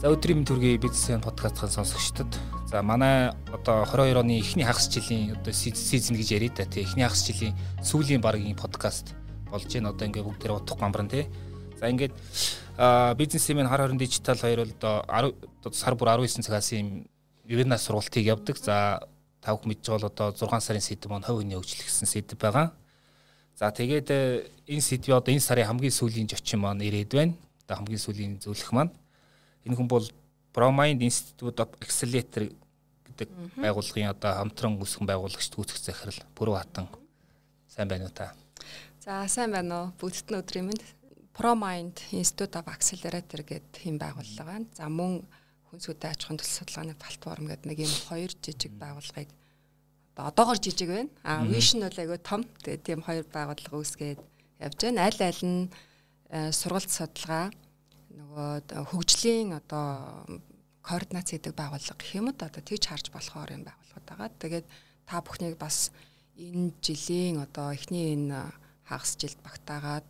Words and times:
За 0.00 0.08
өдрийн 0.08 0.46
төргийн 0.48 0.80
бизнесийн 0.80 1.20
подкастын 1.20 1.68
сонсогчдод 1.68 2.38
за 2.70 2.80
манай 2.80 3.34
одоо 3.52 3.84
22 3.84 4.16
оны 4.16 4.38
эхний 4.40 4.64
хагас 4.64 4.88
жилийн 4.88 5.36
одоо 5.36 5.52
сизон 5.52 6.16
гэж 6.16 6.30
яриа 6.32 6.48
да 6.56 6.64
тий 6.64 6.84
эхний 6.88 7.04
хагас 7.04 7.26
жилийн 7.28 7.52
сүүлийн 7.84 8.22
багийн 8.24 8.56
подкаст 8.56 9.12
болж 9.52 9.68
байна. 9.68 9.92
Одоо 9.92 10.08
ингээ 10.08 10.24
бүгд 10.24 10.40
тэр 10.40 10.56
утга 10.56 10.80
гамбран 10.80 11.08
тий. 11.12 11.28
За 11.76 11.92
ингээд 11.92 12.16
бизнесмен 13.20 13.68
хар 13.68 13.84
хорин 13.84 13.98
дижитал 13.98 14.40
хоёр 14.40 14.64
бол 14.64 15.04
одоо 15.04 15.72
сар 15.76 15.94
бүр 16.00 16.16
19 16.16 16.48
цагаас 16.48 16.72
юм 16.72 17.04
вебинар 17.44 17.76
сургалтыг 17.76 18.24
явдаг. 18.24 18.56
За 18.56 19.04
тавх 19.44 19.68
мэдж 19.68 19.84
бол 19.84 20.08
одоо 20.08 20.32
6 20.32 20.64
сарын 20.64 20.80
сэдв 20.80 21.12
хүний 21.12 21.60
хөгжлөх 21.60 21.92
гэсэн 21.92 22.08
сэдв 22.08 22.40
байгаа. 22.40 22.72
За 23.52 23.68
тэгээд 23.68 24.08
э, 24.08 24.48
энэ 24.64 24.80
сэдвээ 24.80 25.20
одоо 25.20 25.36
энэ 25.36 25.44
сарын 25.44 25.68
хамгийн 25.68 25.92
сүүлийн 25.92 26.24
зочин 26.24 26.64
маань 26.64 26.80
ирээд 26.80 27.12
байна. 27.12 27.36
Одоо 27.68 27.84
хамгийн 27.84 28.00
сүүлийн 28.00 28.40
зөвлөх 28.40 28.72
маань 28.72 28.96
Энэ 29.66 29.76
хүн 29.76 29.88
бол 29.88 30.06
Promind 30.54 31.02
Institute 31.02 31.62
of 31.62 31.70
Accelerator 31.78 32.50
гэдэг 33.06 33.28
байгууллагын 33.60 34.10
одоо 34.10 34.32
хамтран 34.40 34.80
үүсгэн 34.80 35.06
байгуулагчд 35.06 35.54
үүсгэх 35.54 35.78
захирал 35.78 36.20
Бүрүү 36.34 36.56
хатан 36.58 36.88
сайн 37.70 37.88
байна 37.88 38.08
уу 38.08 38.14
та? 38.14 38.34
За 39.04 39.24
сайн 39.28 39.54
байна 39.54 39.74
уу. 39.78 39.86
Бүгдд 40.00 40.32
нь 40.32 40.40
өдрийн 40.40 40.66
мэнд. 40.68 40.82
Promind 41.36 42.02
Institute 42.10 42.58
of 42.58 42.66
Accelerator 42.66 43.46
гэдэг 43.46 43.78
хэм 43.78 43.96
байгууллага 44.00 44.48
байна. 44.48 44.66
За 44.74 44.90
мөн 44.90 45.22
хүнсгүүдээ 45.70 46.10
аж 46.10 46.20
ахуйн 46.26 46.40
төлөв 46.40 46.56
судалгааны 46.58 46.94
платформ 46.98 47.46
гэдэг 47.46 47.66
нэг 47.70 47.78
юм 47.86 47.94
хоёр 48.10 48.30
жижиг 48.42 48.72
байгууллагыг 48.74 49.30
одоо 50.12 50.24
одоогор 50.26 50.58
жижиг 50.58 50.88
байна. 50.90 51.10
А 51.22 51.46
Vision 51.46 51.86
бол 51.86 52.00
айгүй 52.02 52.18
том. 52.18 52.42
Тэгээ 52.64 52.82
тийм 52.82 53.00
хоёр 53.06 53.24
байгууллага 53.30 53.78
үүсгээд 53.78 54.20
явж 54.66 54.78
байна. 54.82 55.06
Аль 55.06 55.22
аль 55.22 55.42
нь 55.46 55.70
э, 56.34 56.50
сургалт 56.50 56.90
судалгаа 56.90 57.54
нөгөө 58.10 58.86
хөгжлийн 58.90 59.54
одоо 59.54 60.26
координац 60.82 61.30
гэдэг 61.30 61.54
байгууллага 61.54 61.98
гэх 62.00 62.16
юм 62.18 62.30
уу 62.30 62.36
одоо 62.36 62.62
тэгж 62.62 62.84
харж 62.88 63.06
болохоор 63.14 63.54
юм 63.54 63.62
байгууллагууд 63.68 64.06
байгаа. 64.08 64.28
Тэгээд 64.40 64.66
та 65.06 65.20
бүхнийг 65.22 65.56
бас 65.60 65.92
энэ 66.34 66.72
жилийн 66.82 67.42
одоо 67.44 67.70
эхний 67.76 68.16
энэ 68.16 68.50
хагас 68.88 69.14
жилд 69.14 69.38
багтаагаад 69.44 70.08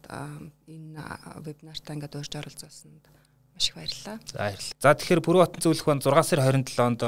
энэ 0.71 1.03
вебинартаа 1.45 1.95
ингээд 1.99 2.17
урьж 2.17 2.33
оролцуулсанд 2.39 3.05
маш 3.53 3.69
их 3.69 3.77
баярлалаа. 3.77 4.17
За 4.25 4.39
баярлалаа. 4.39 4.81
За 4.81 4.95
тэгэхээр 4.97 5.21
Бүрэн 5.21 5.43
Батан 5.45 5.61
зөвлөх 5.61 5.87
бан 5.87 6.01
6 6.01 6.25
сарын 6.33 6.65
27-нд 6.65 7.03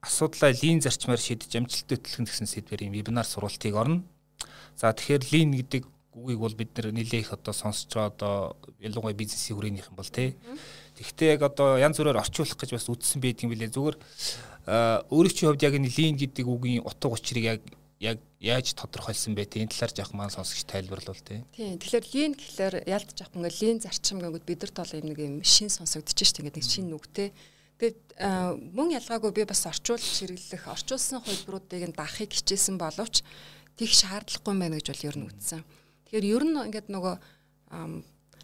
асуудлаа 0.00 0.50
лин 0.56 0.80
зарчмаар 0.80 1.20
шийдэж 1.20 1.52
амжилттай 1.60 1.98
төлөх 2.00 2.32
гэсэн 2.32 2.48
сэдвээр 2.48 2.88
юм 2.88 2.96
вебинар 2.96 3.28
сургалтыг 3.28 3.76
орно. 3.76 4.00
За 4.80 4.96
тэгэхээр 4.96 5.24
лин 5.28 5.50
гэдэг 5.60 5.84
үгийг 6.14 6.40
бол 6.42 6.54
бид 6.58 6.70
нэр 6.74 6.90
нэлээ 6.90 7.22
их 7.22 7.32
одоо 7.32 7.54
сонсож 7.54 7.90
байгаа 7.94 8.10
одоо 8.10 8.34
ялангуяа 8.82 9.14
бизнесийн 9.14 9.54
хүрээнийх 9.54 9.90
юм 9.90 9.96
бол 9.96 10.10
тий. 10.10 10.34
Тэгвэл 10.98 11.38
яг 11.38 11.42
одоо 11.46 11.78
янз 11.78 12.02
бүрээр 12.02 12.18
орчуулах 12.18 12.58
гэж 12.58 12.70
бас 12.74 12.90
үтсэн 12.90 13.22
байдаг 13.22 13.46
юм 13.46 13.54
билээ. 13.54 13.70
Зүгээр 13.70 13.96
өөрийн 15.06 15.34
чинь 15.34 15.48
хувьд 15.48 15.62
яг 15.62 15.74
энэ 15.78 15.94
лин 15.94 16.18
гэдэг 16.18 16.46
үгийн 16.46 16.82
утга 16.82 17.14
учирыг 17.14 17.44
яг 17.46 17.60
яг 18.00 18.18
яаж 18.40 18.72
тодорхойлсон 18.74 19.36
бэ 19.36 19.44
тийм 19.44 19.68
талаар 19.68 19.92
жоох 19.92 20.12
маань 20.16 20.32
сонсогч 20.32 20.64
тайлбарлуул 20.64 21.20
тий. 21.20 21.44
Тийм. 21.52 21.76
Тэгэхээр 21.76 22.06
лин 22.16 22.32
гэхэлэр 22.32 22.74
ялдаж 22.88 23.18
авах 23.20 23.36
ингээл 23.36 23.60
лин 23.60 23.78
зарчим 23.84 24.18
гэнгүүт 24.24 24.48
бидэрт 24.48 24.76
бол 24.80 24.96
юм 24.96 25.06
нэг 25.12 25.18
юм 25.20 25.34
шин 25.44 25.68
сонсогдож 25.68 26.16
штэ 26.16 26.40
ингээд 26.40 26.56
нэг 26.56 26.64
шин 26.64 26.88
нүгтэй. 26.88 27.28
Тэгээд 27.76 28.00
мөн 28.72 28.96
ялгаагүй 28.96 29.32
би 29.36 29.44
бас 29.44 29.68
орчуулж 29.68 30.00
хэрэглэх 30.00 30.64
орчуулсан 30.64 31.20
хөлбөрүүдийг 31.20 31.92
нь 31.92 31.96
даахыг 31.96 32.32
хичээсэн 32.32 32.80
боловч 32.80 33.20
тийх 33.76 33.92
шаардлагагүй 33.92 34.54
мэн 34.56 34.80
гэж 34.80 34.86
бол 34.96 35.08
ер 35.12 35.16
нь 35.20 35.28
үтсэн. 35.28 35.60
Тэгэхээр 36.10 36.26
ер 36.26 36.42
нь 36.42 36.58
ингээд 36.58 36.90
нөгөө 36.90 37.14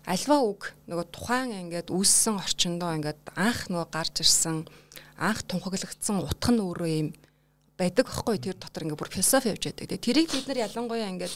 альва 0.07 0.37
үг 0.39 0.71
нөгөө 0.87 1.07
тухайн 1.11 1.51
ингээд 1.67 1.91
үүссэн 1.91 2.39
орчиндөө 2.39 2.91
ингээд 3.03 3.21
анх 3.35 3.67
нөгөө 3.67 3.91
гарч 3.91 4.23
ирсэн 4.23 4.63
анх 5.19 5.43
тунхаглагдсан 5.51 6.23
утга 6.23 6.55
нь 6.55 6.63
өөрөө 6.63 6.91
юм 6.95 7.09
байдаг 7.75 8.07
аахгүй 8.07 8.39
тэр 8.39 8.55
дотор 8.55 8.87
ингээд 8.87 9.03
бүр 9.03 9.11
философи 9.11 9.51
явж 9.51 9.67
байдаг. 9.67 9.99
Тэрийг 9.99 10.31
бид 10.31 10.47
нар 10.47 10.63
ялангуяа 10.71 11.11
ингээд 11.11 11.35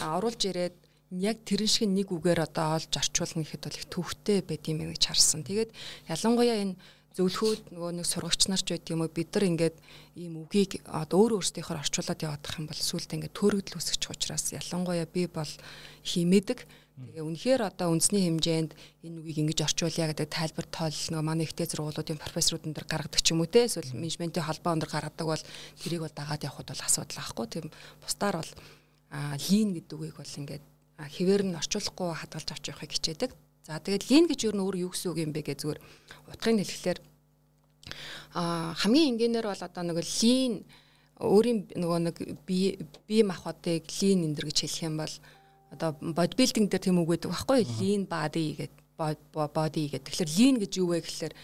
оруулж 0.00 0.42
ирээд 0.48 0.76
яг 1.20 1.44
тэрэн 1.44 1.68
шиг 1.68 1.92
нэг 1.92 2.08
үгээр 2.08 2.40
одоо 2.40 2.80
олж 2.80 2.92
орчуулна 2.96 3.44
гэхэд 3.44 3.64
бол 3.68 3.76
их 3.76 3.86
төвхтэй 3.92 4.38
байд 4.40 4.64
юм 4.64 4.88
гэж 4.88 5.12
харсан. 5.12 5.44
Тэгээд 5.44 5.70
ялангуяа 6.08 6.56
энэ 6.56 6.80
зөвлөхүүд 7.16 7.74
нөгөө 7.74 7.90
нэг 7.98 8.06
сургагч 8.06 8.42
нар 8.46 8.62
ч 8.62 8.74
байт 8.74 8.86
юм 8.90 9.02
уу? 9.02 9.10
Бид 9.10 9.34
нар 9.34 9.44
ингээд 9.50 9.76
ийм 10.14 10.46
үгийг 10.46 10.82
өөр 10.86 11.42
өөрсдийнхөө 11.42 11.82
орчуулад 11.82 12.20
явах 12.22 12.58
юм 12.58 12.70
бол 12.70 12.78
сүултээ 12.78 13.16
ингээд 13.18 13.38
төрөгдөл 13.38 13.78
үсгэж 13.82 14.02
учраас 14.10 14.44
ялангуяа 14.54 15.06
би 15.10 15.26
бол 15.26 15.52
химээдэг 16.06 16.66
Тэгээ 17.00 17.24
үнэхээр 17.24 17.62
одоо 17.64 17.96
үндэсний 17.96 18.28
хэмжээнд 18.28 18.76
энэ 18.76 19.18
үгийг 19.24 19.38
ингэж 19.40 19.58
орчуулъя 19.64 20.12
гэдэг 20.12 20.28
тайлбар 20.28 20.66
тоол 20.68 20.92
нөгөө 20.92 21.24
манай 21.24 21.48
ихтэй 21.48 21.64
сургуулиудын 21.64 22.20
профессорууд 22.20 22.68
энэ 22.68 22.76
гаргадаг 22.76 23.20
ч 23.24 23.32
юм 23.32 23.40
уу 23.40 23.48
те. 23.48 23.64
Эсвэл 23.64 23.96
менежментийн 23.96 24.44
холбоо 24.44 24.76
өндөр 24.76 24.90
гаргадаг 24.92 25.24
бол 25.26 25.44
тэрийг 25.80 26.04
бол 26.04 26.12
дагаад 26.12 26.44
явхад 26.44 26.68
бол 26.68 26.84
асуудал 26.84 27.24
ахгүй 27.24 27.46
тийм 27.48 27.66
бусдаар 28.04 28.36
бол 28.44 28.52
лин 29.48 29.68
гэдэг 29.80 29.96
үгийг 29.96 30.16
бол 30.20 30.38
ингээд 30.44 30.64
хэвээр 31.00 31.42
нь 31.48 31.56
орчуулахгүй 31.56 32.08
хадгалж 32.20 32.48
авч 32.52 32.64
явахыг 32.68 32.92
хичээдэг. 32.92 33.30
За 33.70 33.78
тэгээд 33.78 34.10
лин 34.10 34.26
гэж 34.26 34.50
юу 34.50 34.54
нөр 34.58 34.74
юу 34.82 34.90
гэсэн 34.90 35.14
үг 35.14 35.22
юм 35.22 35.30
бэ 35.30 35.46
гэж 35.46 35.62
зүгээр 35.62 35.78
утгыг 36.34 36.58
хэлэхлээр 36.58 36.98
а 38.34 38.74
хамгийн 38.74 39.14
энгийнээр 39.14 39.46
бол 39.46 39.62
одоо 39.62 39.82
нэг 39.86 40.02
лин 40.02 40.66
өөрийн 41.22 41.78
нөгөө 41.78 42.00
нэг 42.02 42.16
бие 42.50 42.82
бие 43.06 43.22
махбодыг 43.22 43.86
лин 44.02 44.26
эндэр 44.26 44.50
гэж 44.50 44.58
хэлэх 44.66 44.82
юм 44.90 44.98
бол 44.98 45.14
одоо 45.70 45.94
бодибилдинг 46.02 46.66
дээр 46.66 46.82
тийм 46.82 46.98
үг 46.98 47.14
байдаг 47.14 47.30
байхгүй 47.30 47.62
лин 47.78 48.10
body 48.10 48.46
гэдэг 48.58 48.80
body 48.98 49.84
гэдэг. 49.94 50.10
Тэгэхээр 50.18 50.34
лин 50.34 50.56
гэж 50.58 50.72
юу 50.82 50.90
вэ 50.90 51.06
гэхээр 51.06 51.34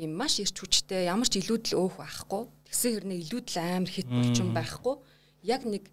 ийм 0.00 0.16
маш 0.16 0.40
ирч 0.40 0.56
хүчтэй 0.56 1.12
ямар 1.12 1.28
ч 1.28 1.44
илүүдэл 1.44 1.76
өөх 1.76 2.00
байхгүй. 2.00 2.42
Тэгсэн 2.72 2.90
хэрнээ 3.04 3.20
илүүдэл 3.28 3.56
амар 3.60 3.92
хит 3.92 4.08
булчин 4.08 4.48
байхгүй. 4.56 4.94
Яг 5.44 5.62
нэг 5.68 5.92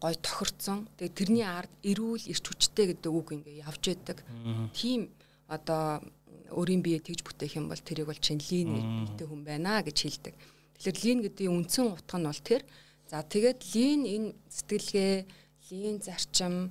гой 0.00 0.14
тохирцсон. 0.14 0.88
Тэгээ 0.98 1.18
тэрний 1.18 1.46
ард 1.46 1.70
эрүүл 1.82 2.30
ирч 2.30 2.44
хүчтэй 2.46 2.94
гэдэг 2.94 3.12
үг 3.12 3.34
ингээ 3.34 3.66
явж 3.66 3.82
байдаг. 3.82 4.18
Тийм 4.72 5.10
одоо 5.50 6.02
өөрийн 6.54 6.82
бие 6.82 7.00
тэгж 7.02 7.26
бүтээх 7.26 7.58
юм 7.58 7.68
бол 7.68 7.80
тэрийг 7.80 8.08
бол 8.08 8.20
чин 8.22 8.38
лин 8.38 9.06
гэдэг 9.12 9.26
хүн 9.28 9.42
байна 9.44 9.82
гэж 9.82 9.98
хэлдэг. 10.06 10.34
Тэгэхээр 10.78 10.98
лин 11.04 11.18
гэдгийн 11.26 11.54
үндсэн 11.54 11.86
утга 11.92 12.16
нь 12.18 12.28
бол 12.28 12.42
тэр. 12.46 12.62
За 13.10 13.24
тэгээд 13.24 13.60
лин 13.74 14.00
энэ 14.06 14.28
сэтгэлгээ, 14.48 15.14
лин 15.72 15.96
зарчим 16.00 16.70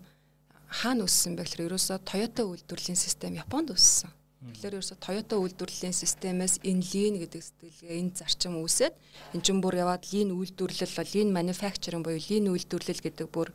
хаана 0.70 1.06
үссэн 1.06 1.36
бэ 1.36 1.44
гэхээр 1.44 1.68
ерөөсөө 1.72 1.98
Toyota 2.06 2.44
үйлдвэрлэлийн 2.46 3.00
систем 3.00 3.34
Японд 3.36 3.72
үссэн. 3.74 4.12
Тэгэхээр 4.38 4.78
ерөөсө 4.78 4.96
Toyota 5.02 5.36
үйлдвэрлэлийн 5.42 5.98
системээс 5.98 6.62
энэ 6.62 6.86
lean 6.94 7.16
гэдэг 7.26 7.42
сэтгэлгээ, 7.42 7.98
энэ 7.98 8.14
зарчим 8.22 8.62
үүсээд 8.62 8.94
эн 9.34 9.42
чинь 9.42 9.62
бүр 9.66 9.82
яваад 9.82 10.06
lean 10.14 10.30
үйлдвэрлэл, 10.30 10.94
lean 11.10 11.34
manufacturing 11.34 12.06
буюу 12.06 12.22
lean 12.22 12.46
үйлдвэрлэл 12.54 13.02
гэдэг 13.02 13.28
бүр 13.34 13.50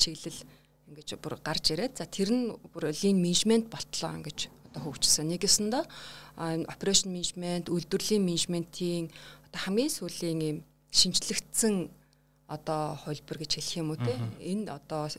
чиглэл 0.00 0.40
ингэж 0.88 1.20
бүр 1.20 1.36
гарч 1.44 1.76
ирээд 1.76 2.00
за 2.00 2.08
тэр 2.08 2.32
нь 2.32 2.56
бүр 2.72 2.88
lean 2.88 3.20
management 3.20 3.68
болтлоо 3.68 4.16
ингэж 4.16 4.48
одоо 4.72 4.80
хөгжсөн. 4.88 5.28
Нэгэсэндээ 5.28 5.84
operation 6.72 7.12
management, 7.12 7.68
үйлдвэрлэлийн 7.68 8.24
менежментийн 8.24 9.12
одоо 9.52 9.60
хамгийн 9.60 9.92
сүүлийн 9.92 10.40
юм 10.40 10.58
шинжлэгдсэн 10.88 11.92
одоо 12.48 12.96
хөлбөр 13.04 13.44
гэж 13.44 13.60
хэлэх 13.60 13.76
юм 13.76 13.92
уу 13.92 14.00
те. 14.00 14.16
Энэ 14.40 14.72
одоо 14.72 15.12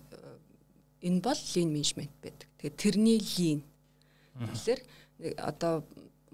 энэ 1.06 1.22
бол 1.22 1.40
lean 1.54 1.70
management 1.70 2.14
байдаг. 2.26 2.50
Тэгээд 2.58 2.82
тэрний 2.82 3.22
lean 3.22 3.62
Тэгэхээр 4.36 4.82
одоо 5.40 5.84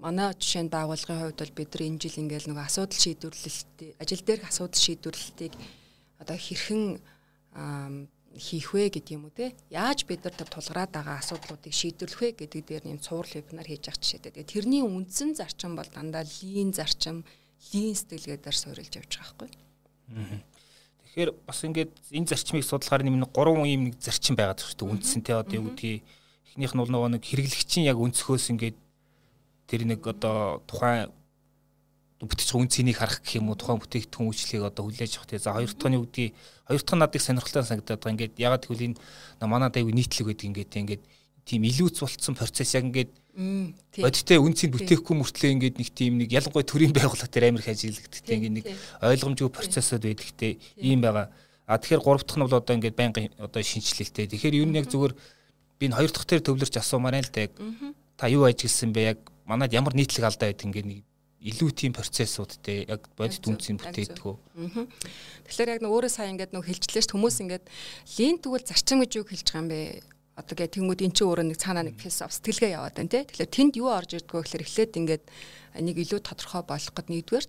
манай 0.02 0.34
жишээнд 0.34 0.74
байгууллагын 0.74 1.22
хувьд 1.22 1.40
бол 1.42 1.58
бид 1.58 1.70
нар 1.78 1.84
энэ 1.86 2.02
жил 2.02 2.22
ингээл 2.26 2.50
нөгөө 2.50 2.66
асуудал 2.66 2.98
шийдвэрлэлтийг 2.98 3.94
ажил 4.02 4.24
дээрх 4.26 4.46
асуудал 4.50 4.82
шийдвэрлэлтийг 4.82 5.54
одоо 6.18 6.38
хэрхэн 6.38 6.84
хийх 8.38 8.74
вэ 8.74 8.90
гэдэг 8.90 9.14
юм 9.14 9.28
уу 9.28 9.34
те 9.36 9.54
яаж 9.70 10.08
бид 10.08 10.24
нар 10.24 10.34
тулгараад 10.34 10.92
байгаа 10.96 11.20
асуудлуудыг 11.20 11.74
шийдвэрлэх 11.76 12.22
вэ 12.22 12.30
гэдэг 12.48 12.62
дээр 12.66 12.84
нэм 12.88 13.00
цуврал 13.04 13.30
вебинар 13.30 13.68
хийж 13.68 13.92
явах 13.92 14.00
жишээтэй. 14.00 14.32
Тэгээ 14.32 14.54
тэрний 14.56 14.82
үндсэн 14.88 15.36
зарчим 15.36 15.76
бол 15.76 15.90
дандаа 15.92 16.24
лин 16.24 16.72
зарчим, 16.72 17.28
лин 17.76 17.92
сэтгэлгээдээр 17.92 18.56
суурилж 18.56 18.94
явж 18.96 19.12
байгаа 19.20 19.36
байхгүй. 19.36 19.50
Тэгэхээр 21.12 21.32
бас 21.44 21.60
ингээд 21.68 21.92
энэ 22.16 22.30
зарчмыг 22.32 22.64
судлахаар 22.64 23.04
нэм 23.04 23.20
гурван 23.36 23.68
юм 23.68 23.84
нэг 23.92 24.00
зарчим 24.00 24.40
шүү 24.40 24.80
дээ. 24.80 24.92
Үндсэн 24.96 25.22
те 25.28 25.36
одоо 25.36 25.60
юу 25.60 25.68
гэдгийг 25.76 26.08
эхнийх 26.52 26.76
нь 26.76 26.82
бол 26.84 26.92
нөгөө 26.92 27.10
нэг 27.16 27.24
хэрэглэгчийн 27.24 27.88
яг 27.88 27.98
өнцгөөс 27.98 28.52
ингээд 28.52 28.78
тэр 29.72 29.82
нэг 29.88 30.04
одоо 30.04 30.60
тухайн 30.68 31.08
бүтэж 32.22 32.54
үн 32.54 32.70
цэнийг 32.70 33.00
харах 33.00 33.24
гэх 33.24 33.40
юм 33.40 33.50
уу 33.50 33.58
тухайн 33.58 33.82
бүтээгдэхүүн 33.82 34.30
үйлчлэгийг 34.30 34.68
одоо 34.68 34.84
хүлээж 34.86 35.18
авах 35.18 35.30
тий. 35.32 35.40
За 35.42 35.56
хоёр 35.56 35.72
дахь 35.74 35.90
нь 35.90 35.98
юу 35.98 36.06
гэдгийг 36.06 36.36
хоёр 36.68 36.82
дахь 36.84 36.94
нь 36.94 37.02
надад 37.02 37.24
сонирхолтой 37.24 37.64
санагдаад 37.66 37.98
байгаа. 37.98 38.14
Ингээд 38.14 38.34
ягаад 38.38 38.64
гэвэл 38.68 38.86
энэ 38.94 39.48
манад 39.48 39.74
аягүй 39.74 39.96
нийтлэг 39.96 40.28
гэдэг 40.30 40.48
ингээд 40.52 40.76
ингээд 40.76 41.04
тийм 41.48 41.62
илүүц 41.66 41.98
болцсон 41.98 42.36
процесс 42.38 42.76
яг 42.78 42.86
ингээд 42.86 43.12
бодиттой 43.98 44.38
үн 44.38 44.54
цэнд 44.54 44.76
бүтээхгүй 44.76 45.16
мөртлөө 45.18 45.52
ингээд 45.56 45.76
нэг 45.82 45.90
тийм 45.96 46.20
нэг 46.20 46.30
ялангуяа 46.30 46.68
төрийн 46.68 46.94
байгууллага 46.94 47.32
дээр 47.32 47.48
амар 47.50 47.64
их 47.64 47.74
ажиллагддаг 47.74 48.28
ингээд 48.28 48.56
нэг 48.60 48.66
ойлгомжгүй 49.02 49.50
процессод 49.50 50.04
байдаг 50.04 50.30
те 50.38 50.60
ийм 50.78 51.02
байгаа. 51.02 51.32
А 51.66 51.80
тэгэхээр 51.80 52.06
гурав 52.06 52.28
дахь 52.28 52.38
нь 52.38 52.44
бол 52.46 52.60
одоо 52.60 52.76
ингээд 52.76 53.00
байнгын 53.00 53.34
одоо 53.40 53.64
шинжилэлтэй. 53.64 54.30
Тэгэхээр 54.30 54.60
ер 54.62 54.68
нь 54.68 54.78
яг 54.78 54.92
зүгээр 54.92 55.16
би 55.82 55.90
энэ 55.90 55.98
хоёр 55.98 56.12
дахь 56.14 56.30
дээр 56.30 56.46
төвлөрч 56.46 56.78
асуумаар 56.78 57.18
л 57.26 57.34
да 57.34 57.50
яг 57.50 57.58
та 58.22 58.30
юу 58.30 58.46
ажигласан 58.46 58.94
бэ 58.94 59.18
яг 59.18 59.20
манад 59.50 59.74
ямар 59.74 59.98
нийтлэг 59.98 60.30
алдаа 60.30 60.54
байд 60.54 60.62
ингээ 60.62 60.86
нэг 60.86 61.02
илүү 61.42 61.70
тийм 61.74 61.94
процессууд 61.98 62.62
те 62.62 62.86
яг 62.86 63.10
бодит 63.18 63.42
үнцийн 63.42 63.82
бүтээгдэхүү. 63.82 64.36
Тэгэхээр 65.50 65.74
яг 65.74 65.82
нэг 65.82 65.90
өөрөө 65.90 66.12
сайн 66.14 66.38
ингээд 66.38 66.54
нэг 66.54 66.62
хэлжлээ 66.70 67.02
ш 67.02 67.10
хүмүүс 67.10 67.42
ингээд 67.42 67.66
лин 68.22 68.38
тэгвэл 68.38 68.70
зарчим 68.70 69.02
гэж 69.02 69.12
юу 69.18 69.26
хэлж 69.26 69.48
байгаа 69.50 69.62
юм 69.66 69.70
бэ? 69.74 69.82
Одоо 70.38 70.54
гэ 70.54 70.70
тэнгууд 70.70 71.02
эн 71.02 71.14
чинь 71.18 71.26
өөрөө 71.26 71.46
нэг 71.50 71.58
цаанаа 71.58 71.90
нэг 71.90 71.98
философи 71.98 72.38
сэтгэлгээ 72.38 72.78
яваад 72.78 72.94
байна 72.94 73.10
те. 73.10 73.26
Тэгэхээр 73.26 73.56
тэнд 73.58 73.74
юу 73.82 73.90
орж 73.90 74.10
ирдгөө 74.22 74.42
гэхээр 74.46 74.66
эхлээд 74.70 75.00
ингээд 75.02 75.24
нэг 75.82 75.96
илүү 75.98 76.20
тодорхой 76.22 76.62
болох 76.62 76.94
гэд 76.94 77.10
нэгдүгээр 77.10 77.48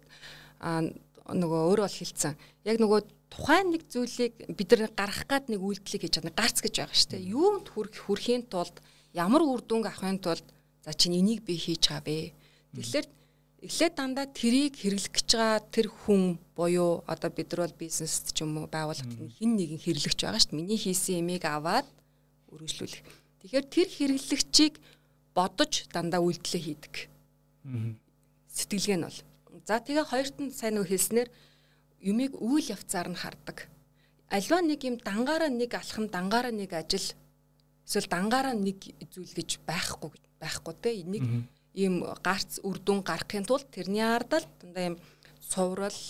а 0.65 0.81
нөгөө 1.29 1.61
өөрөө 1.69 1.85
бол 1.85 2.01
хэлсэн. 2.01 2.35
Яг 2.65 2.77
нөгөө 2.81 3.01
тухайн 3.33 3.73
нэг 3.73 3.89
зүйлийг 3.89 4.45
бид 4.53 4.69
нар 4.77 4.93
гаргах 4.93 5.25
гад 5.25 5.45
нэг 5.49 5.65
үйлдэлийг 5.65 6.05
хийж 6.05 6.21
байгаа 6.21 6.37
гарц 6.37 6.61
гэж 6.61 6.75
байгаа 6.85 6.99
шүү 7.01 7.11
дээ. 7.17 7.33
Юунд 7.33 7.67
хүрх 7.73 7.97
хүрхийн 8.05 8.45
тулд 8.53 8.77
ямар 9.17 9.41
үр 9.41 9.65
дүнг 9.65 9.89
авахын 9.89 10.21
тулд 10.21 10.45
за 10.85 10.93
чинь 10.93 11.17
энийг 11.17 11.41
би 11.49 11.57
хийж 11.57 11.89
байгаа 11.89 12.05
бэ. 12.05 12.37
Тэгэхээр 12.77 13.07
эхлээд 13.65 13.95
дандаа 13.97 14.27
тэрийг 14.29 14.77
хэрэглэх 14.77 15.17
гэж 15.17 15.29
байгаа 15.33 15.61
тэр 15.73 15.89
хүн 15.89 16.37
буюу 16.53 17.01
одоо 17.09 17.31
бид 17.33 17.49
нар 17.57 17.73
бол 17.73 17.81
бизнест 17.81 18.37
ч 18.37 18.45
юм 18.45 18.61
уу 18.61 18.69
байгууллагад 18.69 19.17
хин 19.39 19.57
нэгэн 19.57 19.81
хэрэглэгч 19.81 20.21
байгаа 20.21 20.41
шүү 20.43 20.53
дээ. 20.53 20.61
Миний 20.61 20.77
хийсэн 20.77 21.25
ямиг 21.25 21.49
аваад 21.49 21.89
өргөжлүүлэх. 22.53 23.01
Тэгэхээр 23.41 23.67
тэр 23.73 23.89
хэрэглэгчийг 23.97 24.75
бодож 25.33 25.89
дандаа 25.89 26.21
үйлдэлээ 26.21 26.63
хийдэг. 26.69 26.95
Сэтгэлгээ 28.53 28.99
нь 29.01 29.07
бол. 29.09 29.21
За 29.65 29.81
тэгээ 29.81 30.05
хоёрт 30.11 30.37
нь 30.43 30.53
сайн 30.53 30.77
нэг 30.77 30.91
хэлснээр 30.91 31.29
юмыг 32.03 32.35
үйл 32.37 32.75
явцаар 32.75 33.09
нь 33.09 33.19
хардаг. 33.19 33.71
Альва 34.29 34.61
нэг 34.61 34.83
юм 34.83 34.99
дангаараа 34.99 35.49
нэг 35.49 35.73
алхам, 35.75 36.11
дангаараа 36.11 36.51
нэг 36.51 36.75
ажил 36.75 37.15
эсвэл 37.87 38.11
дангаараа 38.11 38.59
нэг 38.59 38.79
зүйл 39.13 39.33
гэж 39.33 39.63
байхгүй 39.63 40.11
байхгүй 40.43 40.75
те. 40.83 40.91
Нэг 41.07 41.23
ийм 41.73 42.03
гарц 42.21 42.59
үрдүн 42.61 43.07
гаргахын 43.07 43.47
тулд 43.47 43.71
тэрний 43.71 44.03
ардал 44.03 44.45
дандаа 44.61 44.85
ийм 44.93 44.97
суврал 45.41 46.01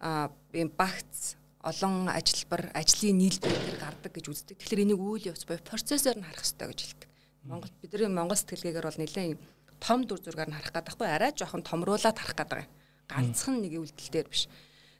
а 0.00 0.30
ийм 0.52 0.70
багц 0.72 1.36
олон 1.66 2.08
ажилбар 2.08 2.70
ажлын 2.74 3.18
нийлбэр 3.18 3.78
гардаг 3.82 4.12
гэж 4.14 4.26
үздэг. 4.30 4.56
Тэгэхээр 4.62 4.84
энийг 4.86 5.00
үйл 5.02 5.30
явц 5.34 5.42
буюу 5.44 5.62
процессор 5.66 6.14
нь 6.14 6.22
харах 6.22 6.46
хэрэгтэй 6.46 6.68
гэж 6.70 6.80
хэлдэг. 6.80 7.10
Монгол 7.42 7.72
бидний 7.82 8.10
монгол 8.10 8.38
сэтгэлгээгээр 8.38 8.86
бол 8.86 9.00
нэлээд 9.02 9.38
том 9.82 10.06
дүр 10.06 10.20
зургаар 10.22 10.50
нь 10.50 10.56
харах 10.56 10.70
гэдэг 10.70 10.86
байхгүй 10.86 11.08
арай 11.10 11.30
жоохон 11.34 11.66
томруулаад 11.66 12.18
харах 12.18 12.38
гэдэг. 12.38 12.70
Ганцхан 13.10 13.62
нэг 13.62 13.74
үйлдэл 13.74 14.10
дээр 14.14 14.28
биш. 14.30 14.46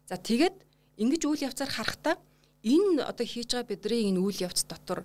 За 0.07 0.15
тэгээд 0.15 0.55
ингэж 1.03 1.23
үйл 1.27 1.47
явцаар 1.51 1.71
харахтаа 1.71 2.15
энэ 2.63 3.03
одоо 3.03 3.27
хийж 3.27 3.59
байгаа 3.59 3.71
бидний 3.75 4.03
энэ 4.15 4.23
үйл 4.23 4.39
явц 4.47 4.63
дотор 4.63 5.03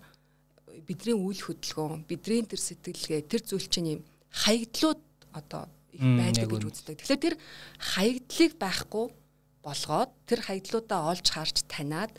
бидний 0.86 1.18
үйл 1.18 1.42
хөдөлгөөн, 1.42 2.06
бидний 2.06 2.45
тэр 2.45 2.62
сэтгэлгээ, 2.62 3.21
тэр 3.25 3.42
зүйл 3.42 3.68
чинь 3.68 3.92
юм 3.98 4.01
хаягдлууд 4.30 5.01
одоо 5.33 5.65
их 5.92 6.01
байдаг 6.06 6.48
гэж 6.48 6.63
үздэг. 6.69 6.98
Тэгэхээр 7.01 7.25
тэр 7.25 7.36
хаягдлыг 7.81 8.51
байхгүй 8.62 9.06
болгоод 9.65 10.12
тэр 10.30 10.39
хаягдлуудаа 10.45 11.00
олж 11.12 11.27
харж 11.33 11.56
таниад 11.68 12.13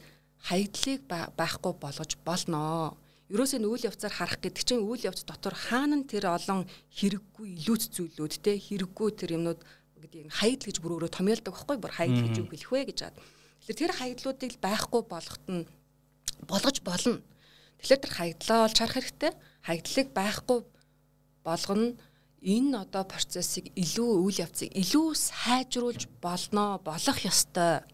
хаягдлыг 0.46 1.00
байхгүй 1.08 1.72
болгож 1.78 2.12
болноо. 2.26 2.98
Ерөөсөө 3.32 3.58
нь 3.62 3.70
үйл 3.70 3.88
явцаар 3.88 4.12
харах 4.12 4.38
гэдэг 4.44 4.62
чинь 4.66 4.84
үйл 4.84 5.06
явц 5.08 5.24
дотор 5.24 5.56
хаана 5.56 5.96
нь 6.02 6.08
тэр 6.10 6.28
олон 6.28 6.68
хэрэггүй 6.92 7.46
илүүц 7.64 7.94
зүйлүүд 7.96 8.32
те 8.44 8.60
хэрэггүй 8.60 9.08
тэр 9.16 9.40
юмнууд 9.40 9.60
гэдэг 10.02 10.34
хаягдл 10.34 10.68
гэж 10.68 10.76
бүр 10.82 10.92
өөрөө 10.98 11.12
томьёолдог 11.14 11.54
байхгүй 11.54 11.76
бүр 11.78 11.92
хаягдл 11.94 12.24
гэж 12.26 12.36
үг 12.42 12.50
хэлэх 12.50 12.72
вэ 12.72 12.80
гэж 12.90 12.98
хаад. 13.02 13.16
Тэгэхээр 13.62 13.78
тэр 13.78 13.92
хаягдлуудыг 13.94 14.52
байхгүй 14.58 15.02
болгоход 15.06 15.46
нь 15.46 15.64
болгож 16.50 16.76
болно. 16.82 17.22
Тэгэхээр 17.78 18.02
тэр 18.02 18.12
хаягдлаа 18.12 18.60
олж 18.66 18.76
харах 18.78 18.96
хэрэгтэй. 18.98 19.32
Хаягдлыг 19.62 20.08
байхгүй 20.10 20.58
болгоно 21.46 21.94
энэ 22.42 22.74
одоо 22.82 23.04
процессыг 23.06 23.70
илүү 23.78 24.10
үйл 24.26 24.42
явцыг 24.42 24.70
илүү 24.74 25.08
сайжруулж 25.14 26.10
болно 26.18 26.82
болох 26.82 27.18
ёстой. 27.22 27.86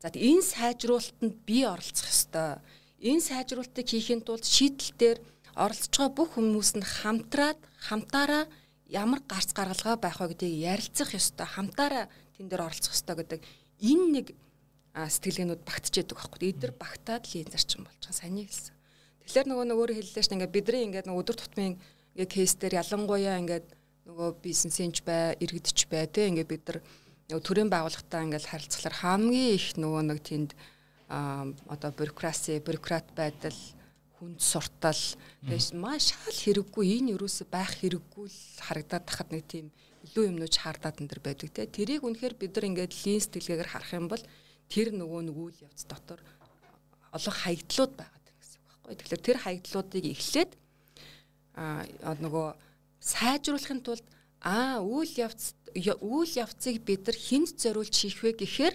За 0.00 0.08
энэ 0.08 0.40
сайжруулалтанд 0.40 1.36
би 1.44 1.68
оролцох 1.68 2.08
ёстой. 2.08 2.64
Энэ 3.04 3.20
сайжруулалтыг 3.20 3.86
хийхин 3.88 4.24
тулд 4.24 4.44
шийдэл 4.48 4.92
дээр 4.96 5.18
оролцож 5.52 5.92
байгаа 5.92 6.16
бүх 6.16 6.28
хүмүүс 6.36 6.70
нь 6.80 6.84
хамтраад 6.84 7.60
хамтаараа 7.76 8.44
ямар 8.90 9.22
гарц 9.24 9.54
гаргалгаа 9.54 9.96
байх 9.96 10.18
вэ 10.18 10.34
гэдгийг 10.34 10.66
ярилцах 10.66 11.14
ёстой. 11.14 11.46
Хамтаараа 11.46 12.10
тэн 12.34 12.50
дээр 12.50 12.66
оролцох 12.66 12.92
ёстой 12.92 13.16
гэдэг 13.22 13.40
энэ 13.86 14.06
нэг 14.10 14.26
сэтгэлгээнүүд 14.94 15.62
багтчихэдэг 15.62 16.16
байхгүй. 16.18 16.50
Эдгээр 16.50 16.74
багтаад 16.74 17.24
л 17.30 17.38
энэ 17.38 17.54
зарчим 17.54 17.86
болж 17.86 18.02
байгаа. 18.02 18.18
Сайн 18.18 18.36
хэлсэн. 18.42 18.74
Тэгэхээр 19.22 19.46
нөгөө 19.46 19.66
нөгөө 19.70 19.86
хэллээ 19.94 20.14
дээ. 20.18 20.34
Ингээд 20.34 20.56
бидний 20.58 20.82
ингээд 20.90 21.06
нөгөө 21.06 21.22
өдөр 21.22 21.38
тутмын 21.38 21.74
ингээд 22.18 22.34
кейс 22.34 22.52
дээр 22.58 22.82
ялангуяа 22.82 23.38
ингээд 23.38 23.66
нөгөө 24.10 24.28
бизнесэнч 24.42 24.96
бай, 25.06 25.38
иргэдч 25.38 25.86
бай 25.86 26.10
те 26.10 26.26
ингээд 26.26 26.50
бид 26.50 26.64
нар 26.66 26.78
нөгөө 27.30 27.46
төрийн 27.46 27.70
байгууллагатай 27.70 28.26
ингээд 28.26 28.50
харилцахлаар 28.50 28.96
хамгийн 28.98 29.54
их 29.54 29.66
нөгөө 29.78 30.02
нэг 30.10 30.18
тэнд 30.26 30.50
одоо 31.10 31.90
бюрокраси, 31.94 32.58
бюрократ 32.58 33.06
байдал, 33.14 33.54
хүнд 34.20 34.38
суртал. 34.44 35.02
Тэгээс 35.48 35.72
маш 35.72 36.12
шал 36.12 36.36
хэрэггүй 36.36 37.00
энэ 37.00 37.16
юуроос 37.16 37.48
байх 37.48 37.80
хэрэггүй 37.80 38.26
л 38.28 38.40
харагдаад 38.60 39.04
тахад 39.08 39.32
нэг 39.32 39.48
тийм 39.48 39.72
илүү 40.04 40.24
юмнууд 40.28 40.52
хаардаад 40.52 41.00
энэ 41.00 41.10
төр 41.10 41.20
байдаг 41.24 41.48
те. 41.48 41.64
Тэрийг 41.64 42.04
үнэхээр 42.04 42.36
бид 42.36 42.52
нар 42.52 42.68
ингээд 42.68 42.92
лин 42.92 43.20
сэтгэлгээгээр 43.24 43.72
харах 43.72 43.92
юм 43.96 44.06
бол 44.12 44.24
тэр 44.68 44.92
нөгөө 44.92 45.20
нэг 45.24 45.36
үйл 45.40 45.58
явц 45.64 45.82
дотор 45.88 46.20
олон 47.16 47.34
хаягдлууд 47.40 47.92
байгаад 47.96 48.24
байна 48.28 48.38
гэсэн 48.44 48.60
үг 48.60 48.68
байхгүй. 48.68 48.94
Тэгэхээр 49.00 49.24
тэр 49.24 49.38
хаягдлуудыг 49.40 50.04
эхлээд 50.04 50.50
а 51.56 52.12
нөгөө 52.20 52.48
сайжруулахын 53.00 53.80
тулд 53.80 54.06
аа 54.40 54.84
үйл 54.84 55.12
явц 55.16 55.56
үйл 55.74 56.32
явцыг 56.44 56.84
бид 56.84 57.08
нар 57.08 57.18
хүнд 57.18 57.56
зориулж 57.60 57.94
хийх 57.96 58.20
вэ 58.22 58.32
гэхээр 58.40 58.74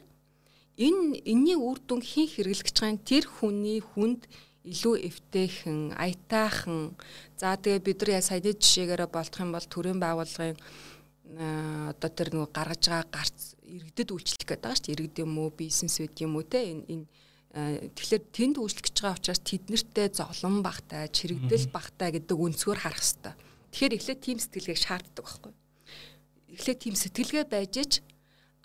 энэ 0.78 1.24
энэний 1.24 1.56
үр 1.56 1.80
дүн 1.80 2.02
хин 2.04 2.28
хэрэглэж 2.28 2.76
байгаа 2.76 3.00
тэр 3.08 3.26
хүний 3.26 3.80
хүнд 3.80 4.28
илүү 4.66 4.96
эвтэйхэн, 5.10 5.94
аятайхан. 5.94 6.98
За 7.38 7.54
тэгээ 7.54 7.86
бид 7.86 8.02
нар 8.02 8.22
саяны 8.26 8.58
жишээгээр 8.58 9.06
болдох 9.08 9.42
юм 9.46 9.54
бол 9.54 9.68
төрийн 9.70 10.02
байгууллагын 10.02 10.58
одоо 11.94 12.10
тэр 12.10 12.30
нөгөө 12.34 12.50
гаргаж 12.54 12.84
байгаа 12.90 13.10
гарц 13.14 13.58
иргэдэд 13.66 14.10
үйлчлэх 14.14 14.46
гэдэг 14.46 14.62
байгаа 14.62 14.78
шүү 14.78 14.86
дээ. 14.86 14.96
Иргэд 14.98 15.18
юм 15.22 15.34
уу, 15.38 15.50
бизнес 15.54 15.98
үд 16.02 16.18
юм 16.22 16.38
уу 16.38 16.46
те 16.46 16.70
энэ 16.70 16.86
энэ 16.86 17.06
тэгэхээр 17.56 18.24
тэнд 18.36 18.56
үйлчлэх 18.62 18.86
гэж 18.90 18.98
байгаа 19.00 19.18
учраас 19.22 19.42
тэднэртэй 19.42 20.08
зовлон 20.12 20.60
багтай, 20.60 21.10
чирэгдэл 21.10 21.72
багтай 21.72 22.10
гэдэг 22.14 22.38
өнцгөр 22.38 22.80
харах 22.84 23.00
хэрэгтэй. 23.00 23.34
Тэгэхээр 23.72 23.96
эхлээд 23.96 24.22
тийм 24.22 24.38
сэтгэлгээг 24.44 24.80
шаарддаг 24.82 25.24
байхгүй. 25.26 25.54
Эхлээд 26.51 26.80
тийм 26.84 26.96
сэтгэлгээ 27.00 27.46
байж 27.48 27.74
ич 27.80 27.94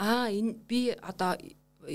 аа 0.01 0.29
энэ 0.29 0.59
би 0.67 0.91
одоо 1.01 1.39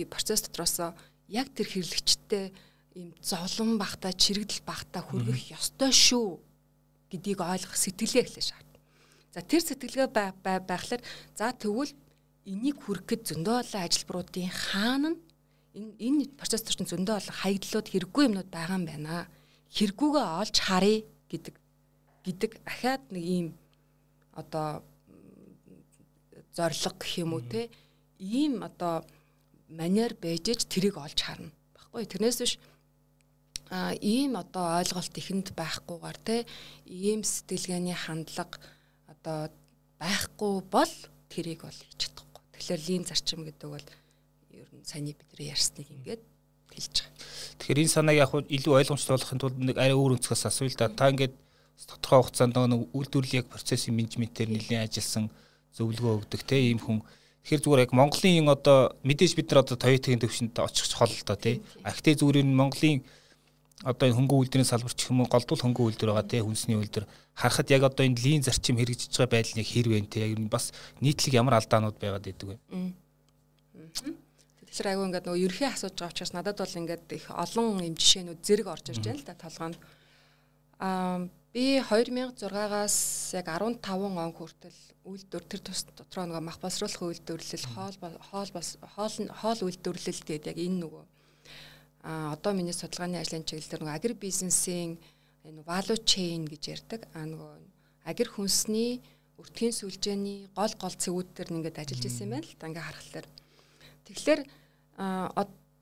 процесс 0.07 0.47
дотроос 0.47 0.95
яг 1.27 1.47
тэр 1.51 1.67
хэрэглэгчтэй 1.67 2.53
ийм 2.95 3.11
зовлон 3.21 3.77
багтаа 3.77 4.13
чирэгдэл 4.15 4.63
багтаа 4.63 5.03
хүргэх 5.03 5.51
ёстой 5.51 5.91
шүү 5.91 6.39
гэдгийг 7.11 7.39
ойлгох 7.43 7.75
сэтгэлгээ 7.75 8.23
эхлэх 8.23 8.45
шаардна. 8.49 8.79
За 9.35 9.39
тэр 9.43 9.61
сэтгэлгээ 9.67 10.07
байхлаар 10.41 11.01
за 11.35 11.51
тэгвэл 11.51 11.91
энийг 12.47 12.79
хүргэхэд 12.79 13.21
зөндөө 13.27 13.55
олон 13.61 13.81
ажилбаруудын 13.83 14.47
хаана 14.47 15.09
энэ 15.75 15.91
энэ 16.07 16.23
процесс 16.39 16.63
төрчин 16.63 16.87
зөндөө 16.87 17.15
олон 17.19 17.35
хаягдлууд 17.35 17.87
хэрэггүй 17.91 18.23
юмнууд 18.31 18.49
байгаа 18.49 18.79
юм 18.79 18.85
байна. 18.87 19.27
Хэрэггүйгээ 19.75 20.25
олж 20.39 20.55
харъя 20.63 21.03
гэдэг 21.27 21.55
гэдэг 22.23 22.51
ахаад 22.63 23.03
нэг 23.11 23.23
ийм 23.27 23.47
одоо 24.31 24.87
зориг 26.55 26.95
гэх 26.95 27.13
юм 27.19 27.35
уу 27.35 27.43
те 27.43 27.67
ийм 28.19 28.63
одоо 28.63 29.03
манер 29.67 30.15
ич 30.23 30.63
тэрийг 30.71 30.95
олж 30.95 31.19
харна 31.19 31.51
баггүй 31.75 32.07
тэрнээс 32.07 32.39
биш 32.39 32.53
а 33.69 33.93
ийм 34.01 34.37
одоо 34.37 34.77
ойлголт 34.79 35.15
ихэнд 35.17 35.53
байхгүйгээр 35.57 36.19
те 36.21 36.37
ийм 36.85 37.21
сэтгэлгээний 37.25 37.97
хандлага 37.97 38.61
одоо 39.09 39.49
байхгүй 39.99 40.53
бол 40.69 40.93
тэрийг 41.29 41.65
бол 41.65 41.73
хийж 41.73 42.09
чадахгүй 42.09 42.43
тэгэхээр 42.53 42.81
лин 42.87 43.03
зарчим 43.05 43.41
гэдэг 43.45 43.69
бол 43.69 43.87
ер 44.53 44.69
нь 44.69 44.85
саний 44.85 45.15
бидний 45.17 45.49
ярьсныг 45.49 45.89
ингээд 45.89 46.23
хэлж 46.69 46.95
байгаа. 47.01 47.13
Тэгэхээр 47.59 47.81
энэ 47.81 47.95
санааг 47.95 48.17
яг 48.21 48.31
илүү 48.33 48.73
ойлгомжтой 48.79 49.13
болохын 49.17 49.41
тулд 49.41 49.57
нэг 49.57 49.77
арай 49.79 49.95
өөр 49.97 50.15
өнцгөөс 50.19 50.43
асууя 50.45 50.69
л 50.69 50.79
да. 50.79 50.91
Та 50.91 51.09
ингээд 51.09 51.33
тодорхой 51.89 52.21
хугацаанд 52.21 52.55
нэг 52.55 52.81
үйлдвэрлэлийн 52.93 53.41
яг 53.43 53.47
процессын 53.51 53.95
менежментээр 53.95 54.49
нэлээд 54.51 54.85
ажилласан 54.85 55.25
зөвлөгөө 55.75 56.13
өгдөг 56.23 56.41
те 56.47 56.57
ийм 56.59 56.79
хүн 56.79 56.99
Тэгэхээр 57.45 57.61
зүгээр 57.61 57.83
яг 57.85 57.93
Монголын 57.93 58.49
одоо 58.49 58.79
мэдээж 59.05 59.37
бид 59.37 59.53
нар 59.53 59.61
одоо 59.61 59.77
Toyota-гийн 59.77 60.17
төвшөнд 60.17 60.57
очих 60.65 60.89
хол 60.97 61.13
л 61.13 61.27
доо 61.29 61.37
тий. 61.37 61.61
Ахтэй 61.85 62.17
зүгээр 62.17 62.41
нь 62.41 62.57
Монголын 62.57 63.05
одоо 63.83 64.07
энэ 64.07 64.15
хөнгөн 64.15 64.39
үйлдвэрийн 64.39 64.71
салбарч 64.71 64.99
юм 65.11 65.25
уу 65.25 65.27
голдуул 65.27 65.59
хөнгөн 65.59 65.87
үйлдвэр 65.91 66.11
байгаа 66.15 66.31
тий 66.31 66.39
хүнсний 66.39 66.79
үйлдвэр. 66.79 67.05
Харахад 67.35 67.67
яг 67.75 67.83
одоо 67.83 68.07
энэ 68.07 68.21
лин 68.23 68.39
зарчим 68.39 68.79
хэрэгжиж 68.79 69.11
байгаа 69.11 69.35
байдал 69.35 69.59
нь 69.59 69.67
хэр 69.67 69.87
вэ 69.91 69.99
тий 70.07 70.23
яг 70.23 70.39
бас 70.47 70.71
нийтлэг 71.03 71.35
ямар 71.35 71.59
алдаанууд 71.59 71.99
байгаад 71.99 72.23
идэг 72.23 72.55
вэ? 72.55 72.57
Тэгэхээр 74.63 74.89
айгүй 74.95 75.05
ингээд 75.11 75.27
нөгөө 75.27 75.43
ерхий 75.43 75.67
асууж 75.67 75.95
байгаа 75.99 76.13
учраас 76.15 76.31
надад 76.31 76.55
бол 76.55 76.79
ингээд 76.79 77.07
их 77.19 77.27
олон 77.27 77.83
юм 77.83 77.95
жишээнүүд 77.99 78.39
зэрэг 78.47 78.67
орж 78.71 78.85
ирж 78.95 79.03
байна 79.03 79.19
л 79.19 79.27
да 79.27 79.35
толгоонд. 79.35 79.77
Аа 80.79 81.27
би 81.51 81.79
2006-аас 81.79 82.97
яг 83.35 83.47
15 83.47 83.79
он 83.91 84.31
хүртэл 84.35 84.79
үйлдвэр 85.03 85.43
тэр 85.47 85.61
тус 85.63 85.87
дотроо 85.91 86.27
нөгөө 86.27 86.43
мах 86.43 86.59
боловсруулах 86.59 87.11
үйлдвэрлэл 87.11 87.67
хоол 87.75 87.95
хоол 88.31 88.51
хоол 88.95 89.15
хоол 89.39 89.59
үйлдвэрлэл 89.67 90.23
гэдэг 90.27 90.51
яг 90.51 90.59
энэ 90.59 90.79
нөгөө 90.83 91.03
а 92.05 92.37
одоо 92.37 92.53
миний 92.53 92.73
судалгааны 92.77 93.17
ажлын 93.17 93.41
чиглэлээр 93.49 93.81
нөгөө 93.81 93.97
агри 93.97 94.13
бизнесийн 94.13 95.01
энэ 95.41 95.65
value 95.65 95.97
chain 96.05 96.45
гэж 96.45 96.63
ярьдаг. 96.77 97.01
А 97.17 97.25
нөгөө 97.25 97.53
агри 98.05 98.29
хүнсний 98.29 99.01
өртгийн 99.41 99.73
сүлжээний 99.73 100.45
гол 100.53 100.73
гол 100.77 100.93
цэгүүдээр 100.93 101.49
ингээд 101.49 101.81
ажиллаж 101.81 102.05
исэн 102.05 102.29
юм 102.29 102.31
байна 102.37 102.45
л 102.45 102.59
та 102.61 102.69
ингээ 102.69 102.85
харахаар 102.85 103.27
тэгэхээр 104.05 104.41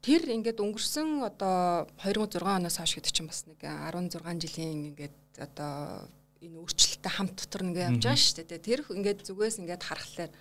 тэр 0.04 0.22
ингээд 0.36 0.64
өнгөрсөн 0.64 1.28
одоо 1.28 1.88
2006 2.00 2.40
оноос 2.40 2.80
хойш 2.80 2.94
гэдэг 2.96 3.12
чинь 3.12 3.28
бас 3.28 3.44
нэг 3.44 3.60
16 3.60 4.20
жилийн 4.48 4.96
ингээд 4.96 5.44
одоо 5.44 6.08
энэ 6.44 6.60
өөрчлөлттэй 6.60 7.12
хамт 7.12 7.36
дотор 7.40 7.64
ингээ 7.68 7.88
явж 7.88 8.04
байгаа 8.04 8.20
шүү 8.20 8.48
дээ. 8.48 8.68
Тэр 8.68 8.82
ингээд 8.84 9.20
зүгээс 9.28 9.60
ингээд 9.64 9.84
харахаар 9.84 10.32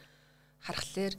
харахаар 0.63 1.15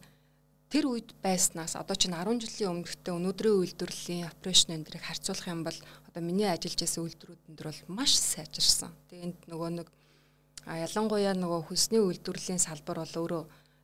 тэр 0.73 0.89
үед 0.89 1.13
байснаас 1.21 1.77
одоо 1.77 1.93
чинь 1.93 2.17
10 2.17 2.41
жилийн 2.41 2.81
өмнөхтэй 2.81 3.13
өнөөдрийн 3.13 3.61
үйлдвэрлэлийн 3.61 4.25
операшн 4.25 4.73
энэ 4.73 4.89
дэрийг 4.89 5.05
харьцуулах 5.05 5.45
юм 5.45 5.61
бол 5.61 5.77
одоо 6.09 6.21
миний 6.25 6.49
ажиллаж 6.49 6.81
байсан 6.81 7.05
үйлдвэрүүдэн 7.05 7.53
дээр 7.53 7.69
бол 7.69 8.01
маш 8.01 8.17
сайжирсан. 8.17 8.89
Тэгээ 9.13 9.25
энд 9.29 9.39
нөгөө 9.53 9.69
нэг 9.77 9.87
ялангуяа 10.65 11.37
нөгөө 11.37 11.61
хүсний 11.69 12.01
үйлдвэрлэлийн 12.01 12.57
салбар 12.57 13.05
бол 13.05 13.13
өөрөө 13.21 13.43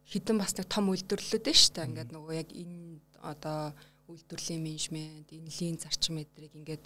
хідэн 0.09 0.41
бас 0.41 0.57
нэг 0.57 0.65
том 0.65 0.89
үйлдвэрлэлүүд 0.89 1.45
дээ 1.45 1.57
шүү 1.61 1.73
дээ. 1.77 1.87
Ингээд 1.93 2.09
нөгөө 2.09 2.33
яг 2.33 2.49
энэ 2.57 2.97
одоо 3.21 3.59
үйлдвэрлэлийн 4.09 4.65
менежмент, 4.65 5.29
энэ 5.29 5.53
лин 5.61 5.77
зарчим 5.77 6.17
эдрийг 6.17 6.57
ингээд 6.57 6.83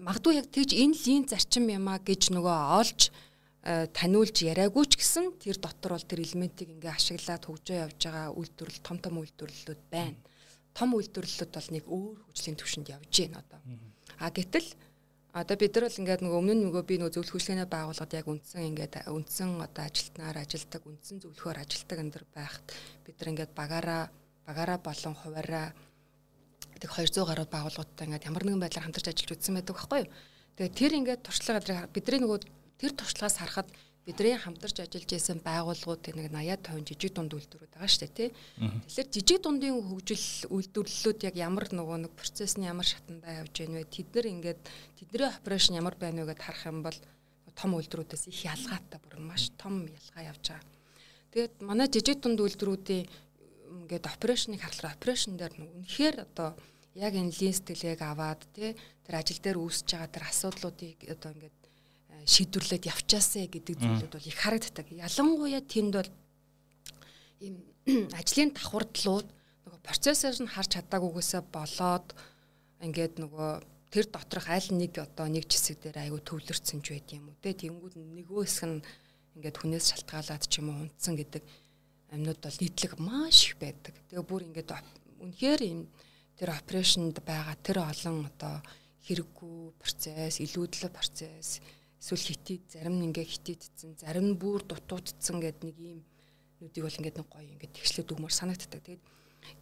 магадгүй 0.00 0.40
яг 0.40 0.48
тэгж 0.48 0.70
энэ 0.80 0.96
лин 0.96 1.28
зарчим 1.28 1.68
юмаа 1.68 2.00
гэж 2.00 2.32
нөгөө 2.32 2.56
олж 2.80 3.12
таниулж 3.60 4.40
яриаггүй 4.40 4.84
ч 4.88 4.96
гэсэн 4.96 5.36
тэр 5.36 5.60
дотор 5.60 5.92
бол 5.92 6.08
тэр 6.08 6.24
элементийг 6.24 6.72
ингээ 6.72 6.96
ашиглаад 6.96 7.44
хөгжөө 7.44 7.76
явж 7.84 7.98
байгаа 8.08 8.32
үйлдвэрлэл 8.32 8.80
том 8.80 8.98
том 9.04 9.20
үйлдвэрлэлүүд 9.20 9.82
байна. 9.92 10.16
Том 10.72 10.96
үйлдвэрлэлүүд 10.96 11.52
бол 11.52 11.68
нэг 11.76 11.84
өөр 11.84 12.16
хөгжлийн 12.24 12.56
түвшинд 12.56 12.88
явж 12.88 13.12
байна 13.20 13.44
одоо. 13.44 13.60
А 14.16 14.32
гэтэл 14.32 14.68
одоо 15.36 15.56
бид 15.60 15.76
нар 15.76 15.84
бол 15.84 16.00
ингээд 16.00 16.22
нөгөө 16.24 16.40
өмнө 16.40 16.54
нь 16.56 16.64
нөгөө 16.64 16.82
би 16.88 16.94
нөгөө 16.98 17.14
зөвлөх 17.20 17.36
хөтөлбөрийн 17.36 17.68
байгууллагад 17.68 18.16
яг 18.16 18.26
үндсэн 18.32 18.68
ингээд 18.72 18.94
үндсэн 19.12 19.50
одоо 19.60 19.84
ажилтнаар 19.84 20.36
ажилдаг 20.40 20.82
үндсэн 20.88 21.16
зөвлөхөөр 21.20 21.58
ажилдаг 21.60 21.98
энэ 22.00 22.12
байхад 22.32 22.66
бид 23.04 23.16
нар 23.20 23.28
ингээд 23.28 23.52
багаараа 23.52 24.02
багаараа 24.48 24.78
болон 24.80 25.14
хуваараа 25.20 25.66
тэг 26.80 26.90
200 26.90 27.28
гаруй 27.28 27.46
байгууллагуудтай 27.46 28.04
ингээд 28.08 28.26
ямар 28.26 28.44
нэгэн 28.48 28.62
байдлаар 28.64 28.86
хамтарч 28.88 29.06
ажиллаж 29.12 29.36
үзсэн 29.36 29.54
байдаг 29.54 29.76
байхгүй 29.76 30.00
юу. 30.00 30.10
Тэгээ 30.56 30.78
тэр 30.80 30.92
ингээд 30.96 31.20
туршлага 31.22 31.86
бидний 31.92 32.20
нөгөө 32.24 32.38
тэр 32.80 32.96
туршлагаас 32.96 33.36
харахад 33.36 33.68
бидний 34.06 34.34
хамтарч 34.34 34.80
ажиллаж 34.80 35.12
исэн 35.12 35.44
байгууллагууд 35.44 36.16
нэг 36.16 36.32
80 36.32 36.72
50 36.72 36.88
жижиг 36.88 37.12
дунд 37.12 37.36
үйлдвэрүүд 37.36 37.72
байгаа 37.76 37.90
шүү 37.92 38.00
дээ 38.08 38.16
тий. 38.16 38.30
Тэгэхээр 38.88 39.08
жижиг 39.12 39.38
дундын 39.44 39.76
хөгжил 39.76 40.26
үйлдвэрлэлүүд 40.48 41.20
яг 41.28 41.34
ямар 41.36 41.68
нөгөө 41.68 41.98
нэг 42.08 42.12
процессны 42.16 42.64
ямар 42.64 42.88
шатандаа 42.88 43.44
явж 43.44 43.54
байна 43.60 43.76
вэ? 43.76 43.92
Тэд 43.92 44.08
нар 44.16 44.26
ингээд 44.32 44.60
тэдний 44.96 45.28
операшн 45.28 45.76
ямар 45.76 45.96
байна 46.00 46.24
вэ 46.24 46.32
гэдээ 46.32 46.46
харах 46.48 46.64
юм 46.66 46.80
бол 46.80 46.98
том 47.52 47.70
үйлдвэрүүдээс 47.76 48.24
их 48.32 48.40
ялгаатай 48.48 48.98
бүр 49.04 49.20
маш 49.20 49.52
том 49.60 49.84
ялгаа 49.84 50.32
явж 50.32 50.44
байгаа. 50.48 50.64
Тэгээд 51.36 51.54
манай 51.60 51.88
жижиг 51.92 52.18
дунд 52.24 52.40
үйлдвэрүүдийн 52.40 53.04
ингээд 53.84 54.04
операшныг 54.08 54.64
харлахаар 54.64 54.96
операшн 54.96 55.36
дээр 55.36 55.54
нь 55.60 55.68
үнэхээр 55.76 56.16
одоо 56.24 56.56
яг 56.96 57.12
энэ 57.14 57.36
лин 57.36 57.54
сэтгэлгээг 57.54 58.00
аваад 58.02 58.42
тий 58.56 58.74
тэр 59.04 59.14
ажил 59.20 59.38
дээр 59.44 59.58
үүсэж 59.60 59.88
байгаа 59.92 60.10
тэр 60.10 60.24
асуудлуудыг 60.26 60.98
одоо 61.06 61.30
ингээд 61.36 61.59
шийдвэрлээд 62.26 62.84
явчаасаа 62.90 63.46
гэдэг 63.46 63.76
зүйлүүд 63.80 64.12
бол 64.12 64.28
их 64.28 64.38
харагддаг. 64.40 64.86
Ялангуяа 64.90 65.62
тэнд 65.64 65.92
бол 65.96 66.10
ийм 67.40 67.56
ажлын 68.20 68.52
давхардлууд 68.52 69.28
нөгөө 69.64 69.80
процессор 69.80 70.34
нь 70.36 70.52
харж 70.52 70.76
чадаагүйгээсээ 70.76 71.42
болоод 71.48 72.08
ингээд 72.84 73.14
нөгөө 73.22 73.50
тэр 73.90 74.06
доторх 74.12 74.46
аль 74.52 74.70
нэг 74.76 74.98
одоо 75.00 75.26
нэг 75.26 75.48
хэсэг 75.48 75.80
дээр 75.80 75.98
айгүй 76.04 76.20
төвлөрсөн 76.22 76.80
ч 76.84 76.86
байд 76.94 77.08
юм 77.16 77.32
уу 77.32 77.40
те 77.42 77.56
тэнгууд 77.56 77.96
нэгөө 77.96 78.44
хэсэг 78.44 78.68
нь 78.68 78.84
ингээд 79.36 79.56
хүнээс 79.56 79.86
шалтгаалаад 79.90 80.44
ч 80.46 80.60
юм 80.60 80.68
уу 80.70 80.84
унтсан 80.84 81.16
гэдэг 81.16 81.42
амьнууд 82.12 82.40
бол 82.42 82.58
нийтлэг 82.60 82.92
маш 82.98 83.50
их 83.50 83.54
байдаг. 83.58 83.94
Тэгээ 84.10 84.26
бүр 84.26 84.42
ингээд 84.50 84.70
үнэхээр 85.24 85.60
юм 85.64 85.88
тэр 86.36 86.50
операшнд 86.56 87.16
байгаа 87.24 87.56
тэр 87.62 87.78
олон 87.84 88.26
одоо 88.28 88.60
хэрэггүй 89.06 89.56
процесс, 89.80 90.40
илүүдлэг 90.44 90.92
процесс 90.92 91.60
эсвэл 92.00 92.24
хитид 92.32 92.64
зарим 92.72 92.96
нь 92.96 93.12
ингээ 93.12 93.28
хитидсэн, 93.28 94.00
зарим 94.00 94.32
нь 94.32 94.40
бүр 94.40 94.64
дутуудсан 94.64 95.36
гэд 95.44 95.60
нэг 95.62 95.76
ийм 95.76 96.00
нүдийг 96.60 96.84
бол 96.84 96.98
ингээд 96.98 97.18
нэг 97.20 97.28
гоё 97.28 97.48
ингээд 97.54 97.76
тэгшлээд 97.76 98.12
өгмөр 98.16 98.32
санагддаг. 98.32 98.80
Тэгээд 98.80 99.04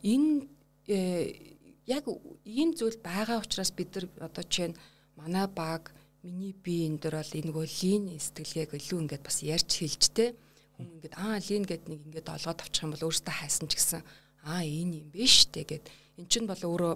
энэ 0.07 0.47
э, 0.87 1.59
яг 1.87 2.04
ийм 2.47 2.71
зүйл 2.78 2.99
байгаа 3.02 3.42
учраас 3.42 3.75
бид 3.75 3.90
нар 3.95 4.07
одоо 4.30 4.45
жишээ 4.47 4.71
нь 4.71 4.78
манай 5.18 5.47
баг 5.50 5.90
миний 6.23 6.54
би 6.54 6.87
энэ 6.87 7.02
дөр 7.02 7.14
бол 7.18 7.35
энэ 7.35 7.50
лин 7.50 8.04
сэтгэлгээг 8.18 8.71
илүү 8.75 8.99
ингээд 9.02 9.25
бас 9.26 9.42
ярьж 9.42 9.71
хэлжтэй 9.78 10.35
хүн 10.78 10.95
ингээд 10.99 11.14
аа 11.18 11.38
лин 11.42 11.64
гэд 11.66 11.90
нэг 11.90 12.00
ингээд 12.07 12.28
олгоод 12.28 12.62
авчих 12.62 12.85
юм 12.87 12.92
бол 12.95 13.07
өөртөө 13.07 13.35
хайсан 13.35 13.66
ч 13.66 13.75
гэсэн 13.78 14.02
аа 14.47 14.62
энэ 14.62 15.02
юм 15.02 15.09
биш 15.11 15.47
үү 15.50 15.66
гэд 15.66 15.85
эн 16.18 16.26
чинь 16.30 16.47
бол 16.47 16.62
өөрөө 16.62 16.95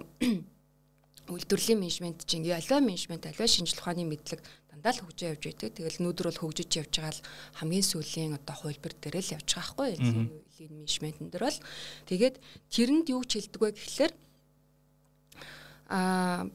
үйлдвэрлэлийн 1.33 1.79
менежмент 1.79 2.19
чинь 2.27 2.47
аливаа 2.47 2.79
менежмент 2.83 3.23
аливаа 3.27 3.47
шинжлэх 3.47 3.79
ухааны 3.79 4.03
мэдлэг 4.07 4.39
дандаа 4.73 4.93
л 4.97 5.01
хөгжиж 5.05 5.29
явж 5.29 5.43
байдаг. 5.45 5.71
Тэгэл 5.77 5.99
өнөөдөр 6.01 6.27
бол 6.33 6.41
хөгжиж 6.41 6.71
явж 6.81 6.93
байгаа 6.97 7.13
л 7.13 7.25
хамгийн 7.61 7.85
сүүлийн 7.85 8.33
одоо 8.33 8.55
хувилбар 8.57 8.93
дээр 8.97 9.21
л 9.21 9.33
явж 9.37 9.47
байгаа 9.53 9.69
хгүй 9.69 9.89
лин 10.01 10.73
менежментэн 10.73 11.29
дээр 11.29 11.45
бол 11.45 11.59
тэгээд 12.09 12.35
тэрэнд 12.73 13.07
юу 13.13 13.23
ч 13.23 13.31
хэлдэг 13.37 13.61
вэ 13.61 13.69
гэхэлэр 13.77 14.13
а 15.93 16.45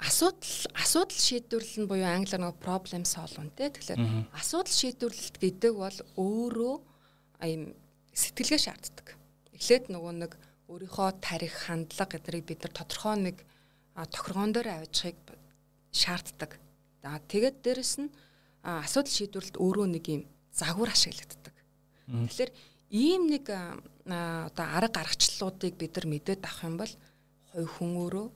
асуудал 0.00 0.56
асуудал 0.78 1.20
шийдвэрлэл 1.20 1.80
нь 1.84 1.90
буюу 1.90 2.08
англиар 2.08 2.40
нэг 2.40 2.56
problem 2.62 3.04
solving 3.04 3.52
те 3.58 3.68
тэгэхээр 3.68 4.30
асуудал 4.32 4.72
шийдвэрлэлт 4.72 5.36
гэдэг 5.40 5.72
бол 5.76 5.98
өөрөө 6.16 6.76
юм 7.50 7.62
сэтгэлгээ 8.14 8.60
шаарддаг. 8.60 9.06
Эхлээд 9.56 9.92
нөгөө 9.92 10.12
нэг 10.24 10.32
өөрийнхөө 10.68 11.08
тарих 11.20 11.54
хандлага 11.68 12.16
гэдгийг 12.16 12.46
бид 12.48 12.60
нар 12.64 12.74
тодорхой 12.74 13.16
нэг 13.20 13.36
тохиргоон 13.96 14.52
дээр 14.52 14.68
авчихыг 14.84 15.18
шаарддаг. 15.92 16.56
За 17.02 17.18
тэгээд 17.18 17.56
дээрэс 17.64 17.94
нь 18.04 18.10
асуудал 18.62 19.12
шийдвэрлэлт 19.12 19.56
өөрөө 19.56 19.86
нэг 19.88 20.04
юм 20.08 20.22
загвар 20.52 20.92
ашиглагддаг. 20.92 21.56
Тэгэхээр 22.06 22.52
ийм 22.90 23.22
нэг 23.30 23.48
одоо 23.48 24.66
арга 24.66 25.00
гаргачлалуудыг 25.00 25.74
бид 25.78 25.96
нар 25.96 26.06
мэдээд 26.06 26.44
авах 26.44 26.64
юм 26.66 26.76
бол 26.76 26.92
хувь 27.52 27.70
хүн 27.78 27.92
өөрөө 28.04 28.26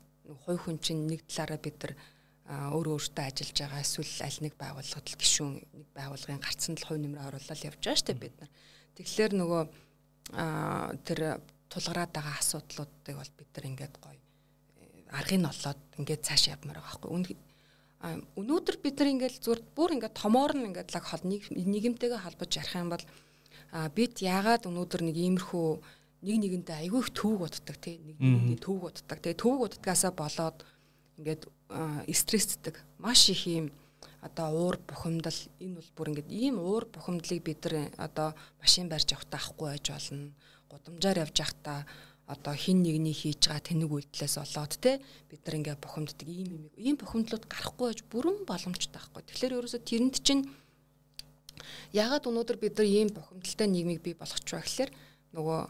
хувь 0.47 0.61
хүн 0.65 0.79
чинь 0.81 1.05
нэг 1.11 1.27
талаараа 1.29 1.61
бид 1.61 1.77
нар 1.83 1.93
өөр 2.45 2.87
өөртөө 2.95 3.25
ажиллаж 3.25 3.59
байгаа 3.59 3.83
эсвэл 3.85 4.25
аль 4.25 4.41
нэг 4.45 4.55
байгууллагад 4.61 5.07
л 5.09 5.21
гişүүн 5.21 5.53
нэг 5.61 5.89
байгууллагын 5.97 6.45
гарцсан 6.45 6.75
л 6.77 6.87
хувь 6.87 7.01
нэмрээ 7.03 7.29
оруулаад 7.29 7.67
явж 7.69 7.81
байгаа 7.83 7.99
шүү 8.01 8.09
дээ 8.09 8.25
бид 8.25 8.37
нар. 8.39 8.51
Тэгэхээр 8.95 9.33
нөгөө 9.35 9.63
тэр 11.05 11.21
тулгараад 11.75 12.13
байгаа 12.15 12.37
асуудлуудыг 12.39 13.17
бол 13.19 13.33
бид 13.39 13.51
нар 13.55 13.65
ингээд 13.67 13.95
гоё 13.99 14.15
э, 14.15 15.19
аргыг 15.19 15.41
нь 15.43 15.51
олоод 15.51 15.81
ингээд 15.99 16.23
цааш 16.23 16.43
явмаар 16.55 16.79
байгаа 16.79 17.01
байхгүй. 17.03 17.37
Өнөөдөр 18.05 18.77
бид 18.85 19.01
нар 19.01 19.09
ингээд 19.09 19.41
зүгээр 19.41 19.63
бүр 19.73 19.91
ингээд 19.97 20.19
томоор 20.21 20.53
нь 20.53 20.69
ингээд 20.69 20.93
лаг 20.93 21.05
хол 21.09 21.25
нийгэмтэйгээ 21.25 22.21
холбож 22.21 22.51
ярих 22.53 22.77
юм 22.77 22.93
бол 22.93 23.05
бид 23.97 24.21
яагаад 24.21 24.69
өнөөдөр 24.69 25.01
нэг 25.09 25.17
иймэрхүү 25.17 25.69
нэг 26.25 26.37
нэгэнтэй 26.41 26.77
айгүй 26.85 27.01
их 27.01 27.11
төвөг 27.17 27.49
уддаг 27.49 27.77
тий 27.81 27.97
нэг 28.05 28.17
нэгний 28.21 28.61
төвөг 28.61 28.93
уддаг. 28.93 29.19
Тэгээ 29.25 29.41
төвөг 29.41 29.61
уддгаасаа 29.73 30.13
болоод 30.13 30.59
ингээд 31.17 31.49
стрессддэг. 32.13 32.77
Маш 33.01 33.29
их 33.33 33.49
юм 33.49 33.73
одоо 34.25 34.49
уур 34.53 34.77
бухимдал 34.89 35.37
энэ 35.61 35.81
бол 35.81 35.91
бүр 35.97 36.09
ингээд 36.13 36.31
ийм 36.33 36.57
уур 36.61 36.85
бухимдлыг 36.89 37.41
бид 37.45 37.61
нар 37.65 37.93
одоо 37.97 38.29
машин 38.61 38.89
барьж 38.89 39.13
явахдаа 39.13 39.41
авахгүй 39.41 39.69
байж 39.69 39.87
болно. 39.93 40.33
Гудамжаар 40.69 41.23
явж 41.25 41.37
явахдаа 41.41 41.81
одоо 42.27 42.55
хин 42.57 42.81
нэгний 42.81 43.13
хийж 43.13 43.49
байгаа 43.49 43.61
тэнэг 43.69 43.91
үйлдэлээс 43.93 44.37
болоод 44.41 44.75
те 44.81 45.01
бид 45.29 45.41
нар 45.45 45.57
ингээд 45.61 45.85
бухимддаг 45.85 46.29
ийм 46.29 46.49
юм 46.57 46.65
ийм 46.81 46.97
бухимдлууд 46.97 47.45
гарахгүй 47.45 47.87
байж 47.93 48.01
бүрэн 48.09 48.49
боломжтой 48.49 48.97
байхгүй. 48.97 49.23
Тэгэхээр 49.29 49.57
ерөөсө 49.61 49.81
тэрэнд 49.85 50.17
чинь 50.25 50.49
ягаад 51.93 52.25
өнөөдөр 52.25 52.57
бид 52.57 52.81
нар 52.81 52.89
ийм 52.89 53.09
бухимдалтай 53.13 53.69
нийгмийг 53.69 54.01
бий 54.01 54.17
болгоч 54.17 54.49
вэ 54.49 54.65
гэхээр 54.65 54.91
нөгөө 55.37 55.61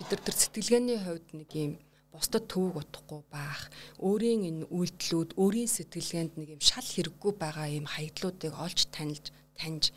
бид 0.00 0.08
нар 0.08 0.22
тэр 0.24 0.36
сэтгэлгээний 0.40 0.98
хувьд 1.04 1.28
нэг 1.36 1.50
юм 1.52 1.72
бусдад 2.16 2.48
төвөг 2.48 2.80
утахгүй 2.80 3.20
баах 3.28 3.68
өөрийн 4.00 4.48
энэ 4.48 4.64
үйлдэлүүд 4.72 5.36
өөрийн 5.36 5.68
сэтгэлгээнд 5.68 6.32
нэг 6.40 6.48
юм 6.56 6.62
шал 6.64 6.84
хэрэггүй 6.84 7.32
байгаа 7.36 7.68
юм 7.76 7.84
хаядлуудыг 7.84 8.56
олж 8.56 8.88
танилж 8.88 9.36
таньж 9.52 9.92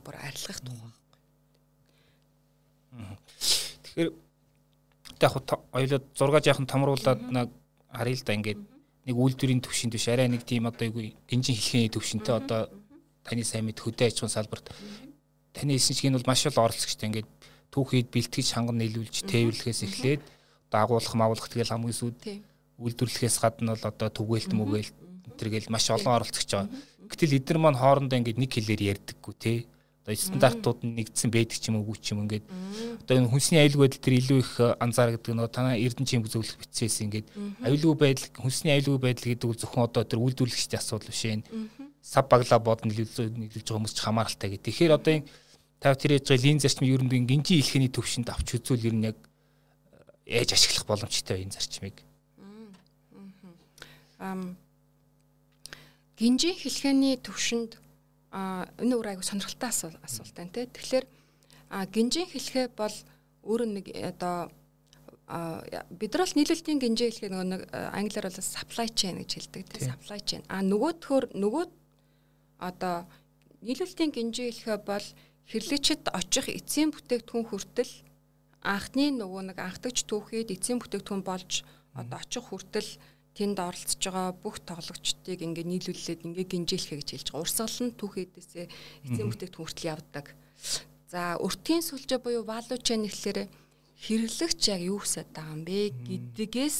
бүр 0.00 0.16
арилгах 0.16 0.60
тухай. 0.64 0.92
Тэгэхээр 3.84 4.10
яг 5.22 5.34
хоёулаа 5.72 6.00
зураг 6.14 6.44
жаахан 6.44 6.66
томруулаад 6.66 7.20
нэг 7.30 7.48
харъя 7.92 8.16
л 8.16 8.24
да 8.26 8.34
ингээд. 8.34 8.60
Нэг 9.08 9.16
үйлдвэрийн 9.16 9.64
төвшин 9.64 9.90
төш 9.90 10.08
арай 10.12 10.28
нэг 10.28 10.44
тийм 10.44 10.68
одоо 10.68 10.84
эйгүй 10.88 11.16
энжин 11.32 11.56
хэлхээний 11.56 11.92
төвшинтэй 11.92 12.34
одоо 12.36 12.68
таны 13.24 13.44
сайн 13.44 13.64
мэд 13.64 13.80
хөдөө 13.80 14.06
аж 14.08 14.16
ахуйн 14.20 14.36
салбарт 14.36 14.68
таны 15.56 15.76
эсэнчгийн 15.76 16.12
бол 16.16 16.28
маш 16.28 16.44
их 16.44 16.56
оролцогчтой 16.56 17.08
ингээд 17.08 17.28
түүхийд 17.72 18.08
бэлтгэж 18.12 18.48
ханган 18.52 18.78
нийлүүлж 18.80 19.24
тээвэрлэхээс 19.24 19.80
эхлээд 19.88 20.22
дагуулах 20.72 21.14
мавлах 21.16 21.48
тэгэл 21.48 21.72
хамгийн 21.72 21.96
сүүд 21.96 22.16
үйлдвэрлэхээс 22.78 23.36
гадна 23.40 23.74
бол 23.74 23.88
одоо 23.88 24.08
түгээлт 24.12 24.52
мүгээл 24.52 24.90
тэргээл 25.38 25.72
маш 25.72 25.88
олон 25.90 26.20
оролцогч 26.20 26.48
байгаа. 26.52 26.68
Гэтэл 27.08 27.36
эдгээр 27.40 27.58
маань 27.58 27.80
хоорондоо 27.80 28.18
ингээд 28.20 28.38
нэг 28.38 28.50
хэлээр 28.52 28.82
ярьдаггүй 28.92 29.34
те. 29.38 29.52
Одоо 30.08 30.16
стандартууд 30.16 30.88
нь 30.88 30.96
нэгдсэн 30.96 31.28
байдаг 31.28 31.60
ч 31.60 31.68
юм 31.68 31.84
уу 31.84 31.92
ч 32.00 32.16
юм 32.16 32.24
ингээд 32.24 32.48
одоо 33.04 33.14
энэ 33.20 33.28
хүнсний 33.28 33.60
аюулгүй 33.60 33.92
байдал 33.92 34.00
төр 34.00 34.14
илүү 34.16 34.38
их 34.40 34.52
анзаардаг 34.80 35.20
нөгөө 35.20 35.52
танаа 35.52 35.76
эрдэнэ 35.76 36.08
чим 36.08 36.24
зөвлөх 36.24 36.56
бичээс 36.64 37.04
ингээд 37.04 37.28
аюулгүй 37.60 38.16
байдал 38.16 38.24
хүнсний 38.40 38.72
аюулгүй 38.72 39.04
байдал 39.04 39.28
гэдэг 39.28 39.48
нь 39.52 39.60
зөвхөн 39.60 39.84
одоо 39.84 40.08
тэр 40.08 40.24
үйлдвэрлэгчдийн 40.24 40.80
асуудал 40.80 41.12
биш 41.12 41.24
ээ. 41.28 41.44
Сав 42.00 42.24
баглаа 42.24 42.56
бод 42.56 42.88
нийлүүлж 42.88 43.36
нийлүүлж 43.36 43.68
байгаа 43.68 43.76
хүмүүс 43.84 43.92
ч 43.92 44.00
хамааралтай 44.00 44.48
гэх. 44.48 44.64
Тэгэхээр 44.64 44.96
одоо 44.96 45.12
энэ 45.12 45.28
тав 45.76 45.94
тэр 46.00 46.16
яаж 46.16 46.24
байгаа 46.24 46.40
лин 46.40 46.56
зарчмын 46.64 46.88
ер 46.88 47.02
нь 47.04 47.28
гинжи 47.28 47.60
илхэний 47.60 47.92
төвшөнд 47.92 48.32
авч 48.32 48.48
үзүүл 48.56 48.88
ер 48.88 48.96
нь 48.96 49.06
яг 49.12 49.18
яаж 50.24 50.56
ашиглах 50.56 50.88
боломжтой 50.88 51.44
энэ 51.44 51.52
зарчмыг. 51.52 52.00
Ам 54.16 54.56
гинжи 56.16 56.56
хэлхээний 56.56 57.20
төвшөнд 57.20 57.76
а 58.32 58.68
энэ 58.76 58.94
өөр 58.96 59.08
айгу 59.16 59.24
сонирхолтой 59.24 59.70
асуулт 59.72 60.34
байна 60.36 60.52
те. 60.52 60.66
Тэгэхээр 60.68 61.06
гинжин 61.92 62.28
хэлхээ 62.28 62.66
бол 62.76 62.96
өөр 63.44 63.62
нэг 63.68 63.86
одоо 63.94 64.52
бид 65.28 66.12
нар 66.12 66.24
бол 66.24 66.36
нийлүүлэлтийн 66.36 66.80
гинжээ 66.80 67.08
хэлхээ 67.12 67.32
нөгөө 67.32 67.48
нэг 67.52 67.62
англиар 67.72 68.26
бол 68.28 68.40
supply 68.40 68.88
chain 68.88 69.20
гэж 69.20 69.30
хэлдэг 69.36 69.64
те. 69.68 69.92
Supply 69.92 70.20
chain. 70.24 70.42
А 70.48 70.64
нөгөөдхөр 70.64 71.36
нөгөө 71.36 71.64
одоо 72.64 73.04
нийлүүлэлтийн 73.60 74.12
гинжээ 74.12 74.48
хэлхээ 74.52 74.78
бол 74.84 75.06
хэрлэгчэд 75.48 76.12
очих 76.12 76.46
эцсийн 76.48 76.92
бүтээгдэхүүн 76.92 77.46
хүртэл 77.48 77.92
анхны 78.64 79.12
нөгөө 79.16 79.42
нэг 79.52 79.58
анхдагч 79.60 80.04
түүхийд 80.04 80.52
эцсийн 80.52 80.80
бүтээгдэхүүн 80.80 81.24
болж 81.24 81.64
одоо 81.96 82.18
очих 82.20 82.44
хүртэл 82.48 82.90
тэнд 83.38 83.58
оролцож 83.62 84.02
байгаа 84.02 84.34
бүх 84.34 84.58
тоглогчдыг 84.66 85.38
ингээ 85.46 85.66
нийлүүлээд 85.70 86.26
ингээ 86.26 86.46
гинжээлхэ 86.50 86.98
гэж 86.98 87.08
хэлж 87.14 87.28
байгаа. 87.30 87.42
Урсгал 87.46 87.78
нь 87.86 87.94
түүхээдээсээ 87.94 88.66
эцсийн 89.06 89.30
бүтээгдэхүүн 89.30 89.62
хүртэл 89.62 89.90
явдаг. 89.94 90.26
За 91.06 91.38
өртгийн 91.38 91.86
сүлжээ 91.86 92.18
буюу 92.18 92.42
chain 92.82 93.06
гэхлээр 93.06 93.46
хэрэглэгч 94.02 94.62
яг 94.74 94.82
юу 94.82 94.98
хүсэж 94.98 95.30
байгаа 95.30 95.54
юм 95.54 95.62
бэ 95.62 95.78
гэдгээс 96.34 96.78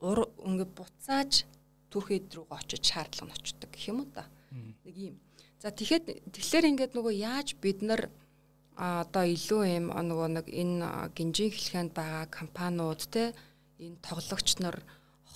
ингээ 0.00 0.68
буцааж 0.76 1.32
түүхэд 1.92 2.26
рүү 2.36 2.46
очиж 2.52 2.82
шаардлага 2.92 3.28
нь 3.28 3.34
очдог 3.36 3.70
гэх 3.72 3.88
юм 3.88 4.04
уу 4.04 4.08
та. 4.12 4.28
Нэг 4.84 4.96
юм. 4.96 5.14
За 5.62 5.72
тэгэхэд 5.72 6.32
тэгэхээр 6.32 6.68
ингээд 6.72 6.92
нөгөө 6.96 7.14
яаж 7.16 7.56
бид 7.56 7.80
нар 7.80 8.12
одоо 8.76 9.24
илүү 9.24 9.62
юм 9.80 9.86
нөгөө 9.88 10.28
нэг 10.36 10.46
энэ 10.52 10.88
гинжин 11.16 11.48
хэлхэнд 11.48 11.92
байгаа 11.96 12.28
компаниуд 12.28 13.08
те 13.08 13.32
энэ 13.80 13.96
тоглогч 14.04 14.60
нар 14.60 14.84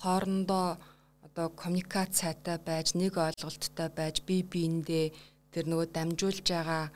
хоорондоо 0.02 0.80
одоо 1.23 1.47
коммуникац 1.52 2.21
сайтай 2.21 2.59
байж 2.59 2.97
нэг 2.97 3.14
ойлголттой 3.16 3.88
байж 3.92 4.25
бие 4.26 4.42
биендээ 4.42 5.07
тэр 5.52 5.64
нөгөө 5.71 5.88
дамжуулж 5.95 6.42
байгаа 6.42 6.90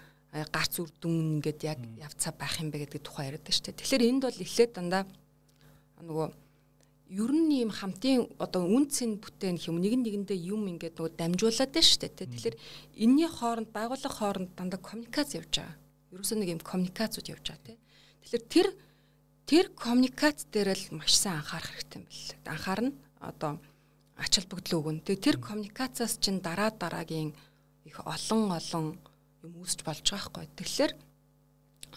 гарц 0.51 0.83
үр 0.83 0.91
дүн 0.99 1.39
ингээд 1.39 1.61
яг 1.63 1.79
явцаа 2.01 2.35
байх 2.35 2.59
юм 2.59 2.75
бэ 2.75 2.89
гэдэг 2.89 3.03
тухай 3.07 3.31
яриад 3.31 3.47
байна 3.47 3.55
шүү 3.55 3.67
дээ. 3.71 3.79
Тэгэхээр 3.79 4.09
энд 4.11 4.23
бол 4.27 4.43
эхлээд 4.43 4.73
дандаа 4.75 5.03
нөгөө 6.03 6.29
ер 7.15 7.31
нь 7.31 7.53
ийм 7.63 7.71
хамтын 7.71 8.27
одоо 8.43 8.67
үнцэн 8.67 9.23
бүтээн 9.23 9.55
гэх 9.55 9.71
юм 9.71 9.79
нэг 9.79 9.95
нэгэндээ 9.95 10.39
юм 10.51 10.67
ингээд 10.67 10.99
нөгөө 10.99 11.15
дамжуулаад 11.15 11.71
байна 11.71 11.87
шүү 11.87 12.01
дээ. 12.03 12.33
Тэгэхээр 12.35 12.57
энэний 12.99 13.31
хооронд 13.31 13.71
байгууллага 13.71 14.19
хооронд 14.19 14.51
дандаа 14.59 14.81
коммуникац 14.83 15.39
явж 15.39 15.53
байгаа. 15.55 15.79
Ерөөсөө 16.11 16.39
нэг 16.43 16.51
юм 16.51 16.63
коммуникацуд 16.67 17.31
явж 17.31 17.45
байгаа 17.47 17.67
тийм. 17.71 17.79
Тэгэхээр 18.27 18.45
тэр 18.51 18.67
тэр 19.47 19.69
коммуникац 19.77 20.49
дээр 20.53 20.73
л 20.73 20.87
маш 20.97 21.15
сайн 21.17 21.41
анхаарах 21.45 21.73
хэрэгтэй 21.73 22.01
юм 22.01 22.09
байна. 22.09 22.53
Анхаарна 22.57 22.91
одоо 23.21 23.53
ач 24.17 24.33
холбогдлоо 24.41 24.81
өгнө. 24.81 25.05
Тэгээ 25.05 25.25
тэр 25.25 25.37
коммуникацаас 25.41 26.17
чинь 26.19 26.41
дараа 26.41 26.73
дараагийн 26.73 27.37
их 27.85 28.01
олон 28.01 28.53
олон 28.53 28.97
юм 29.45 29.53
үүсч 29.61 29.85
болж 29.85 30.01
байгаа 30.01 30.25
хгүй. 30.33 30.47
Тэгэхээр 30.57 30.93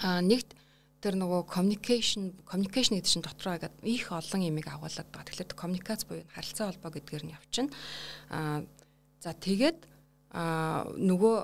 а 0.03 0.21
нэгт 0.21 0.51
тэр 0.99 1.13
нөгөө 1.15 1.47
communication 1.47 2.35
communication 2.43 2.97
гэдэг 2.99 3.11
чинь 3.11 3.25
дотроо 3.25 3.55
ингээд 3.55 3.75
их 3.85 4.11
олон 4.11 4.41
ямиг 4.43 4.67
агуулдаг 4.67 5.07
байгаа. 5.07 5.29
Тэгэхээр 5.31 5.55
коммуникац 5.55 6.03
буюу 6.03 6.25
харилцаа 6.33 6.73
холбоо 6.73 6.91
гэдгээр 6.91 7.23
нь 7.25 7.35
явчихна. 7.37 7.71
а 8.29 8.65
за 9.23 9.31
тэгээд 9.33 9.77
а 10.33 10.83
нөгөө 10.97 11.37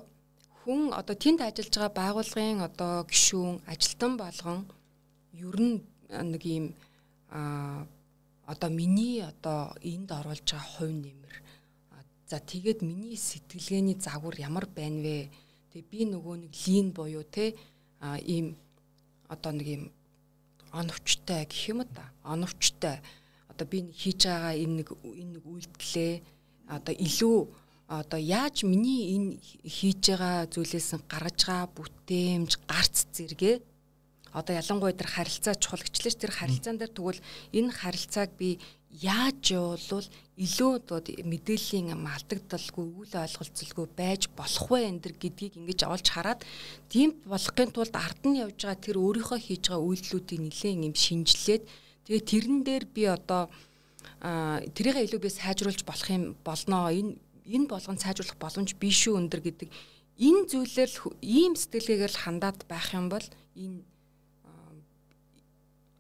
хүн 0.64 0.92
одоо 0.92 1.16
тэнд 1.16 1.40
ажиллаж 1.42 1.76
байгаа 1.76 1.94
байгууллагын 2.02 2.60
одоо 2.68 3.08
гишүүн 3.08 3.64
ажилтан 3.72 4.14
болгон 4.18 4.60
ер 5.34 5.58
нь 5.60 5.82
нэг 6.22 6.76
а 7.30 7.88
одоо 8.46 8.70
миний 8.70 9.24
одоо 9.24 9.74
энд 9.82 10.12
оруулж 10.12 10.46
байгаа 10.46 10.70
хувь 10.78 10.94
нэмэр. 10.94 11.36
За 12.30 12.40
тэгээд 12.40 12.82
миний 12.82 13.18
сэтгэлгээний 13.18 13.98
загвар 14.00 14.36
ямар 14.38 14.66
байна 14.66 15.02
вэ? 15.02 15.30
Тэгээ 15.74 15.90
би 15.90 16.00
нөгөө 16.14 16.36
нэг 16.44 16.54
лин 16.68 16.88
буюу 16.92 17.24
те 17.24 17.56
ийм 18.22 18.56
одоо 19.28 19.52
нэг 19.52 19.68
юм 19.68 19.84
оновчтой 20.72 21.46
гэх 21.50 21.70
юм 21.72 21.82
да 21.90 22.06
оновчтой. 22.24 23.00
Одоо 23.48 23.66
би 23.68 23.90
хийж 23.90 24.28
байгаа 24.28 24.54
энэ 24.54 24.76
нэг 24.84 24.90
энэ 24.92 25.32
нэг 25.40 25.46
үйлдэлээ 25.46 26.14
одоо 26.68 26.94
илүү 26.94 27.40
одоо 27.88 28.20
яаж 28.20 28.64
миний 28.64 29.16
энэ 29.16 29.40
хийж 29.66 30.14
байгаа 30.14 30.52
зүйлээс 30.52 30.90
гаргаж 31.08 31.40
байгаа 31.48 31.68
бүтээмж 31.76 32.52
гарц 32.68 33.08
зэрэгэ 33.16 33.73
одоо 34.34 34.54
ялангуяа 34.58 34.98
тэр 34.98 35.10
харилцаа 35.14 35.56
чухал 35.56 35.86
гэчлээч 35.86 36.18
тэр 36.18 36.34
харилцаан 36.34 36.78
дээр 36.82 36.92
тэгвэл 36.94 37.22
энэ 37.54 37.72
харилцааг 37.72 38.30
би 38.38 38.60
яаж 38.94 39.58
явуулвал 39.58 40.08
илүү 40.38 40.72
одоо 40.78 41.00
мэдээллийн 41.02 41.98
алдагдaltaгүй 41.98 42.86
үйл 42.94 43.14
ойлголцолгүй 43.14 43.88
байж 43.98 44.30
болох 44.38 44.68
вэ 44.70 44.80
энэ 44.90 45.02
төр 45.02 45.16
гэдгийг 45.18 45.54
ингэж 45.58 45.80
олж 45.90 46.08
хараад 46.14 46.42
тийм 46.94 47.18
болохын 47.26 47.74
тулд 47.74 47.96
ард 47.98 48.22
нь 48.26 48.42
явж 48.46 48.58
байгаа 48.62 48.86
тэр 48.86 48.98
өөрийнхөө 49.02 49.40
хийж 49.42 49.64
байгаа 49.70 49.88
үйлдэлүүдийг 49.88 50.42
нэлээд 50.46 50.86
юм 50.86 50.94
шинжилээд 50.94 51.64
тэгээ 52.06 52.24
тэрэн 52.30 52.60
дээр 52.62 52.86
би 52.86 53.04
одоо 53.10 53.50
тэрийг 54.22 54.98
илүү 55.10 55.22
би 55.26 55.30
сайжруулж 55.30 55.82
болох 55.86 56.10
юм 56.14 56.38
болноо 56.46 56.94
энэ 56.94 57.18
энэ 57.48 57.68
болгон 57.68 57.98
сайжруулах 58.00 58.38
боломж 58.40 58.72
биш 58.80 59.08
үү 59.08 59.20
өндөр 59.20 59.42
гэдэг. 59.44 59.70
Энэ 60.16 60.48
зүйлээр 60.48 60.92
ийм 61.20 61.54
сэтгэлгээгээр 61.60 62.14
хандаад 62.24 62.60
байх 62.70 62.94
юм 62.96 63.10
бол 63.12 63.26
энэ 63.58 63.84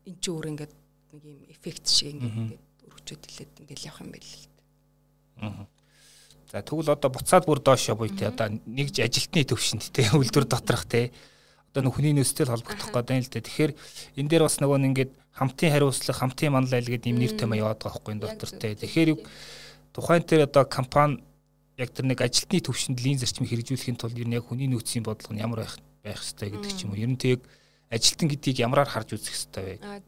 эн 0.08 0.16
чинь 0.20 0.34
өөр 0.34 0.48
ингээд 0.52 0.74
нэг 1.14 1.24
юм 1.24 1.40
эффект 1.50 1.86
шиг 1.88 2.18
ингээд 2.18 2.64
өргөжөд 2.88 3.24
хэлээд 3.24 3.54
ингээд 3.64 3.86
явах 3.88 4.02
юм 4.04 4.12
байл 4.12 4.28
л 4.28 4.46
дээ. 4.48 5.68
За 6.54 6.62
тэгвэл 6.62 6.94
одоо 6.94 7.10
буцаад 7.10 7.46
бүр 7.50 7.60
доошо 7.60 7.96
буй 7.96 8.10
те 8.14 8.30
одоо 8.30 8.50
нэгж 8.50 9.02
ажилтны 9.02 9.42
төвшөнд 9.42 9.90
те 9.90 10.10
үйлдвэр 10.14 10.46
доторх 10.46 10.86
те 10.86 11.10
одоо 11.74 11.90
нэг 11.90 11.94
хүний 11.98 12.14
нөөцтэй 12.14 12.46
холбогдох 12.46 12.94
гэдэг 12.94 13.18
юм 13.18 13.26
л 13.26 13.34
дээ. 13.34 13.48
Тэгэхээр 13.50 13.72
энэ 14.22 14.30
дээр 14.30 14.44
бас 14.46 14.62
нөгөө 14.62 14.78
ингээд 14.94 15.12
хамтын 15.34 15.74
хариуцлага, 15.74 16.20
хамтын 16.22 16.54
манлайл 16.54 16.86
гэдэг 16.86 17.10
юм 17.10 17.18
нэр 17.18 17.34
томьёо 17.34 17.66
яваад 17.66 17.82
байгаа 17.82 17.98
хгүй 17.98 18.14
энэ 18.14 18.24
дотор 18.30 18.52
те. 18.54 18.78
Тэгэхээр 18.78 19.10
тухайн 19.98 20.22
тэр 20.22 20.46
одоо 20.46 20.64
компани 20.70 21.26
яг 21.82 21.90
тэр 21.90 22.06
нэг 22.06 22.22
ажилтны 22.22 22.62
төвшөнд 22.62 23.02
лин 23.02 23.18
зарчмыг 23.18 23.50
хэрэгжүүлэхийн 23.50 23.98
тулд 23.98 24.14
ер 24.14 24.30
нь 24.30 24.38
яг 24.38 24.46
хүний 24.46 24.70
нөөцийн 24.70 25.02
бодлого 25.02 25.34
нь 25.34 25.42
ямар 25.42 25.66
байх 25.66 25.82
байх 26.06 26.22
ёстой 26.22 26.54
гэдэг 26.54 26.72
ч 26.78 26.86
юм 26.86 26.94
уу. 26.94 27.02
Ер 27.02 27.10
нь 27.10 27.18
тэг 27.18 27.42
ажилтан 27.94 28.28
гэдгийг 28.30 28.58
ямараар 28.66 28.90
харж 28.90 29.14
үзэх 29.14 29.34
хэрэгтэй 29.38 29.78
вэ? 29.78 30.02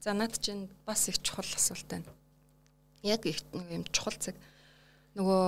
За 0.00 0.12
над 0.12 0.36
чинь 0.40 0.68
бас 0.84 1.08
их 1.08 1.20
чухал 1.20 1.44
асуулт 1.44 1.88
байна. 1.88 2.08
Яг 3.02 3.24
их 3.26 3.40
юм 3.52 3.84
чухал 3.92 4.16
цаг. 4.20 4.36
Нөгөө 5.16 5.44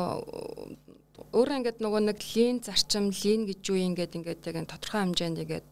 өөрөө 1.33 1.57
ингээд 1.61 1.79
нөгөө 1.85 2.03
нэг 2.09 2.19
лин 2.37 2.61
зарчим, 2.65 3.13
лин 3.13 3.45
гэж 3.49 3.61
юу 3.69 3.79
ингээд 3.81 4.17
ингээд 4.17 4.45
яг 4.49 4.57
тодорхой 4.69 5.01
хэмжээнд 5.05 5.43
ингээд 5.45 5.69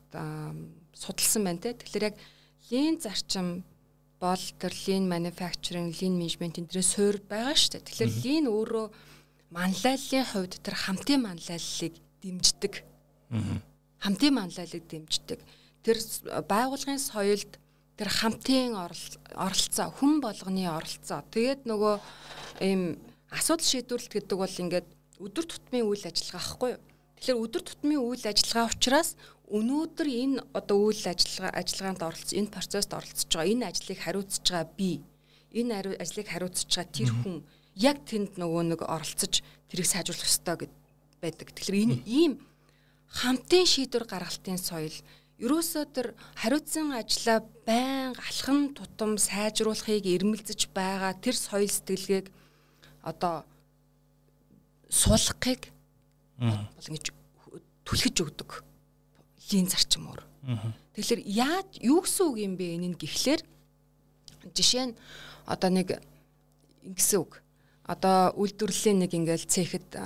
судалсан 0.96 1.44
байна 1.44 1.60
те. 1.60 1.76
Тэгэхээр 1.76 2.08
яг 2.08 2.16
лин 2.70 3.00
зарчим 3.00 3.64
бол 4.20 4.44
тэр 4.60 4.72
лин 4.86 5.08
manufacturing, 5.08 5.92
лин 5.96 6.20
менежмент 6.20 6.60
төрөө 6.60 6.84
суур 6.84 7.16
байгаа 7.24 7.56
шүү 7.56 7.80
дээ. 7.80 7.88
Тэгэхээр 7.88 8.12
лин 8.24 8.44
өөрөө 8.48 8.86
манлайллын 9.52 10.24
хувьд 10.28 10.60
тэр 10.60 10.76
хамтын 10.76 11.20
манлайллыг 11.24 11.94
дэмждэг. 12.20 12.74
Хамтын 14.00 14.32
манлайллыг 14.36 14.84
дэмждэг 14.88 15.40
тэр 15.84 15.98
байгуулгын 16.48 17.00
соёлд 17.00 17.58
тэр 17.96 18.08
хамтын 18.08 18.76
оролцоо 18.76 19.88
хүн 19.92 20.20
болгоны 20.24 20.64
оролцоо. 20.68 21.20
Тэгээд 21.32 21.68
нөгөө 21.68 21.94
ийм 22.64 22.96
асуудал 23.28 23.66
шийдвэрлэлт 23.68 24.12
гэдэг 24.12 24.36
бол 24.40 24.60
ингээд 24.64 24.88
өдөр 25.20 25.44
тутмын 25.44 25.84
үйл 25.84 26.04
ажиллагаа 26.08 26.40
ахгүй 26.40 26.70
юу? 26.76 26.82
Тэгэхээр 27.20 27.42
өдөр 27.44 27.62
тутмын 27.68 28.00
үйл 28.00 28.24
ажиллагаа 28.24 28.72
учраас 28.72 29.20
өнөөдөр 29.52 30.08
энэ 30.08 30.38
одоо 30.56 30.78
үйл 30.88 31.04
ажиллагаа 31.04 31.52
ажиллагаанд 31.60 32.02
оролцсон 32.08 32.38
энэ 32.40 32.54
процессд 32.54 32.90
оролцож 32.96 33.28
байгаа 33.28 33.52
энэ 33.52 33.68
ажлыг 33.68 33.98
хариуцж 34.00 34.44
байгаа 34.48 34.66
би 34.78 34.92
энэ 35.52 35.72
ажлыг 36.00 36.28
хариуцж 36.30 36.70
байгаа 36.70 36.88
тэр 36.94 37.10
хүн 37.20 37.36
яг 37.76 37.96
тэнд 38.08 38.32
нөгөө 38.40 38.62
нэг 38.72 38.80
оролцож 38.86 39.44
тэрийг 39.68 39.88
сайжруулах 39.90 40.30
ёстой 40.30 40.56
гэд 40.64 40.72
байдаг. 41.20 41.48
Тэгэхээр 41.52 41.82
энэ 41.84 41.96
ийм 42.06 42.32
хамтын 43.10 43.66
шийдвэр 43.66 44.06
гаргалтын 44.06 44.58
соёл 44.58 44.94
ерөөсөө 45.40 45.84
тэр 45.96 46.06
хариуцсан 46.36 46.92
ажлаа 46.92 47.40
байнга 47.64 48.20
алхам 48.20 48.76
тутам 48.76 49.16
сайжруулахыг 49.16 50.04
эрмэлзэж 50.04 50.68
байгаа 50.76 51.16
тэр 51.16 51.36
соёл 51.36 51.68
сэтгэлгээг 51.68 52.28
одоо 53.00 53.48
суулгахыг 54.92 55.72
бол 56.36 56.88
ингэж 56.92 57.06
түлхэж 57.88 58.16
өгдөг. 58.20 58.50
Лин 59.50 59.66
зарчмуур. 59.66 60.20
Тэгэхээр 60.94 61.22
яаж 61.24 61.68
юу 61.80 62.04
гэсэн 62.04 62.24
үг 62.28 62.36
юм 62.44 62.54
бэ? 62.60 62.76
Энэ 62.76 63.00
гэхлээр 63.00 63.40
жишээ 64.52 64.92
нь 64.92 64.98
одоо 65.48 65.70
нэг 65.72 66.00
ингэсэн 66.84 67.18
үг 67.24 67.40
одоо 67.90 68.30
үйлдвэрлэлийн 68.38 69.02
нэг 69.02 69.10
ингээл 69.18 69.50
цэхэд 69.50 69.98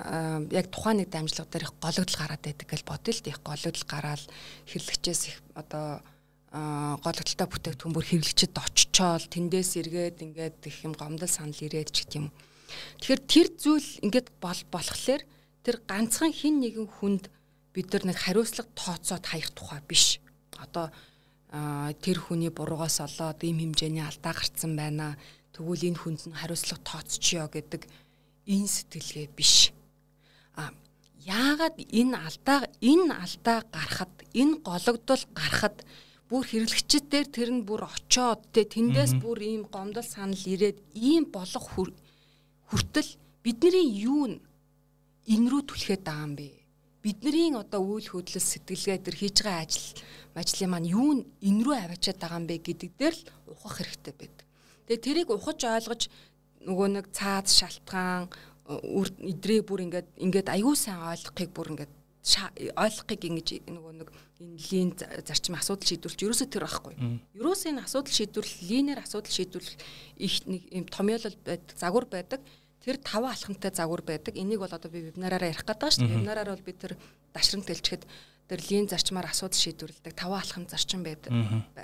яг 0.57 0.67
тухайн 0.73 1.05
нэг 1.05 1.13
дамжлага 1.13 1.53
дээр 1.53 1.69
их 1.69 1.77
гологдол 1.77 2.17
гараад 2.17 2.41
байдаг 2.41 2.65
гэж 2.65 2.81
бодъё 2.89 3.13
л 3.13 3.29
их 3.29 3.39
гологдол 3.45 3.85
гараад 3.85 4.25
хэрлэгчээс 4.73 5.23
их 5.29 5.37
одоо 5.53 6.01
гологдолтой 6.49 7.45
бүтээгдэхүүн 7.45 7.93
бүр 7.93 8.09
хэрэглэгчэд 8.09 8.57
очичоол 8.57 9.27
тэндээс 9.29 9.71
эргээд 9.85 10.17
ингээд 10.25 10.65
их 10.65 10.77
юм 10.81 10.97
гомдол 10.97 11.29
санал 11.29 11.61
ирээд 11.61 11.93
ч 11.93 12.09
гэдэм. 12.09 12.33
Тэгэхээр 13.05 13.23
тэр 13.29 13.49
зүйл 13.53 13.91
ингээд 14.01 14.29
бол 14.41 14.61
болохоор 14.73 15.23
тэр 15.61 15.77
ганцхан 15.85 16.33
хин 16.33 16.65
нэгэн 16.65 16.89
хүнд 16.89 17.29
бид 17.77 17.93
нар 17.93 18.05
нэг 18.09 18.17
хариуцлага 18.17 18.73
тооцоод 18.73 19.29
хаях 19.29 19.53
тухай 19.53 19.83
биш. 19.85 20.25
Одоо 20.57 20.89
тэр 22.01 22.19
хүний 22.23 22.49
буруугаас 22.49 23.03
олоод 23.05 23.45
ийм 23.45 23.61
хэмжээний 23.61 24.07
алдаа 24.07 24.33
гарцсан 24.33 24.73
байна 24.73 25.19
Тэгвэл 25.55 25.87
энэ 25.89 26.01
хүнд 26.03 26.21
нь 26.29 26.39
хариуцлага 26.39 26.83
тооцчихё 26.83 27.47
гэдэг 27.47 27.83
энэ 28.51 28.69
сэтгэлгээ 28.75 29.29
биш. 29.39 29.71
А 30.59 30.75
яагаад 31.23 31.79
энэ 31.79 32.17
алдаа 32.27 32.61
энэ 32.83 33.15
алдаа 33.25 33.59
гарахад 33.71 34.15
энэ 34.35 34.61
гологдол 34.67 35.23
гарахад 35.39 35.77
бүр 36.29 36.45
хэрэглэгчд 36.51 37.07
дээр 37.07 37.29
тэр 37.31 37.51
нь 37.55 37.67
бүр 37.69 37.87
очоод 37.87 38.41
тэ 38.53 38.67
тэндээс 38.67 39.13
бүр 39.23 39.39
ийм 39.47 39.63
гомдол 39.71 40.03
санал 40.03 40.45
ирээд 40.53 40.79
ийм 40.99 41.25
болох 41.31 41.67
хүртэл 42.69 43.11
бидний 43.45 43.89
юу 44.11 44.43
энэ 45.33 45.47
рүү 45.51 45.63
түлхээд 45.69 46.03
байгаа 46.05 46.27
юм 46.27 46.35
бэ? 46.37 46.49
Бидний 47.05 47.53
одоо 47.53 47.81
үйл 47.85 48.09
хөдлөл 48.11 48.43
сэтгэлгээ 48.43 48.99
төр 49.05 49.17
хийж 49.17 49.37
байгаа 49.45 49.65
ажил 49.65 49.89
ажлын 50.35 50.71
маань 50.73 50.89
юу 50.89 51.25
энэ 51.49 51.63
рүү 51.65 51.77
аваачаад 51.79 52.19
байгаа 52.21 52.41
юм 52.41 52.47
бэ 52.49 52.57
гэдэг 52.65 52.91
дээр 52.99 53.15
л 53.15 53.25
ухах 53.53 53.77
хэрэгтэй 53.79 54.15
байдаг. 54.19 54.44
Тэгээ 54.89 55.05
тэрийг 55.05 55.29
ухаж 55.33 55.61
ойлгож 55.65 56.03
нөгөө 56.65 56.89
нэг 56.97 57.07
цаад 57.13 57.47
шалтгаан 57.49 58.29
идрээ 58.65 59.61
бүр 59.65 59.85
ингээд 59.89 60.09
ингээд 60.17 60.49
аюу 60.49 60.73
сайн 60.73 61.05
ойлгохыг 61.05 61.51
бүр 61.53 61.69
ингээд 61.77 61.93
ойлгохыг 62.73 63.23
ингэж 63.29 63.49
нөгөө 63.69 63.93
нэг 64.01 64.09
энэ 64.41 64.57
лин 64.73 64.91
зарчим 64.97 65.61
асуудал 65.61 65.85
шийдвэрлэж 65.85 66.21
ерөөсөө 66.25 66.49
тэр 66.49 66.65
байхгүй. 66.65 66.95
Ерөөсөө 67.37 67.69
энэ 67.77 67.85
асуудал 67.85 68.17
шийдвэрлэл 68.17 68.65
линээр 68.65 69.01
асуудал 69.05 69.37
шийдвэрлэх 69.37 69.77
их 70.17 70.35
нэг 70.49 70.63
юм 70.73 70.85
томьёолол 70.89 71.37
байдаг, 71.45 71.77
загвар 71.77 72.07
байдаг. 72.09 72.41
Тэр 72.81 72.97
таван 73.05 73.37
алхамтай 73.37 73.73
загвар 73.77 74.01
байдаг. 74.01 74.33
Энийг 74.33 74.65
бол 74.65 74.73
одоо 74.73 74.89
би 74.89 75.13
вебинараараа 75.13 75.53
ярих 75.53 75.65
гэдэг 75.69 75.89
шүү 75.93 76.05
дээ. 76.09 76.13
Вебинараар 76.17 76.51
бол 76.57 76.65
би 76.65 76.73
тэр 76.73 76.97
дашрамт 77.37 77.69
хэлчихэд 77.69 78.05
тэр 78.49 78.61
лин 78.69 78.89
зарчмаар 78.89 79.33
асуудал 79.33 79.57
шийдвэрлэдэг 79.57 80.15
таван 80.15 80.41
алхам 80.41 80.69
зарчим 80.69 81.03
байдаг. 81.03 81.33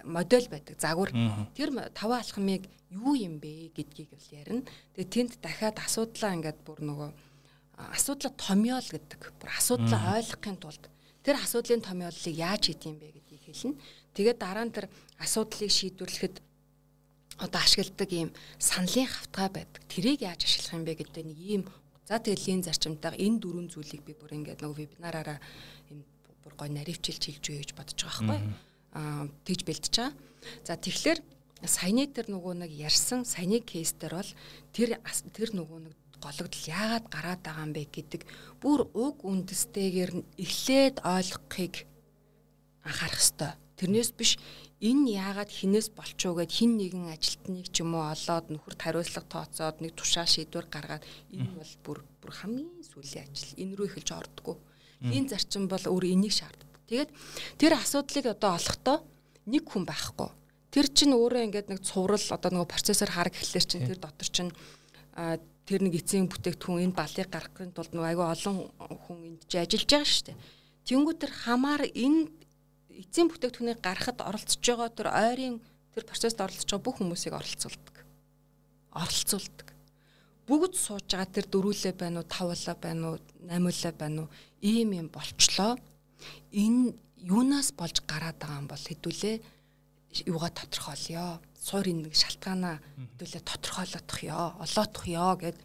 Модель 0.05 0.49
байдаг, 0.49 0.77
загвар. 0.81 1.11
Тэр 1.57 1.73
таван 1.95 2.21
алхмыг 2.21 2.69
юу 2.91 3.15
юм 3.17 3.41
бэ 3.41 3.73
гэдгийг 3.73 4.11
бол 4.13 4.29
ярина. 4.31 4.63
Тэгээ 4.95 5.09
тэнд 5.09 5.33
дахиад 5.41 5.79
асуудлаа 5.81 6.37
ингээд 6.37 6.61
бүр 6.67 6.85
нөгөө 6.85 7.11
асуудлаа 7.97 8.33
томьёол 8.37 8.89
гэдэг. 8.93 9.21
Бүр 9.41 9.51
асуудлаа 9.57 10.21
ойлгохын 10.21 10.59
тулд 10.61 10.85
тэр 11.25 11.37
асуудлын 11.41 11.81
томьёолыг 11.81 12.37
яаж 12.37 12.69
хийх 12.69 12.85
юм 12.85 13.01
бэ 13.01 13.09
гэдгийг 13.15 13.43
хэлнэ. 13.49 13.81
Тэгээд 14.13 14.39
дараа 14.41 14.65
нь 14.69 14.75
тэр 14.75 14.87
асуудлыг 15.17 15.71
шийдвэрлэхэд 15.73 16.37
одоо 17.41 17.61
ашигладаг 17.61 18.11
ийм 18.13 18.31
саналын 18.59 19.09
хавтгай 19.09 19.49
байдаг. 19.49 19.81
Тэрийг 19.89 20.21
яаж 20.21 20.45
ашиглах 20.45 20.77
юм 20.77 20.85
бэ 20.85 20.93
гэдэг 21.01 21.25
нэг 21.25 21.39
ийм 21.41 21.63
за 22.05 22.19
тэлийн 22.19 22.61
зарчимтайга 22.67 23.17
энэ 23.17 23.41
дөрвөн 23.41 23.69
зүйлийг 23.73 24.03
би 24.05 24.13
бүр 24.13 24.37
ингээд 24.37 24.61
нөгөө 24.61 24.77
вебинараараа 24.77 25.39
бүр 26.45 26.55
гой 26.57 26.71
наривчилж 26.73 27.23
хэлж 27.25 27.45
үе 27.51 27.59
гэж 27.63 27.71
бодож 27.77 27.99
байгаа 28.01 28.27
байхгүй 28.29 28.71
аа 28.95 29.29
тэгж 29.47 29.61
бэлдэж 29.67 29.95
байгаа. 29.97 30.15
За 30.65 30.75
тэгэхээр 30.77 31.21
саяны 31.69 32.09
тэр 32.09 32.27
нөгөө 32.33 32.55
нэг 32.65 32.73
ярьсан 32.73 33.29
саяны 33.29 33.61
кейс 33.61 33.93
дээр 33.95 34.15
бол 34.19 34.33
тэр 34.73 34.89
тэр 35.37 35.51
нөгөө 35.55 35.79
нэг 35.85 35.95
гологдол 36.21 36.65
яагаад 36.69 37.07
гараад 37.09 37.41
байгаа 37.45 37.65
юм 37.65 37.73
бэ 37.77 37.85
гэдэг 37.89 38.23
бүр 38.61 38.89
уг 38.93 39.25
үндэстэйгээр 39.25 40.13
нь 40.21 40.29
эхлээд 40.37 40.97
ойлгохыг 41.05 41.75
анхаарах 42.85 43.21
ёстой. 43.21 43.53
Тэрнээс 43.77 44.13
биш 44.13 44.37
энэ 44.81 45.17
яагаад 45.17 45.49
хинээс 45.53 45.89
болчоо 45.97 46.37
гэд 46.37 46.53
хин 46.53 46.77
нэгэн 46.77 47.13
ажилтныг 47.13 47.69
ч 47.73 47.81
юм 47.81 47.97
уу 47.97 48.05
олоод 48.13 48.53
нөхөрт 48.53 48.81
хариуцлага 48.81 49.29
тооцоод 49.29 49.77
нэг 49.81 49.93
тушаа 49.97 50.29
шийдвэр 50.29 50.69
гаргаад 50.69 51.05
энэ 51.33 51.53
бол 51.57 51.73
бүр 51.85 51.99
бүр 52.21 52.33
хамгийн 52.33 52.85
сүүлийн 52.85 53.29
ажил. 53.33 53.57
Энэ 53.61 53.77
рүү 53.77 53.87
эхэлж 53.89 54.09
ордгоо. 54.13 54.57
Энэ 55.01 55.33
зарчим 55.33 55.65
бол 55.69 55.81
өөр 55.81 56.05
энийг 56.13 56.35
шаарддаг. 56.37 56.69
Тэгээд 56.89 57.11
тэр 57.57 57.73
асуудлыг 57.81 58.27
одоо 58.37 58.61
олохдоо 58.61 58.99
нэг 59.49 59.65
хүн 59.65 59.89
байхгүй. 59.89 60.29
Тэр 60.69 60.87
чинь 60.93 61.17
өөрөө 61.17 61.49
ингээд 61.49 61.69
нэг 61.73 61.81
цуврал 61.81 62.21
одоо 62.21 62.51
нөгөө 62.53 62.69
процессор 62.69 63.09
хараг 63.09 63.33
гэхлээр 63.33 63.67
чинь 63.67 63.87
тэр 63.89 63.99
дотор 63.99 64.29
чинь 64.29 64.53
тэр 65.65 65.81
нэг 65.81 65.95
эцсийн 65.97 66.29
бүтээгдэхүүн 66.29 66.85
энэ 66.85 66.99
балыг 66.99 67.29
гаргахын 67.33 67.73
тулд 67.73 67.93
нөгөө 67.97 68.11
айгүй 68.13 68.27
олон 68.29 68.57
хүн 68.77 69.19
энд 69.35 69.43
ч 69.49 69.53
ажиллаж 69.57 69.89
байгаа 69.89 70.11
шүү 70.11 70.27
дээ. 70.29 70.39
Тэнгүү 70.85 71.15
тэр 71.17 71.33
хамаар 71.33 71.83
энэ 71.91 72.21
эцсийн 73.01 73.29
бүтээгдэхүүнийг 73.33 73.81
гаргахад 73.81 74.21
оролцож 74.21 74.61
байгаа 74.61 74.91
тэр 74.93 75.09
ойрын 75.11 75.57
тэр 75.97 76.05
процессд 76.05 76.39
оролцож 76.39 76.69
байгаа 76.69 76.87
бүх 76.87 76.97
хүмүүсийг 77.01 77.35
оролцуулдаг. 77.35 77.97
Оролцуулдаг 78.95 79.71
бүгд 80.51 80.75
сууж 80.75 81.07
байгаа 81.07 81.31
тэр 81.31 81.47
дөрүүлээ 81.47 81.95
байна 81.95 82.21
уу, 82.23 82.27
тавлаа 82.27 82.75
байна 82.75 83.15
уу, 83.15 83.17
наймуулаа 83.47 83.95
байна 83.95 84.27
уу 84.27 84.29
ийм 84.61 84.93
юм 84.93 85.09
болчлоо. 85.09 85.77
Энэ 86.53 86.95
юунаас 87.21 87.73
болж 87.77 88.01
гараад 88.05 88.41
байгаа 88.41 88.61
юм 88.61 88.69
бол 88.69 88.81
хэдүүлээ 88.81 89.37
юугаа 90.29 90.53
тодорхойлё. 90.53 91.41
Суурийн 91.61 92.05
нэг 92.05 92.17
шалтгаанаа 92.17 92.81
хэдүүлээ 93.17 93.43
тодорхойлоодох 93.45 94.21
ёо, 94.25 94.47
олоодох 94.65 95.05
ёо 95.05 95.35
гэд 95.37 95.57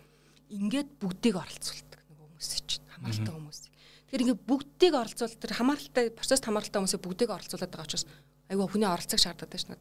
ингээд 0.52 0.90
бүгдийг 1.00 1.36
оролцуулдаг 1.40 2.00
нөгөө 2.12 2.28
хүмүүс 2.36 2.50
чинь 2.68 2.86
хамааралтай 2.92 3.34
хүмүүсийг. 3.34 3.74
Тэгэхээр 4.06 4.24
ингээд 4.24 4.44
бүгдийг 4.46 4.94
оролцуул 4.94 5.36
тэр 5.40 5.54
хамааралтай 5.56 6.06
процесс 6.12 6.44
хамааралтай 6.44 6.80
хүмүүсийг 6.80 7.04
бүгдийг 7.04 7.32
оролцуулаад 7.32 7.72
байгаа 7.72 7.88
учраас 7.88 8.06
айгүй 8.52 8.68
хүний 8.70 8.90
оролцох 8.92 9.20
шаардлагатай 9.20 9.60
шнэ. 9.60 9.76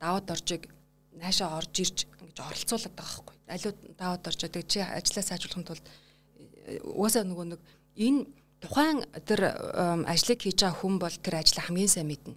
Даваад 0.00 0.30
оржиг 0.32 0.62
наашаа 1.18 1.58
орж 1.60 1.74
ирж 1.84 1.98
ингэж 2.22 2.38
оролцуулаад 2.40 2.94
байгаа 2.96 3.20
байхгүй. 3.20 3.36
Аливаа 3.52 3.74
даваад 4.00 4.24
орж 4.30 4.40
байгаа 4.46 4.64
чи 4.64 4.80
ажлаа 4.80 5.24
сайжруулахын 5.26 5.66
тулд 5.68 5.84
угаасаа 6.96 7.24
нөгөө 7.28 7.46
нэг 7.52 7.60
энэ 8.00 8.20
тухайн 8.60 9.04
тэр 9.26 9.40
ажлыг 10.08 10.40
хийж 10.42 10.60
байгаа 10.62 10.80
хүн 10.80 10.94
бол 10.98 11.16
тэр 11.16 11.40
ажлаа 11.40 11.64
хамгийн 11.68 11.92
сайн 11.92 12.08
мэднэ. 12.08 12.36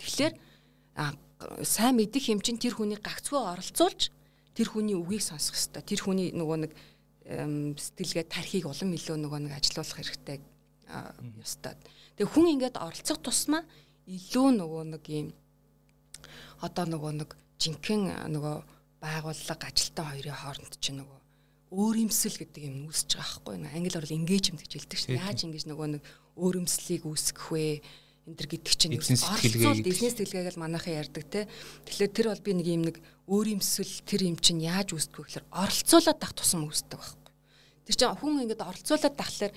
Тэгэхээр 0.00 0.34
сайн 1.64 1.94
мэдих 1.96 2.28
юм 2.32 2.40
чинь 2.40 2.60
тэр 2.60 2.76
хүний 2.76 2.96
гагцгүй 2.96 3.38
оролцуулж 3.38 4.12
тэр 4.56 4.68
хүний 4.68 4.96
үгийг 4.96 5.24
сонсох 5.24 5.56
хэрэгтэй. 5.56 5.82
Тэр 5.84 6.00
хүний 6.00 6.28
нөгөө 6.32 6.58
нэг 6.64 6.72
сэтгэлгээ 7.30 8.26
тархийг 8.26 8.66
улам 8.66 8.90
илүү 8.96 9.16
нөгөө 9.20 9.40
нэг 9.46 9.52
ажилуулах 9.54 9.96
хэрэгтэй 10.00 10.40
ёстой. 11.38 11.76
Тэгээ 12.16 12.32
хүн 12.32 12.46
ингээд 12.58 12.76
оролцох 12.80 13.20
тусмаа 13.22 13.62
илүү 14.08 14.48
нөгөө 14.58 14.84
нэг 14.96 15.04
юм 15.06 15.28
одоо 16.60 16.84
нөгөө 16.88 17.12
нэг 17.22 17.30
жинхэнэ 17.62 18.26
нөгөө 18.34 18.56
байгууллага 19.00 19.64
ажилтан 19.70 20.06
хоёрын 20.10 20.40
хооронд 20.40 20.74
чинь 20.82 20.98
нөгөө 21.00 21.19
өөрөмсөл 21.70 22.36
гэдэг 22.42 22.62
юм 22.66 22.90
үүсэж 22.90 23.10
байгаа 23.14 23.40
байхгүй? 23.46 23.70
Англи 23.70 23.98
орол 23.98 24.18
engagement 24.18 24.62
гэж 24.66 24.72
хэлдэг 24.74 24.98
шүү 24.98 25.10
дээ. 25.14 25.22
Яаж 25.22 25.38
ингэж 25.46 25.64
нөгөө 25.70 25.88
нэг 25.98 26.02
өөрөмслийг 26.34 27.02
үүсгэх 27.06 27.46
вэ? 27.54 27.80
энэ 28.30 28.36
төр 28.36 28.48
гэдэг 28.52 28.74
чинь 28.76 28.94
оролцуулт 29.00 29.86
бизнес 29.86 30.14
сэтгэлгээг 30.14 30.54
л 30.54 30.62
манайхан 30.62 30.98
ярьдаг 31.02 31.24
те. 31.26 31.48
Тэгэхээр 31.88 32.12
тэр 32.14 32.26
бол 32.30 32.44
би 32.44 32.52
нэг 32.54 32.66
юм 32.68 32.82
нэг 32.86 32.96
өөрөмсөл 33.26 33.94
тэр 34.06 34.20
юм 34.28 34.36
чинь 34.38 34.60
яаж 34.62 34.92
үүсдэг 34.92 35.18
вэ 35.18 35.26
гэхээр 35.26 35.46
оролцуулаад 35.50 36.18
тах 36.20 36.34
тусам 36.36 36.68
үүсдэг 36.68 37.00
байхгүй. 37.00 37.32
Тэр 37.90 37.96
чинь 37.96 38.18
хүн 38.20 38.42
ингэж 38.44 38.60
оролцуулаад 38.60 39.16
тахлаар 39.16 39.52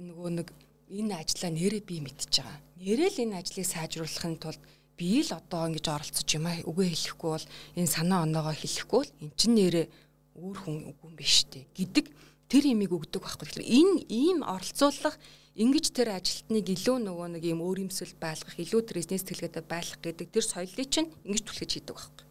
нөгөө 0.00 0.30
нэг 0.38 0.48
энэ 0.86 1.14
ажлаа 1.18 1.50
нэрээ 1.50 1.82
би 1.82 1.96
мэдчихэж 2.00 2.34
байгаа. 2.40 2.60
Нэрээ 2.78 3.10
л 3.10 3.22
энэ 3.26 3.36
ажлыг 3.42 3.66
сайжруулахын 3.66 4.36
тулд 4.38 4.62
би 4.96 5.20
л 5.20 5.30
одоо 5.34 5.62
ингэж 5.68 5.86
оролцож 5.90 6.28
юм 6.30 6.46
аа 6.46 6.62
үгээ 6.62 6.88
хэлэхгүй 6.94 7.30
бол 7.36 7.46
энэ 7.76 7.90
санаа 7.90 8.24
оноогоо 8.24 8.54
хэлэхгүй 8.54 8.98
бол 9.02 9.12
эн 9.20 9.30
чин 9.36 9.52
нэрээ 9.58 9.86
өөр 10.36 10.56
хүн 10.62 10.76
үгүй 10.92 11.08
юм 11.10 11.16
биш 11.16 11.48
үү 11.48 11.64
гэдэг 11.72 12.06
тэр 12.46 12.64
имийг 12.70 12.92
өгдөг 12.94 13.22
байхгүй. 13.22 13.46
Тэгэхээр 13.50 13.72
энэ 13.72 13.96
ийм 14.06 14.38
оролцуулах 14.46 15.16
ингэж 15.56 15.86
тэр 15.90 16.14
ажилтныг 16.14 16.66
илүү 16.68 16.96
нөгөө 17.02 17.28
нэг 17.40 17.44
ийм 17.48 17.60
өөрөмсөл 17.64 18.14
байлгах, 18.20 18.54
илүү 18.60 18.80
тэр 18.86 19.00
бизнес 19.02 19.24
тэлгээдэ 19.26 19.64
байлгах 19.66 20.00
гэдэг 20.04 20.28
тэр 20.30 20.44
соёлыг 20.44 20.88
чинь 20.92 21.10
ингэж 21.26 21.42
түлхэж 21.42 21.70
хийдэг 21.80 21.96
байхгүй. 21.96 22.24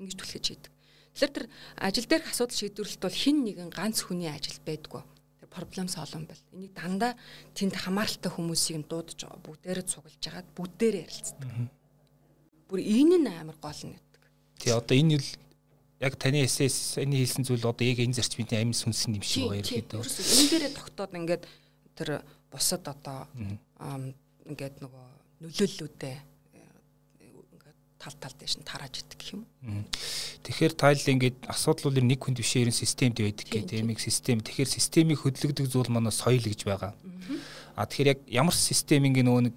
Ингэж 0.00 0.16
түлхэж 0.18 0.44
хийдэг. 0.48 0.72
Тэгэхээр 1.12 1.32
тэр 1.36 1.46
ажил 1.76 2.08
дээрх 2.08 2.32
асуудал 2.32 2.56
шийдвэрлэлт 2.56 3.02
бол 3.04 3.12
хин 3.12 3.36
нэгэн 3.44 3.70
ганц 3.70 4.08
хүний 4.08 4.32
ажил 4.32 4.56
байдгүй. 4.64 5.04
Тэр 5.44 5.50
проблем 5.52 5.88
солон 5.92 6.24
бэл. 6.24 6.40
Энийг 6.56 6.72
дандаа 6.72 7.12
тэнд 7.52 7.76
хамааралтай 7.76 8.32
хүмүүсийг 8.32 8.88
дуудаж 8.88 9.20
байгаа. 9.20 9.44
Бүгдээрээ 9.44 9.86
цуглаж 9.92 10.16
хагаад 10.24 10.48
бүгдээрээ 10.56 11.04
ярилцдаг. 11.04 11.50
Бүр 12.72 12.80
энэ 12.80 13.16
нь 13.20 13.28
амар 13.28 13.60
гол 13.60 13.80
нь 13.84 13.92
гэдэг. 13.92 14.22
Тий 14.64 14.72
одоо 14.72 14.96
энэ 14.96 15.20
л 15.20 15.28
яг 16.02 16.18
таны 16.18 16.42
эсэс 16.42 16.98
энэ 16.98 17.22
хэлсэн 17.22 17.46
зүйл 17.46 17.62
одоо 17.62 17.86
яг 17.86 18.02
энэ 18.02 18.18
зарчмын 18.18 18.50
амин 18.58 18.74
сүнсэн 18.74 19.14
юм 19.14 19.22
шиг 19.22 19.46
байгаа 19.46 19.62
ерөөдөө. 19.62 20.02
Энэ 20.02 20.50
дээрээ 20.50 20.72
тогтоод 20.74 21.12
ингээд 21.14 21.44
тэр 21.94 22.26
бусад 22.50 22.82
одоо 22.90 23.30
ингээд 24.50 24.82
нөгөө 24.82 25.06
нөлөөллүүдээ 25.46 26.16
тал 28.02 28.16
тал 28.18 28.34
дэш 28.34 28.58
нь 28.58 28.66
тарааж 28.66 28.98
идэг 28.98 29.14
гэх 29.14 29.30
юм. 29.38 29.46
Тэгэхээр 30.42 30.74
тайл 30.74 31.06
ингээд 31.06 31.46
асуудал 31.46 31.94
бол 31.94 32.02
нэг 32.02 32.18
хүнд 32.18 32.42
бишээ 32.42 32.66
ерэн 32.66 32.74
системд 32.74 33.22
байдаг 33.22 33.46
гэдэг 33.46 33.78
юм 33.78 33.94
систем. 33.94 34.42
Тэгэхээр 34.42 34.74
системийг 34.74 35.22
хөдөлгдөг 35.22 35.70
зүйл 35.70 35.86
манай 35.94 36.10
соёл 36.10 36.42
гэж 36.42 36.66
байгаа. 36.66 36.98
А 37.78 37.86
тэгэхээр 37.86 38.10
яг 38.10 38.20
ямар 38.26 38.54
систем 38.58 39.06
ингээ 39.06 39.22
нөгөө 39.22 39.42
нэг 39.46 39.56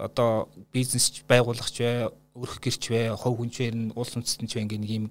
одоо 0.00 0.48
бизнес 0.72 1.12
байгуулах 1.28 1.68
ч 1.68 1.84
бай, 1.84 2.08
өрх 2.32 2.56
гэрч 2.56 2.88
бай, 2.88 3.12
хов 3.12 3.36
хүнчээр 3.36 3.74
нь 3.76 3.92
улс 3.92 4.16
үндэстэн 4.16 4.48
ч 4.48 4.56
бай 4.56 4.64
ингээ 4.64 4.80
нэг 4.80 4.92
юм 4.96 5.06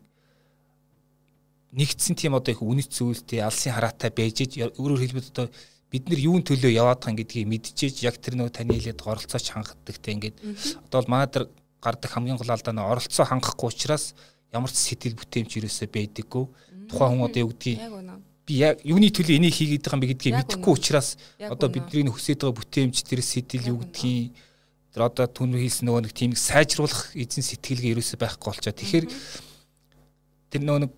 нэгдсэн 1.71 2.15
тийм 2.15 2.35
одоо 2.35 2.51
их 2.53 2.61
үнэт 2.61 2.91
зүйлтэй 2.91 3.43
алсын 3.43 3.75
хараатай 3.75 4.11
байж 4.11 4.45
өөрөөр 4.55 5.01
хэлбэл 5.03 5.31
одоо 5.31 5.47
бид 5.91 6.07
нар 6.11 6.19
юун 6.19 6.43
төлөө 6.43 6.71
яваад 6.71 7.03
байгаа 7.03 7.23
гэдгийг 7.23 7.47
мэдчихэж 7.47 8.03
яг 8.03 8.19
тэр 8.19 8.35
нөө 8.39 8.51
таны 8.51 8.75
хэлээд 8.75 9.03
оролцооч 9.07 9.51
хангахдаг 9.51 9.97
те 9.99 10.11
ингээд 10.15 10.35
одоо 10.87 11.03
бол 11.03 11.11
манай 11.11 11.27
дээр 11.31 11.47
гардаг 11.79 12.11
хамгийн 12.11 12.37
гол 12.39 12.51
алдаа 12.51 12.73
нь 12.75 12.83
оролцоо 12.83 13.25
хангахгүй 13.27 13.71
учраас 13.71 14.15
ямар 14.51 14.71
ч 14.71 14.79
сэтгэл 14.83 15.15
бүтээмж 15.15 15.51
юусоо 15.59 15.87
байдаггүй. 15.87 16.45
Тухайн 16.91 17.19
хүн 17.19 17.27
одоо 17.27 17.41
юу 17.43 17.51
гэдгийг 17.51 17.79
би 18.47 18.53
яг 18.63 18.79
юуны 18.83 19.11
төлөө 19.11 19.35
энийг 19.39 19.55
хийгээд 19.55 19.83
байгаа 19.83 19.95
юм 19.95 20.03
бэ 20.03 20.11
гэдгийг 20.11 20.35
мэдэхгүй 20.39 20.73
учраас 20.75 21.19
одоо 21.39 21.67
бидний 21.67 22.11
хүсэж 22.11 22.47
байгаа 22.47 22.59
бүтээмж 22.59 22.95
тэр 23.03 23.21
сэтгэл 23.23 23.71
юу 23.75 23.79
гэдгийг 23.83 24.31
тэр 24.95 25.01
одоо 25.03 25.27
түнүү 25.27 25.59
хийсэн 25.67 25.87
нөгөө 25.87 26.03
нэг 26.07 26.13
тийм 26.15 26.31
сайжруулах 26.31 27.11
эзэн 27.11 27.43
сэтгэлгээ 27.43 27.95
юусоо 27.95 28.17
байхгүй 28.19 28.47
болчоо. 28.47 28.71
Тэгэхээр 28.71 29.05
тэр 30.47 30.61
нөгөө 30.63 30.81
нэг 30.87 30.91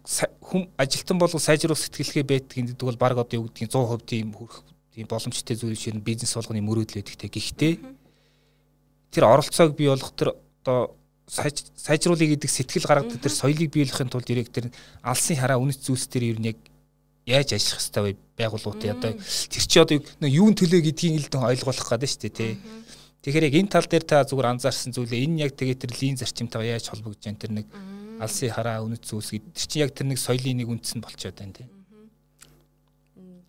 хүм 0.45 0.69
ажилтан 0.77 1.17
болго 1.17 1.39
сайжруулах 1.41 1.81
сэтгэлгээ 1.81 2.25
байдаг 2.25 2.53
гэдэг 2.53 2.85
бол 2.85 3.01
баг 3.01 3.17
одоо 3.17 3.41
юу 3.41 3.45
гэдгийг 3.49 3.73
100% 3.73 4.05
тийм 4.05 4.33
хүрэх 4.33 4.61
тийм 4.93 5.07
боломжтой 5.09 5.55
зүйл 5.57 5.77
шиг 5.77 5.97
бизнес 6.05 6.37
болгоны 6.37 6.61
мөрөөдөл 6.61 7.01
өгдөгтэй. 7.01 7.29
Гэхдээ 7.33 7.73
тэр 9.09 9.23
оролцоог 9.25 9.73
бий 9.73 9.89
болгох 9.89 10.13
тэр 10.13 10.37
одоо 10.61 10.93
сайжруулъя 11.25 12.37
гэдэг 12.37 12.49
сэтгэл 12.49 12.85
гаргадаг 12.85 13.21
тэр 13.21 13.33
соёлыг 13.33 13.73
биелэхийн 13.73 14.09
тулд 14.09 14.29
ерэг 14.29 14.49
тэр 14.53 14.69
алсын 15.01 15.37
хараа 15.37 15.57
үнэт 15.57 15.81
зүйлс 15.81 16.09
төр 16.09 16.29
ер 16.29 16.37
нь 16.41 16.53
яг 16.53 16.57
яаж 17.25 17.53
ажиллах 17.53 17.81
хэвээр 17.81 18.17
вэ 18.17 18.37
байгууллагуудын 18.37 18.93
одоо 18.97 19.13
тэр 19.17 19.65
чи 19.65 19.77
одоо 19.77 19.97
юун 20.25 20.57
төлөө 20.57 20.81
гэдгийг 20.89 21.29
л 21.29 21.45
ойлгох 21.45 21.89
гэдэг 21.89 22.09
шүү 22.09 22.21
дээ 22.25 22.33
тий. 22.33 22.53
Тэгэхээр 23.21 23.47
яг 23.49 23.55
энэ 23.61 23.73
тал 23.73 23.85
дээр 23.85 24.05
та 24.05 24.25
зүгээр 24.25 24.51
анзаарсан 24.57 24.93
зүйлээ 24.93 25.25
энэ 25.25 25.41
яг 25.45 25.53
тэгээ 25.53 25.77
тэр 25.85 25.91
лин 26.01 26.17
зарчимтайгаа 26.17 26.79
яаж 26.79 26.89
холбогдож 26.89 27.21
байна 27.21 27.41
тэр 27.41 27.51
нэг 27.51 27.67
алсын 28.19 28.51
хараа 28.51 28.83
үнэт 28.83 29.03
зүйлс 29.07 29.31
гэдэг 29.31 29.53
тэр 29.55 29.67
чи 29.67 29.79
яг 29.79 29.91
тэр 29.95 30.07
нэг 30.11 30.19
соёлын 30.19 30.59
нэг 30.59 30.69
үндэс 30.69 30.93
нь 30.95 31.03
болчиход 31.03 31.39
байна 31.39 31.55
тий. 31.55 31.67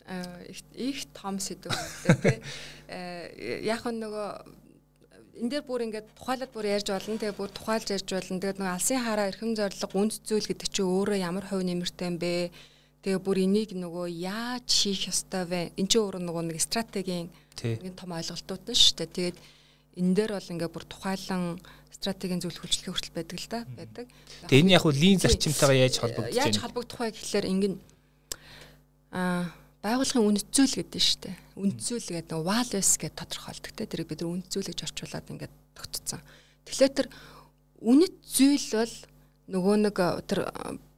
Аа 0.07 0.41
их 0.75 1.07
том 1.15 1.39
сэдв 1.39 1.71
үү. 1.71 2.39
Э, 2.91 3.63
яг 3.63 3.87
нөгөө 3.87 4.29
энэ 5.41 5.51
дээр 5.51 5.63
бүр 5.63 5.87
ингээд 5.87 6.11
тухайлаад 6.19 6.51
бүр 6.51 6.67
ярьж 6.75 6.91
болно. 6.91 7.23
Тэгээ 7.23 7.39
бүр 7.39 7.51
тухайлж 7.55 7.89
ярьж 7.95 8.09
болно. 8.11 8.43
Тэгээд 8.43 8.59
нэг 8.59 8.71
алсын 8.75 8.99
хараа 8.99 9.31
эрхэм 9.31 9.55
зорилго 9.55 9.95
үнд 9.95 10.13
зүйл 10.27 10.51
гэдэг 10.51 10.69
чинь 10.75 10.91
өөрөө 10.91 11.19
ямар 11.23 11.47
хувь 11.47 11.63
нэмэртэй 11.63 12.07
юм 12.11 12.19
бэ? 12.19 12.51
Тэгээ 13.07 13.21
бүр 13.23 13.39
энийг 13.47 13.71
нөгөө 13.79 14.07
яаж 14.11 14.67
хийх 14.67 15.07
ёстой 15.07 15.47
вэ? 15.47 15.61
Энд 15.79 15.89
чинь 15.89 16.03
өөрөө 16.03 16.23
нөгөө 16.27 16.45
нэг 16.51 16.59
стратегийн 16.59 17.31
нэг 17.31 17.95
том 17.95 18.11
ойлголтууд 18.11 18.63
нь 18.69 18.75
шүү 18.75 18.95
дээ. 18.99 19.15
Тэгээд 19.15 19.39
энэ 19.97 20.15
дээр 20.19 20.31
бол 20.35 20.53
ингээд 20.53 20.75
бүр 20.75 20.85
тухайлан 20.91 21.45
стратегийн 21.91 22.41
зөвлөх 22.41 22.63
хүчлэгээ 22.65 22.93
хүртэл 22.95 23.17
байдаг 23.19 23.39
л 23.39 23.49
да 23.51 23.61
байдаг. 23.77 24.07
Тэгээ 24.49 24.63
энэ 24.63 24.75
яг 24.79 24.85
нь 24.87 25.01
лин 25.01 25.19
зарчимтайгаа 25.21 25.79
яаж 25.79 25.97
холбогдож 26.01 26.35
байна? 26.35 26.43
Яаж 26.47 26.57
холбогдох 26.59 26.99
вэ 27.01 27.11
гэхэлэр 27.13 27.47
ингэн 27.51 27.75
аа 29.13 29.53
байгууллагын 29.81 30.29
үндцүүл 30.29 30.75
гэдэг 30.77 31.01
нь 31.01 31.09
шүү 31.09 31.21
дээ. 31.25 31.37
Үндцүүл 31.57 32.09
гэдэг 32.13 32.37
нэг 32.37 32.45
values 32.45 32.91
гэж 33.01 33.13
тодорхойлдог 33.17 33.73
те. 33.73 33.89
Тэрийг 33.89 34.09
бид 34.13 34.21
нар 34.21 34.33
үндцүүл 34.37 34.69
гэж 34.69 34.79
орчуулад 34.85 35.31
ингээд 35.33 35.55
тогтцсон. 35.73 36.21
Тэгэхээр 36.69 36.97
тэр 37.01 37.09
үнэт 37.81 38.15
зүйл 38.29 38.69
бол 38.77 38.95
нөгөө 39.51 39.77
нэг 39.89 39.97
тэр 40.29 40.41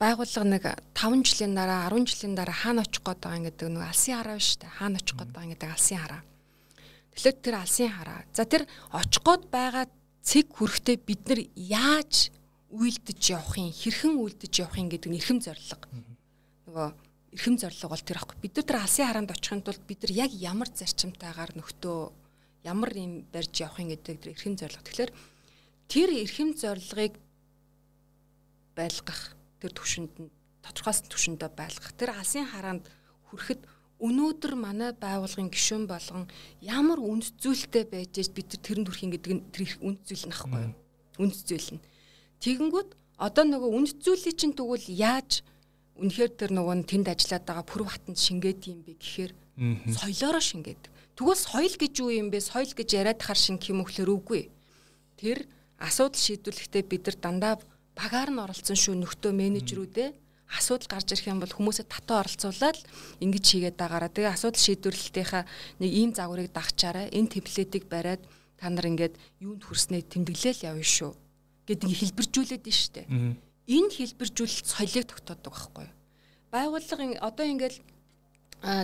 байгууллага 0.02 0.50
нэг 0.50 0.64
5 0.98 1.24
жилийн 1.24 1.54
дараа 1.54 1.88
10 1.88 2.10
жилийн 2.10 2.34
дараа 2.34 2.52
хаана 2.58 2.82
очих 2.82 3.06
гээд 3.06 3.22
байгаа 3.22 3.46
гэдэг 3.48 3.68
нэг 3.70 3.84
алсын 3.86 4.18
хараа 4.18 4.38
шүү 4.42 4.58
дээ. 4.66 4.76
Хаана 4.76 4.98
очих 4.98 5.16
гээд 5.16 5.30
байгаа 5.30 5.50
гэдэг 5.54 5.70
алсын 5.72 5.98
хараа. 6.02 6.22
Тэгэхээр 7.14 7.38
тэр 7.38 7.56
алсын 7.56 7.90
хараа. 7.94 8.20
За 8.34 8.42
тэр 8.44 8.62
очих 8.92 9.22
гээд 9.22 9.42
байгаа 9.46 9.84
цэг 10.22 10.46
хүрэхдээ 10.54 10.96
бид 11.02 11.22
нар 11.26 11.40
яаж 11.54 12.30
үйлдэж 12.70 13.20
явах 13.34 13.58
юм, 13.58 13.74
хэрхэн 13.74 14.14
үйлдэж 14.16 14.52
явах 14.62 14.78
юм 14.78 14.88
гэдэг 14.88 15.10
нь 15.10 15.18
эрхэм 15.18 15.38
зорилго. 15.42 15.86
Нөгөө 16.70 16.88
эрхэм 17.36 17.56
зорилго 17.58 17.88
бол 17.90 18.06
тэр 18.06 18.18
аахгүй. 18.22 18.38
Бид 18.40 18.54
нар 18.56 18.66
тэр 18.70 18.78
алсын 18.80 19.06
хараанд 19.10 19.34
очихын 19.34 19.62
тулд 19.66 19.82
бид 19.84 20.00
нар 20.06 20.12
яг 20.14 20.30
ямар 20.32 20.70
зарчимтайгаар 20.72 21.52
нөхдөө 21.58 22.00
ямар 22.64 22.90
юм 22.94 23.26
барьж 23.28 23.54
явах 23.60 23.82
юм 23.82 23.90
гэдэг 23.92 24.16
тэр 24.22 24.32
эрхэм 24.32 24.54
зорилго. 24.56 24.86
Тэгэхээр 24.86 25.12
тэр 25.90 26.08
эрхэм 26.22 26.50
зорилгыг 26.56 27.14
байлгах 28.78 29.20
тэр 29.60 29.72
төвшөнд 29.74 30.14
нь 30.22 30.30
тодорхойлсон 30.62 31.10
төвшөндөө 31.10 31.50
байлгах. 31.52 31.92
Тэр 31.98 32.14
алсын 32.14 32.46
хараанд 32.46 32.86
хүрэхэд 33.28 33.60
өнөөдөр 34.02 34.54
манай 34.58 34.90
байгуулгын 34.98 35.48
гишүүн 35.54 35.86
болгон 35.86 36.26
ямар 36.58 36.98
үнд 36.98 37.38
зүйлтэй 37.38 37.86
байж 37.86 38.18
бид 38.34 38.50
нар 38.50 38.62
тэрэнд 38.66 38.88
юм 38.90 39.10
гэдэг 39.14 39.32
нь 39.32 39.42
тэр 39.54 39.62
үнд 39.78 40.00
зүйл 40.02 40.26
нь 40.26 40.34
аахгүй 40.34 40.60
юу? 40.66 40.74
Үнд 41.22 41.34
зүйл 41.46 41.70
нь. 41.78 41.84
Тэгэнгүүт 42.42 42.90
одоо 43.22 43.44
нөгөө 43.46 43.70
үнд 43.78 43.90
зүйлийг 44.02 44.34
чинь 44.34 44.58
тэгвэл 44.58 44.90
яаж 44.90 45.46
үнэхээр 46.02 46.32
тэр 46.34 46.50
нөгөө 46.50 46.74
нь 46.82 46.88
тэнд 46.90 47.06
ажиллаад 47.14 47.44
байгаа 47.46 47.66
пүрв 47.70 47.88
хатанд 47.94 48.18
шингээд 48.18 48.60
юм 48.66 48.82
бэ 48.82 48.98
гэхээр 48.98 49.32
соёлоороо 49.94 50.42
шингээд. 50.42 50.82
Тэгвэл 51.14 51.38
соёл 51.38 51.74
гэж 51.78 51.92
юу 52.02 52.10
юм 52.10 52.34
бэ? 52.34 52.42
Соёл 52.42 52.72
гэж 52.74 52.88
яриад 52.98 53.22
хар 53.22 53.38
шингэх 53.38 53.70
юм 53.70 53.86
өгөхлөр 53.86 54.10
үгүй. 54.10 54.42
Тэр 55.14 55.46
асуудал 55.78 56.18
шийдвэрлэхдээ 56.18 56.82
бид 56.90 57.06
нар 57.06 57.16
дандаа 57.22 57.54
багаар 57.94 58.30
нь 58.34 58.42
оролцсон 58.42 58.74
шүү 58.74 58.98
нөхдөө 58.98 59.30
менежерүүдээ 59.30 60.08
асуудал 60.52 60.88
гарч 60.92 61.08
ирэх 61.16 61.32
юм 61.32 61.40
бол 61.40 61.48
хүмүүсээ 61.48 61.86
татаа 61.88 62.22
оролцуулаад 62.22 62.78
ингэж 63.24 63.44
хийгээд 63.48 63.76
байгаараа. 63.80 64.12
Тэгээ 64.12 64.36
асуудал 64.36 64.60
шийдвэрлэлтийнхаа 64.60 65.44
нэг 65.80 65.90
ийм 65.90 66.10
загварыг 66.12 66.52
дагчаарай. 66.52 67.08
Энэ 67.10 67.32
темплетийг 67.40 67.88
бариад 67.88 68.22
та 68.60 68.68
нар 68.68 68.86
ингээд 68.86 69.16
юунд 69.40 69.64
хүрснээ 69.64 70.06
тэмдэглээл 70.12 70.68
явна 70.68 70.84
шүү 70.84 71.12
гэдэг 71.66 71.88
хэлбэржүүлээд 71.88 72.64
нь 72.68 72.76
штэ 72.76 73.02
энэ 73.66 73.90
хэлбэржүүлэлт 73.94 74.66
соёлыг 74.66 75.06
тогтоодог 75.06 75.52
байхгүй 75.54 75.84
юу? 75.86 75.94
Байгууллагын 76.50 77.18
одоо 77.22 77.46
ингээл 77.46 77.78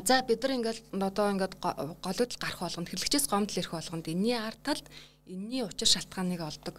за 0.06 0.22
бид 0.22 0.42
нар 0.42 0.52
ингээл 0.54 0.82
одоо 1.02 1.26
ингээд 1.34 1.54
голууд 1.58 2.32
гарах 2.38 2.60
болгонд 2.62 2.88
хэрэглэгчээс 2.88 3.26
гомдол 3.26 3.58
ирэх 3.58 3.74
болгонд 3.74 4.06
энэний 4.06 4.38
ард 4.38 4.60
талд 4.62 4.86
энэний 5.26 5.66
учир 5.66 5.88
шалтгааныг 5.90 6.40
олдог 6.40 6.76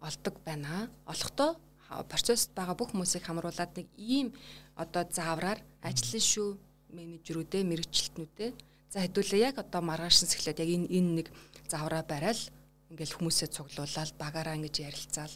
олдог 0.00 0.34
байна. 0.44 0.88
Олохдоо 1.04 1.60
процессд 1.88 2.50
байгаа 2.54 2.76
бүх 2.76 2.90
хүмүүсийг 2.92 3.24
хамруулад 3.26 3.72
нэг 3.76 3.88
ийм 3.96 4.34
одоо 4.74 5.06
заавраар 5.06 5.60
ажиллана 5.82 6.24
шүү 6.32 6.48
менежерүүдээ 6.96 7.62
мэрэгчлэтнүүдээ 7.66 8.50
за 8.92 8.98
хэдүүлээ 9.04 9.40
яг 9.48 9.56
одоо 9.62 9.80
маргаашсан 9.82 10.28
сэхлээд 10.28 10.62
яг 10.62 10.70
энэ 10.70 10.90
энэ 10.90 11.10
нэг 11.18 11.28
заавраа 11.70 12.02
барайл 12.02 12.42
ингээл 12.90 13.16
хүмүүсээ 13.16 13.48
цуглуулаад 13.54 14.12
багаараа 14.18 14.58
ингэж 14.58 14.76
ярилцаал 14.82 15.34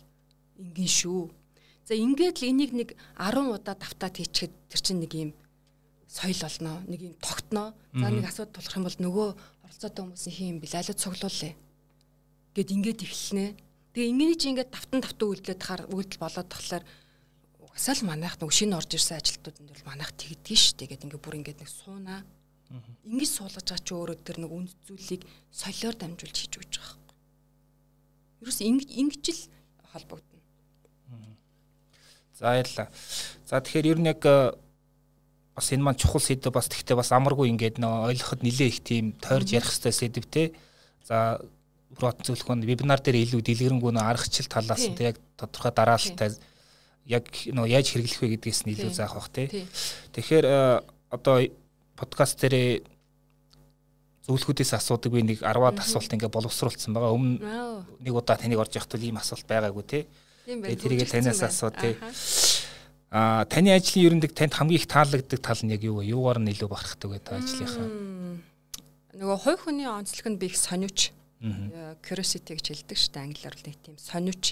ингийн 0.59 0.91
шүү 1.01 1.23
За 1.91 1.99
ингээд 1.99 2.39
л 2.39 2.55
энийг 2.55 2.71
нэг 2.71 2.89
10 3.19 3.51
удаа 3.51 3.75
давтаад 3.75 4.15
хийчихэд 4.15 4.55
тэр 4.71 4.79
чинь 4.79 5.03
нэг 5.03 5.11
юм 5.11 5.31
соёл 6.07 6.39
болно. 6.39 6.87
Нэг 6.87 7.01
юм 7.03 7.15
тогтноо. 7.19 7.75
За 7.91 8.07
нэг 8.15 8.31
асуудал 8.31 8.55
тулах 8.63 8.79
юм 8.79 8.87
бол 8.87 8.99
нөгөө 9.03 9.29
оролцоотой 9.67 10.03
хүмүүсийн 10.07 10.37
хин 10.39 10.49
юм 10.55 10.59
билээ. 10.63 10.95
Цуглуулъя. 10.95 11.59
Гэт 12.55 12.71
ингээд 12.71 13.03
эхэлнэ. 13.03 13.47
Тэгээ 13.95 14.11
ингээд 14.11 14.41
чи 14.41 14.49
ингээд 14.51 14.71
давтан 14.71 15.01
давтан 15.03 15.27
үйлдэлээд 15.31 15.63
хаар 15.63 15.83
үйлдэл 15.91 16.23
болоод 16.23 16.49
тахлаар 16.51 16.85
угсаал 17.59 18.03
манайх 18.07 18.35
нэг 18.39 18.51
шинэ 18.51 18.77
орж 18.79 18.91
ирсэн 18.95 19.19
ажилтнууд 19.19 19.57
бол 19.61 19.89
манайх 19.91 20.11
тэгдэж 20.15 20.61
штэ 20.79 20.87
гэд 20.91 21.05
ингээд 21.11 21.25
бүр 21.25 21.39
ингээд 21.43 21.59
нэг 21.63 21.71
суунаа. 21.71 22.23
Ингээд 23.07 23.35
суулгаж 23.35 23.67
байгаа 23.67 23.83
чи 23.83 23.93
өөрөө 23.95 24.19
тэр 24.23 24.39
нэг 24.43 24.51
үнд 24.55 24.71
зүйлийг 24.87 25.23
солиор 25.51 25.97
дамжуулж 25.99 26.37
хийж 26.39 26.55
өгч 26.55 26.75
байгаа 26.79 26.99
юм. 26.99 27.07
Ерөөс 28.47 28.61
ингэж 28.63 28.89
ингэж 28.95 29.25
л 29.35 29.43
холбогд 29.91 30.31
За 32.41 32.57
баярлалаа. 32.57 32.89
За 33.45 33.61
тэгэхээр 33.61 33.87
ер 33.93 33.99
нь 34.01 34.09
яг 34.09 34.25
э, 34.25 34.57
бас 35.53 35.69
энэ 35.77 35.85
маань 35.85 36.01
чухал 36.01 36.25
сэдв 36.25 36.49
бас 36.49 36.73
тэгтээ 36.73 36.97
бас 36.97 37.13
амаргүй 37.13 37.53
ингээд 37.53 37.77
нөө 37.77 38.17
ойлгоход 38.17 38.41
нилээ 38.41 38.69
их 38.73 38.81
тийм 38.81 39.13
тойрж 39.21 39.61
ярих 39.61 39.69
хэрэгтэй 39.69 39.93
сэдв 39.93 40.25
те. 40.25 40.57
За 41.05 41.37
прот 42.01 42.25
зөвлөхөн 42.25 42.65
вебинар 42.65 43.05
дээр 43.05 43.21
илүү 43.29 43.45
дэлгэрэнгүй 43.45 43.93
нөө 43.93 44.07
аргачлал 44.09 44.49
талаас 44.49 44.89
нь 44.89 44.97
яг 45.05 45.21
тодорхой 45.37 45.73
дараалалтай 45.77 46.33
яг 47.05 47.25
нөө 47.29 47.67
яаж 47.69 47.93
хэрэглэх 47.93 48.21
вэ 48.25 48.29
гэдгээс 48.41 48.65
нь 48.65 48.73
илүү 48.73 48.93
заах 48.97 49.15
бах 49.21 49.29
те. 49.29 49.53
Тэгэхээр 50.17 50.47
э, 50.49 50.81
одоо 51.13 51.37
подкаст 52.01 52.41
дээрээ 52.41 52.81
зөвлөхүүдээс 54.31 54.73
асуудаг 54.79 55.11
би 55.13 55.23
нэг 55.27 55.43
10-аад 55.43 55.83
асуулт 55.83 56.13
ингээ 56.13 56.31
боловсруулсан 56.31 56.95
байгаа. 56.95 57.13
Өмнө 57.13 57.85
нэг 58.01 58.15
удаа 58.15 58.37
таныг 58.39 58.63
орж 58.63 58.79
явахдаа 58.79 59.01
ийм 59.01 59.19
асуулт 59.19 59.47
байгаагүй 59.49 59.85
тий. 59.85 60.03
Тэгээ 60.47 60.81
тэрийгээ 60.81 61.09
танаас 61.11 61.43
асуу 61.43 61.75
тий. 61.75 61.99
Аа 63.11 63.43
таны 63.51 63.75
ажлын 63.75 64.07
ерөндөг 64.07 64.33
танд 64.39 64.55
хамгийн 64.55 64.79
их 64.79 64.87
таалагддаг 64.87 65.41
тал 65.43 65.59
нь 65.67 65.75
яг 65.75 65.83
юу 65.83 65.99
вэ? 65.99 66.15
Юугаар 66.15 66.39
нь 66.39 66.55
илүү 66.55 66.69
бахархдаг 66.71 67.11
вэ 67.11 67.19
та 67.19 67.43
ажлынхаа? 67.43 67.89
Нөгөө 69.19 69.39
хувь 69.43 69.61
хүний 69.67 69.91
онцлог 69.91 70.27
нь 70.31 70.39
би 70.39 70.47
их 70.47 70.55
сониуч. 70.55 71.11
Curiosity 71.41 72.53
гэж 72.53 72.67
хэлдэг 72.69 72.99
шүү 73.01 73.13
дээ 73.17 73.25
англиар 73.25 73.57
л 73.57 73.65
нэг 73.65 73.77
тийм 73.81 73.97
сониуч. 73.97 74.45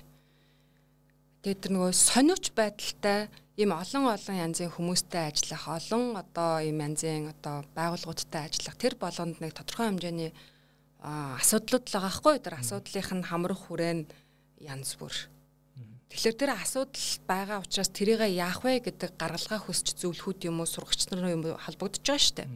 Тэгээд 1.45 1.61
тэр 1.61 1.73
нөгөө 1.77 1.93
сониуч 1.93 2.45
байдалтай 2.57 3.29
ийм 3.61 3.77
олон 3.77 4.09
олон 4.09 4.37
янзын 4.41 4.73
хүмүүстэй 4.73 5.29
ажиллах, 5.29 5.69
олон 5.69 6.17
одоо 6.17 6.65
ийм 6.65 6.81
янзын 6.81 7.29
одоо 7.29 7.69
байгууллагуудтай 7.77 8.49
ажиллах 8.49 8.77
тэр 8.81 8.97
болгонд 8.97 9.37
нэг 9.37 9.53
тодорхой 9.53 9.93
хэмжээний 9.93 10.33
асуудлууд 11.05 11.85
л 11.85 11.95
байгаа 11.95 12.15
хгүй 12.17 12.37
тэр 12.41 12.55
асуудлынх 12.57 13.11
нь 13.21 13.29
хамрах 13.29 13.61
хүрээ 13.69 14.09
янз 14.65 14.97
бүр. 14.97 15.15
Тэгэхээр 16.09 16.37
тэр 16.41 16.51
асуудал 16.57 17.09
байгаа 17.29 17.59
учраас 17.61 17.93
тэрийг 17.93 18.25
яах 18.33 18.65
вэ 18.65 18.81
гэдэг 18.81 19.13
гаргалгаа 19.21 19.61
хүсч 19.61 19.93
зөвлөхүүд 20.01 20.49
юм 20.49 20.65
уу 20.65 20.67
сургагч 20.67 21.13
нар 21.13 21.37
юм 21.37 21.45
холбогдож 21.53 22.01
байгаа 22.01 22.25
шүү 22.25 22.37
дээ. 22.41 22.49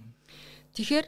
Тэгэхээр 0.73 1.07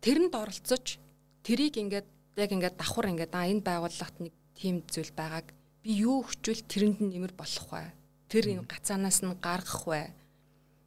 тэрэнд 0.00 0.32
оролцож 0.32 0.96
тэрийг 1.44 1.76
ингээд 1.76 2.08
яг 2.36 2.50
ингээд 2.52 2.76
давхар 2.80 3.12
ингээд 3.12 3.32
а 3.34 3.48
энэ 3.48 3.66
байгууллагт 3.66 4.16
нэг 4.20 4.34
тийм 4.56 4.84
зүйл 4.88 5.12
байгааг 5.12 5.52
би 5.82 5.90
юу 6.06 6.22
хөвчвөл 6.22 6.62
тэрэнд 6.70 6.98
нь 7.02 7.10
нэмэр 7.12 7.34
болох 7.34 7.66
вэ? 7.72 7.92
Тэр 8.30 8.44
энэ 8.56 8.68
гацаанаас 8.70 9.20
нь 9.26 9.34
гаргах 9.42 9.84
вэ? 9.84 10.14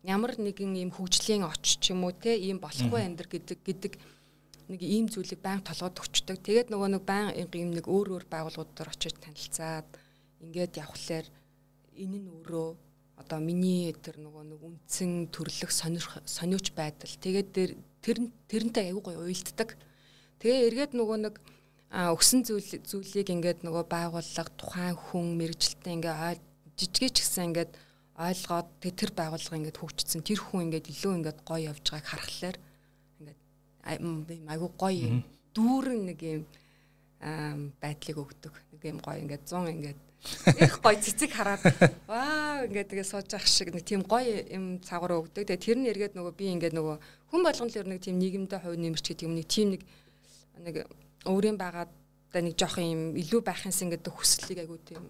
Ямар 0.06 0.34
нэгэн 0.38 0.74
ийм 0.78 0.92
хөгжлийн 0.94 1.44
оч 1.46 1.82
ч 1.82 1.94
юм 1.94 2.06
уу 2.06 2.14
те 2.16 2.38
ийм 2.38 2.58
болох 2.64 2.90
вэ 2.90 3.06
энэ 3.06 3.20
гэдэг 3.20 3.60
гэдэг 3.62 3.94
нэг 4.70 4.82
ийм 4.82 5.06
зүйлийг 5.10 5.42
байнга 5.42 5.70
толгойд 5.70 6.02
өчтдөг. 6.02 6.42
Тэгээд 6.42 6.72
нөгөө 6.74 6.90
нэг 6.98 7.04
байнга 7.06 7.38
ийм 7.38 7.70
нэг 7.74 7.86
өөр 7.86 8.18
өөр 8.18 8.26
байгууллагууд 8.26 8.74
дээр 8.74 8.90
очиж 8.90 9.14
танилцаад 9.22 9.88
ингээд 10.42 10.74
явхлаар 10.82 11.28
энэ 11.94 12.18
нь 12.22 12.30
өөрөө 12.34 12.68
одоо 13.22 13.40
миний 13.40 13.94
тэр 13.94 14.20
нөгөө 14.20 14.44
нэг 14.52 14.62
үндсэн 14.66 15.30
төрлөх 15.30 15.72
сониуч 15.72 16.68
байдал. 16.74 17.14
Тэгээд 17.22 17.50
тэр 17.54 18.18
тэрнтэй 18.50 18.90
аягүй 18.90 19.04
гоё 19.06 19.22
уйлддаг. 19.24 19.78
Тэгээ 20.40 20.66
эргээд 20.68 20.92
нөгөө 20.98 21.18
нэг 21.22 21.36
өгсөн 21.96 22.44
зүйл 22.44 22.72
зүйлийг 22.84 23.30
ингээд 23.32 23.60
нөгөө 23.64 23.84
байгууллага 23.88 24.52
тухайн 24.60 24.98
хүн 25.00 25.40
мэрэгжилтээ 25.40 25.96
ингээд 25.96 26.42
жижигэж 26.76 27.16
гисэн 27.24 27.46
ингээд 27.56 27.72
ойлгоод 28.20 28.68
тэр 28.84 29.12
байгууллага 29.16 29.60
ингээд 29.60 29.80
хөгжсөн. 29.80 30.24
Тэр 30.24 30.40
хүн 30.44 30.72
ингээд 30.72 30.92
илүү 30.92 31.14
ингээд 31.24 31.40
гоё 31.48 31.72
явж 31.72 31.86
байгааг 31.88 32.08
харахаар 32.08 32.58
ингээд 33.20 33.40
айгу 34.52 34.68
гоё 34.76 35.24
дүүрэн 35.56 36.02
нэг 36.12 36.20
юм 36.24 36.44
байдлыг 37.80 38.18
өгдөг. 38.20 38.54
Нэг 38.76 38.82
юм 38.92 39.00
гоё 39.00 39.20
ингээд 39.24 39.44
100 39.48 39.72
ингээд 39.72 40.00
их 40.60 40.76
гоё 40.82 40.98
цэцэг 41.00 41.32
хараад 41.32 41.62
ваа 42.08 42.66
ингээд 42.68 42.90
тэгээ 42.92 43.08
сууж 43.08 43.30
ах 43.36 43.48
шиг 43.48 43.72
нэг 43.72 43.88
тийм 43.88 44.04
гоё 44.04 44.44
юм 44.52 44.84
цагаар 44.84 45.22
өгдөг. 45.22 45.48
Тэгээ 45.48 45.64
тэр 45.64 45.78
нь 45.80 45.90
эргээд 45.92 46.18
нөгөө 46.20 46.34
би 46.36 46.52
ингээд 46.56 46.76
нөгөө 46.76 46.96
хүн 47.32 47.42
болгон 47.46 47.70
л 47.72 47.88
нэг 47.88 48.04
тийм 48.04 48.20
нийгэмдээ 48.20 48.60
хувь 48.64 48.80
нэмэрч 48.80 49.06
гэдэг 49.06 49.28
юм 49.28 49.36
нэг 49.38 49.48
тийм 49.48 49.68
нэг 49.76 49.82
нэг 50.60 50.88
өөрийн 51.26 51.58
байгаад 51.58 51.92
нэг 52.34 52.56
жоох 52.60 52.80
юм 52.80 53.16
илүү 53.16 53.42
байх 53.44 53.64
юмсан 53.66 53.90
гэдэг 53.92 54.12
хүслийг 54.12 54.60
айгуу 54.64 54.80
тийм 54.84 55.04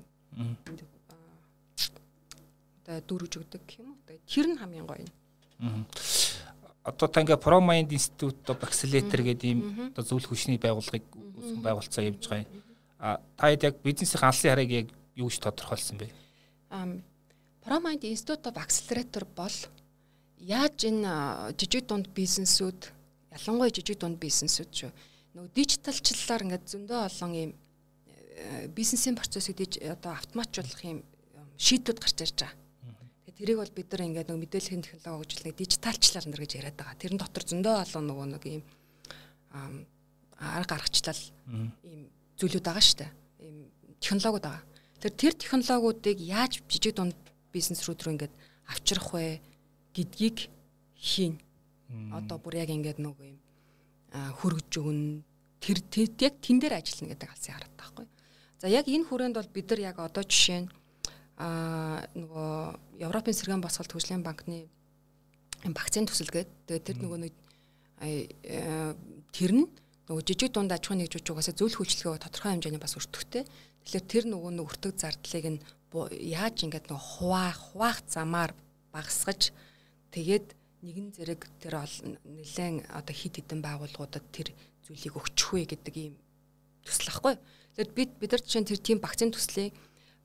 одоо 2.86 3.02
дөрвж 3.02 3.42
өгдөг 3.42 3.64
юм 3.82 3.98
уу. 3.98 4.20
Тэр 4.30 4.48
нь 4.54 4.60
хамгийн 4.62 4.86
гоё. 4.86 5.06
Одоо 6.86 7.08
та 7.10 7.22
ингээ 7.26 7.42
ProMind 7.42 7.90
Institute 7.90 8.46
of 8.46 8.62
Accelerator 8.62 9.22
гэдэг 9.26 9.48
ийм 9.50 9.90
одоо 9.90 10.06
зөвлөх 10.06 10.30
хүчний 10.30 10.62
байгууллагыг 10.62 11.06
үүсгэн 11.10 11.66
байгуулцаа 11.66 12.06
явж 12.06 12.30
байгаа 12.30 12.46
юм. 12.46 12.62
А 13.02 13.18
та 13.38 13.50
яг 13.50 13.82
бизнесийн 13.82 14.22
алсын 14.22 14.54
харыг 14.54 14.70
яг 14.70 14.88
юу 15.18 15.34
гэж 15.34 15.42
тодорхойлсон 15.42 15.98
бэ? 15.98 16.14
ProMind 17.66 18.06
Institute 18.06 18.46
of 18.46 18.56
Accelerator 18.62 19.26
бол 19.26 19.58
яаж 20.38 20.78
энэ 20.86 21.58
жижиг 21.58 21.90
дунд 21.90 22.14
бизнесүүд 22.14 22.94
ялангуяа 23.34 23.74
жижиг 23.74 23.98
дунд 23.98 24.22
бизнесүүд 24.22 24.70
шүү 24.70 24.92
нөгөө 25.36 25.52
дижиталчлалаар 25.52 26.46
ингээд 26.48 26.66
зөндөө 26.72 27.00
олон 27.12 27.32
ийм 27.36 27.52
э, 28.08 28.72
бизнесийн 28.72 29.20
процессыг 29.20 29.60
диж 29.60 29.84
одоо 29.84 30.16
автоматжуулах 30.16 30.80
юм 30.88 31.04
шийдвүүд 31.60 32.00
гарч 32.00 32.18
ирж 32.24 32.40
байгаа. 32.40 32.56
Тэгээ 33.28 33.36
тэрийг 33.36 33.60
бол 33.60 33.76
бид 33.76 33.92
нар 33.92 34.04
ингээд 34.08 34.28
нөгөө 34.32 34.44
мэдээллийн 34.48 34.84
технологи 34.88 35.28
хөгжүүлэх 35.28 35.60
дижиталчлал 35.60 36.28
нар 36.32 36.40
гэж 36.40 36.52
яриад 36.56 36.78
байгаа. 36.80 36.96
Тэрэн 37.04 37.20
дотор 37.20 37.44
зөндөө 37.44 37.76
олон 37.84 38.06
нөгөө 38.08 38.28
нэг 38.32 38.44
ийм 38.48 38.64
арга 40.40 40.72
гаргачлал 40.80 41.22
ийм 41.84 42.08
зүйлүүд 42.40 42.64
байгаа 42.64 42.84
шүү 42.88 43.00
дээ. 43.04 43.12
Ийм 43.44 43.58
технологиуд 44.00 44.46
байгаа. 44.48 44.64
Тэр 45.04 45.14
тэр 45.20 45.34
технологиудыг 45.36 46.18
яаж 46.24 46.64
жижиг 46.64 46.96
дунд 46.96 47.20
бизнес 47.52 47.84
рүү 47.84 48.00
рүү 48.00 48.14
ингээд 48.16 48.36
авчрах 48.72 49.12
вэ 49.12 49.44
гэдгийг 49.92 50.48
хийн. 50.96 51.36
Одоо 52.16 52.40
бүр 52.40 52.64
яг 52.64 52.72
ингээд 52.72 53.04
нөгөө 53.04 53.28
юм 53.36 53.40
хөргөж 54.40 54.72
өгнө. 54.80 55.24
Тэр 55.60 55.78
яг 56.22 56.36
тэн 56.40 56.60
дээр 56.62 56.78
ажиллана 56.78 57.12
гэдэг 57.16 57.30
алсын 57.32 57.54
хараад 57.56 57.76
таахгүй. 57.80 58.06
За 58.62 58.68
яг 58.70 58.86
энэ 58.88 59.08
хүрээнд 59.08 59.36
бол 59.36 59.50
бид 59.52 59.68
нар 59.72 59.82
яг 59.82 59.98
одоо 60.00 60.24
жишээ 60.24 60.60
нь 60.66 60.70
аа 61.42 62.06
нөгөө 62.16 63.04
Европын 63.04 63.36
сэргээн 63.36 63.64
босголт 63.66 63.92
хөгжлийн 63.92 64.24
банкны 64.24 64.70
вакцины 65.74 66.08
төсөлгээд 66.08 66.50
тэгээд 66.70 66.88
тэр 66.88 66.98
нөгөө 67.02 67.20
нэг 67.28 67.36
тэр 69.36 69.52
нь 69.52 69.68
нөгөө 70.08 70.24
жижиг 70.24 70.54
дунд 70.54 70.72
аж 70.72 70.86
ахуйн 70.86 71.02
нэгжүүч 71.04 71.28
угаасаа 71.34 71.58
зөвлөх 71.58 71.82
үйлчлэгээ 71.82 72.24
тодорхой 72.24 72.52
хэмжээний 72.54 72.80
бас 72.80 72.94
өртөгтэй. 72.94 73.44
Тэгэхээр 73.84 74.06
тэр 74.06 74.26
нөгөө 74.30 74.52
нэг 74.54 74.66
өртөг 74.70 74.94
зардлыг 75.02 75.46
нь 75.50 75.60
яаж 75.96 76.56
ингээд 76.62 76.88
нөгөө 76.94 77.06
хуваах 77.20 77.58
хуваах 77.74 78.00
замаар 78.06 78.52
багасгаж 78.94 79.50
тэгээд 80.14 80.54
нэгэн 80.86 81.18
зэрэг 81.18 81.42
тэр 81.58 81.82
нэлээд 81.82 82.86
одоо 82.94 83.16
хит 83.18 83.42
хитэн 83.42 83.66
байгууллагуудад 83.66 84.26
тэр 84.30 84.54
зүйлийг 84.86 85.18
өгчих 85.18 85.50
вэ 85.50 85.66
гэдэг 85.74 85.96
ийм 85.98 86.14
төсөл 86.86 87.10
ахгүй. 87.10 87.34
Тэгэхээр 87.74 87.90
бид 87.98 88.12
бид 88.22 88.32
нар 88.32 88.44
жишээ 88.46 88.62
нь 88.62 88.70
тэр 88.70 88.80
тийм 88.86 89.00
вакцины 89.02 89.34
төслийг 89.34 89.74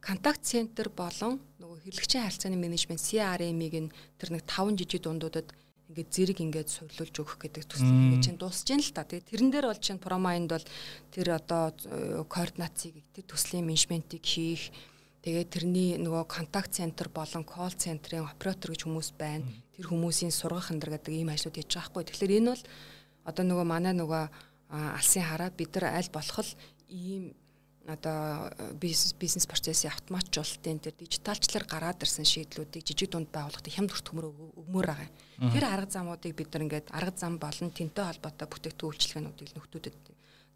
контакт 0.05 0.45
центр 0.45 0.93
болон 0.93 1.41
нөгөө 1.65 1.89
хэрэглэгчийн 1.89 2.25
харилцааны 2.29 2.57
менежмент 2.61 3.01
CRM-ийг 3.01 3.75
нь 3.89 3.93
тэр 4.21 4.37
нэг 4.37 4.45
5 4.45 4.77
жижиг 4.77 5.01
дундуудад 5.01 5.49
ингээд 5.89 6.11
зэрэг 6.13 6.39
ингээд 6.45 6.69
сурлуулж 6.69 7.17
өгөх 7.17 7.37
гэдэг 7.41 7.65
төсөл 7.65 7.89
ингээд 7.89 8.25
чинь 8.29 8.41
дуусж 8.41 8.69
гин 8.69 8.85
л 8.85 8.93
та. 8.93 9.09
Тэгээ 9.09 9.29
тэрэн 9.33 9.51
дээр 9.51 9.67
бол 9.73 9.81
чинь 9.81 9.99
промайнд 9.99 10.53
бол 10.53 10.67
тэр 11.11 11.41
одоо 11.41 11.73
э, 11.73 12.23
координацийг 12.29 13.01
тэр 13.17 13.25
төслийн 13.25 13.65
менежментийг 13.65 14.23
хийх 14.23 14.71
Тэгээд 15.21 15.49
тэрний 15.53 15.91
нөгөө 16.01 16.25
контакт 16.33 16.73
центр 16.73 17.13
болон 17.13 17.45
колл 17.45 17.77
центрын 17.77 18.25
оператор 18.25 18.73
гэж 18.73 18.89
хүмүүс 18.89 19.13
байна. 19.21 19.45
Тэр 19.81 19.89
хүмүүсийн 19.89 20.29
сургах 20.29 20.69
энэ 20.69 20.85
гэдэг 21.01 21.15
ийм 21.17 21.33
ажлууд 21.33 21.57
хийж 21.57 21.73
байгаа 21.73 21.89
хгүй. 21.89 22.05
Тэгэхээр 22.05 22.37
энэ 22.45 22.53
бол 22.53 22.65
одоо 23.25 23.45
нөгөө 23.49 23.65
манай 23.65 23.97
нөгөө 23.97 24.25
алсын 24.69 25.25
хараа 25.25 25.49
бид 25.49 25.73
нар 25.81 25.97
аль 25.97 26.13
болох 26.13 26.49
ийм 26.93 27.33
одоо 27.89 28.53
бизнес 28.77 29.17
бизнес 29.17 29.47
процессын 29.49 29.89
автоматжуулалтын 29.89 30.85
тэр 30.85 30.95
дижиталчлаар 31.01 31.65
гараад 31.65 32.05
ирсэн 32.05 32.29
шийдлүүдийг 32.29 32.85
жижиг 32.85 33.09
дунд 33.09 33.33
байгууллагад 33.33 33.73
хямд 33.73 33.91
хүрт 33.91 34.05
төмөр 34.05 34.29
өгмөр 34.29 34.87
байгаа. 34.93 35.09
Тэр 35.41 35.65
арга 35.65 35.89
замуудыг 35.89 36.37
бид 36.37 36.53
нар 36.53 36.69
ингээд 36.69 36.93
арга 36.93 37.17
зам 37.17 37.41
болон 37.41 37.73
тэнтэй 37.73 38.05
холбоотой 38.05 38.47
бүтээгдэхүүн 38.53 38.91
үйлчилгээнүүдийг 38.93 39.51
нөхдүүдэд 39.57 39.97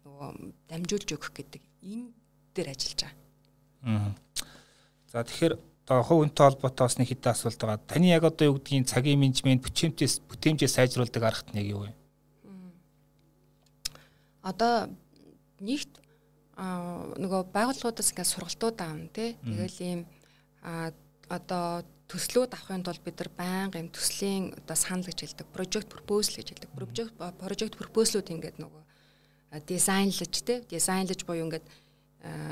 нөгөө 0.05 0.29
дамжуулж 0.69 1.09
өгөх 1.17 1.31
гэдэг 1.33 1.63
энэ 1.81 2.07
дээр 2.53 2.69
ажиллаж 2.71 2.99
байгаа. 3.01 3.17
Аа. 3.89 4.13
За 5.09 5.25
тэгэхээр 5.25 5.74
одоо 5.85 6.01
хувь 6.01 6.25
хүнтэй 6.25 6.45
холбоотой 6.49 6.85
бас 6.85 6.97
нэг 6.97 7.09
хэдэн 7.13 7.31
асуулт 7.31 7.61
байгаа. 7.61 7.85
Таны 7.85 8.09
яг 8.09 8.25
одоо 8.25 8.49
юу 8.49 8.57
гэдгийг 8.57 8.89
цагийн 8.89 9.21
менежмент 9.21 9.61
бүтээмжээс 9.61 10.25
бүтээмжээ 10.25 10.69
сайжруулдаг 10.69 11.21
арга 11.21 11.45
нь 11.53 11.61
яг 11.61 11.67
юу 11.69 11.81
вэ? 11.85 11.93
Одоо 14.41 14.89
нэгт 15.61 16.01
нөгөө 16.57 17.53
байгууллагуудаас 17.53 18.09
ингээд 18.17 18.33
сургалтууд 18.33 18.77
аавна 18.81 19.13
тий. 19.13 19.37
Тэгэл 19.45 19.77
ийм 19.85 20.01
одоо 21.29 21.85
төслүүд 22.09 22.57
авахын 22.57 22.81
тулд 22.81 23.05
бид 23.05 23.21
нар 23.21 23.29
байнга 23.37 23.77
юм 23.77 23.93
төслийн 23.93 24.57
одоо 24.57 24.73
санал 24.73 25.05
гэж 25.05 25.21
хэлдэг 25.21 25.47
project 25.53 25.87
proposal 25.93 26.41
гэж 26.41 26.47
хэлдэг. 26.49 26.71
Project 26.73 27.13
project 27.37 27.73
proposal-ууд 27.77 28.33
ингээд 28.33 28.57
нөгөө 28.57 28.83
дизайнлаж 29.69 30.33
тий. 30.33 30.65
Дизайнлаж 30.65 31.21
буюу 31.29 31.45
ингээд 31.45 31.65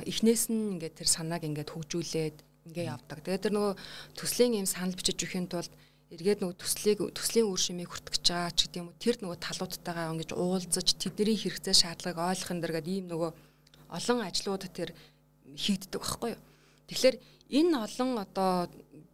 эхнээс 0.06 0.54
нь 0.54 0.78
ингээд 0.78 1.02
тэр 1.02 1.10
санааг 1.10 1.42
ингээд 1.50 1.74
хөгжүүлээд 1.74 2.38
ингээ 2.68 2.92
явдаг. 2.92 3.20
Тэгээд 3.24 3.44
тэр 3.50 3.54
нөгөө 3.56 3.74
төслийн 4.16 4.58
юм 4.60 4.68
санал 4.68 4.96
бичиж 4.96 5.20
өхийн 5.20 5.48
тулд 5.52 5.72
эргээд 6.14 6.42
нөгөө 6.46 6.58
төслийг 6.62 7.00
төслийн 7.18 7.50
үр 7.50 7.60
шимийг 7.60 7.90
хүртгэж 7.90 8.22
байгаа 8.22 8.54
ч 8.54 8.70
гэдэг 8.70 8.80
юм 8.80 8.88
уу 8.94 9.02
тэр 9.02 9.16
нөгөө 9.18 9.38
талуудтайгаа 9.42 10.14
ингэж 10.14 10.32
уулзаж 10.38 10.88
тэдний 11.02 11.38
хэрэгцээ 11.42 11.74
шаардлагыг 11.74 12.22
ойлгохын 12.22 12.62
дэргээд 12.62 12.88
ийм 12.94 13.06
нөгөө 13.10 13.32
олон 13.98 14.20
ажлууд 14.22 14.64
тэр 14.70 14.94
хийгддэг 15.58 15.98
байхгүй 15.98 16.38
юу. 16.38 16.42
Тэгэхээр 16.86 17.16
энэ 17.50 17.78
олон 17.82 18.12
одоо 18.22 18.70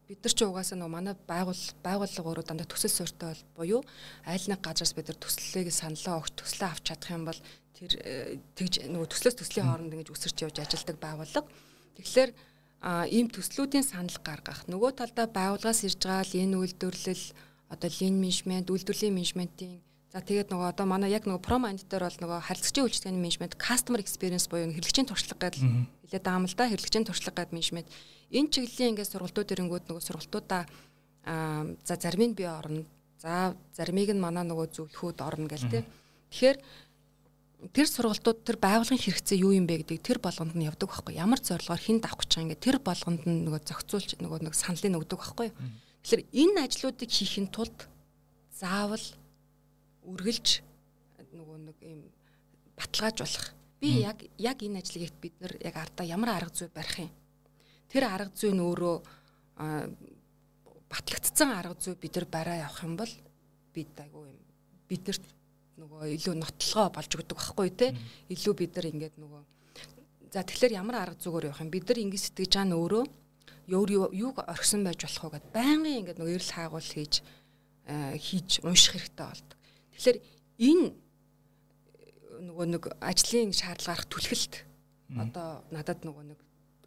бид 0.10 0.20
нар 0.26 0.34
ч 0.34 0.39
угаасаа 0.43 0.76
нөгөө 0.76 0.95
манай 0.97 1.16
байгуул 1.28 1.64
байгууллага 1.86 2.28
өөрөө 2.28 2.45
дандаа 2.50 2.68
төсөл 2.68 2.91
суурьтай 2.91 3.32
бол 3.32 3.43
буюу 3.62 3.82
аль 4.26 4.47
нэг 4.50 4.60
газраас 4.60 4.97
бид 4.97 5.08
нар 5.08 5.20
төслийг 5.22 5.70
саналаа 5.70 6.20
огт 6.20 6.34
төслөө 6.34 6.68
авч 6.68 6.84
чадах 6.89 7.14
юм 7.14 7.24
бол 7.30 7.39
тэр 7.78 7.91
э, 8.02 8.41
тэгж 8.58 8.89
нөгөө 8.89 9.08
төслөөс 9.08 9.38
төслийн 9.38 9.70
хооронд 9.70 9.93
ингэж 9.93 10.10
үсэрч 10.10 10.38
явж 10.50 10.58
ажилдаг 10.60 10.97
байгууллага. 10.97 11.47
Тэгэхээр 11.95 12.32
а 12.82 13.06
ийм 13.08 13.28
төслүүдийн 13.28 13.84
санал 13.84 14.20
гаргах 14.24 14.64
нөгөө 14.72 14.92
талдаа 15.00 15.28
байгууллагаас 15.28 15.84
ирж 15.88 16.00
байгаа 16.04 16.26
л 16.28 16.40
энэ 16.44 16.60
үйлдвэрлэл 16.60 17.26
одоо 17.74 17.90
лин 18.00 18.16
менежмент 18.24 18.72
үйлдвэрлэлийн 18.72 19.18
менежментийн 19.18 19.80
За 20.10 20.26
тэгээд 20.26 20.50
нөгөө 20.50 20.74
одоо 20.74 20.90
манай 20.90 21.14
яг 21.14 21.30
нөгөө 21.30 21.46
промайнд 21.46 21.86
дээр 21.86 22.10
бол 22.10 22.18
нөгөө 22.18 22.40
харилцагчийн 22.50 22.86
үйлчлэгээний 22.90 23.22
менежмент, 23.22 23.54
customer 23.62 24.02
experience 24.02 24.50
буюу 24.50 24.74
хэрэглэгчийн 24.74 25.06
туршлага 25.06 25.54
гэдэг 25.54 25.62
хэлээд 25.62 26.26
байгаа 26.26 26.42
юм 26.42 26.50
л 26.50 26.58
да. 26.58 26.66
Хэрэглэгчийн 26.66 27.06
туршлага 27.06 27.38
гэдэг 27.46 27.54
менежмент. 27.54 27.88
Энэ 28.34 28.50
чиглэлийн 28.50 28.98
ингээд 28.98 29.12
сургалтууд 29.14 29.54
ирэнгүүт 29.54 29.86
нөгөө 29.86 30.02
сургалтуудаа 30.10 30.66
аа 31.30 31.62
за 31.86 31.94
зарим 32.02 32.26
нь 32.26 32.34
би 32.34 32.50
орно. 32.50 32.90
За 33.22 33.54
заримыг 33.78 34.10
нь 34.10 34.18
манай 34.18 34.50
нөгөө 34.50 34.68
зөвлөхүүд 34.74 35.22
орно 35.22 35.46
гэл 35.46 35.70
тээ. 35.70 35.86
Тэгэхээр 36.34 36.58
тэр 37.60 37.88
сургалтууд 37.91 38.47
тэр 38.47 38.55
байгуулгын 38.55 39.03
хэрэгцээ 39.03 39.43
юу 39.43 39.51
юм 39.51 39.68
бэ 39.68 39.84
гэдэг 39.84 39.99
тэр 39.99 40.20
болгонд 40.24 40.55
нь 40.55 40.64
явдаг 40.64 40.88
байхгүй. 40.88 41.20
Ямар 41.20 41.43
зорилгоор 41.43 41.82
хэн 41.84 41.99
давах 41.99 42.24
гэж 42.24 42.32
байгаа 42.32 42.45
ингээд 42.47 42.64
тэр 42.64 42.78
болгонд 42.80 43.22
нь 43.28 43.43
нөгөө 43.43 43.62
зохицуулж 43.68 44.10
нөгөө 44.24 44.39
нэг 44.47 44.55
саналыг 44.55 44.95
өгдөг 45.03 45.20
байхгүй 45.20 45.49
тэгэхээр 45.99 46.24
энэ 46.32 46.60
ажлуудыг 46.64 47.10
хийхин 47.12 47.47
тулд 47.51 47.76
заавал 48.55 49.03
үргэлж 50.07 50.64
нөгөө 51.36 51.57
нэг 51.68 51.78
юм 51.84 52.01
баталгааж 52.80 53.18
болох. 53.20 53.45
Би 53.84 54.07
яг 54.07 54.24
яг 54.39 54.57
энэ 54.64 54.80
ажлыг 54.80 55.12
бид 55.20 55.36
нар 55.43 55.53
яг 55.60 55.76
ардаа 55.76 56.07
ямар 56.07 56.39
арга 56.39 56.55
зүй 56.55 56.72
барих 56.72 56.95
юм. 57.03 57.12
Тэр 57.91 58.07
арга 58.07 58.32
зүй 58.32 58.55
нь 58.55 58.64
өөрөө 58.64 58.95
батлагдсан 60.88 61.51
арга 61.51 61.76
зүй 61.76 61.99
бид 61.99 62.16
нар 62.16 62.28
бараа 62.32 62.64
явах 62.64 62.84
юм 62.88 62.95
бол 62.95 63.12
бид 63.76 63.91
айгүй 63.99 64.32
юм 64.32 64.39
биднэрт 64.89 65.24
нөгөө 65.80 66.12
илүү 66.20 66.36
нотлогоо 66.36 66.88
болж 66.92 67.12
өгдөг 67.16 67.38
байхгүй 67.40 67.70
тий. 67.74 67.92
Илүү 68.36 68.54
бид 68.60 68.76
нар 68.76 68.88
ингээд 68.92 69.16
нөгөө 69.18 69.42
за 70.30 70.44
тэгэхээр 70.46 70.78
ямар 70.78 70.96
арга 71.02 71.18
зүгээр 71.18 71.50
явах 71.50 71.64
юм 71.64 71.72
бид 71.74 71.86
нар 71.90 72.00
ингэ 72.04 72.20
сэтгэж 72.20 72.54
байгаа 72.54 72.68
нь 72.70 72.78
өөрөө 72.78 73.04
өөр 73.74 73.90
юуг 74.14 74.38
орхисон 74.46 74.86
байж 74.86 75.02
болох 75.02 75.24
вэ 75.26 75.32
гэд 75.40 75.48
байнгын 75.54 76.00
ингээд 76.06 76.20
нөгөө 76.22 76.36
эрэл 76.38 76.54
хаагуул 76.54 76.90
хийж 76.94 77.14
хийж 77.90 78.50
унших 78.62 78.94
хэрэгтэй 78.94 79.26
болдог. 79.26 79.58
Тэгэхээр 79.98 80.18
энэ 80.70 80.86
нөгөө 82.50 82.66
нэг 82.70 82.84
ажлын 83.02 83.54
шаардлага 83.54 83.90
гарах 83.98 84.10
түлхэлт 84.10 84.54
одоо 85.18 85.50
надад 85.74 86.06
нөгөө 86.06 86.24
нэг 86.30 86.40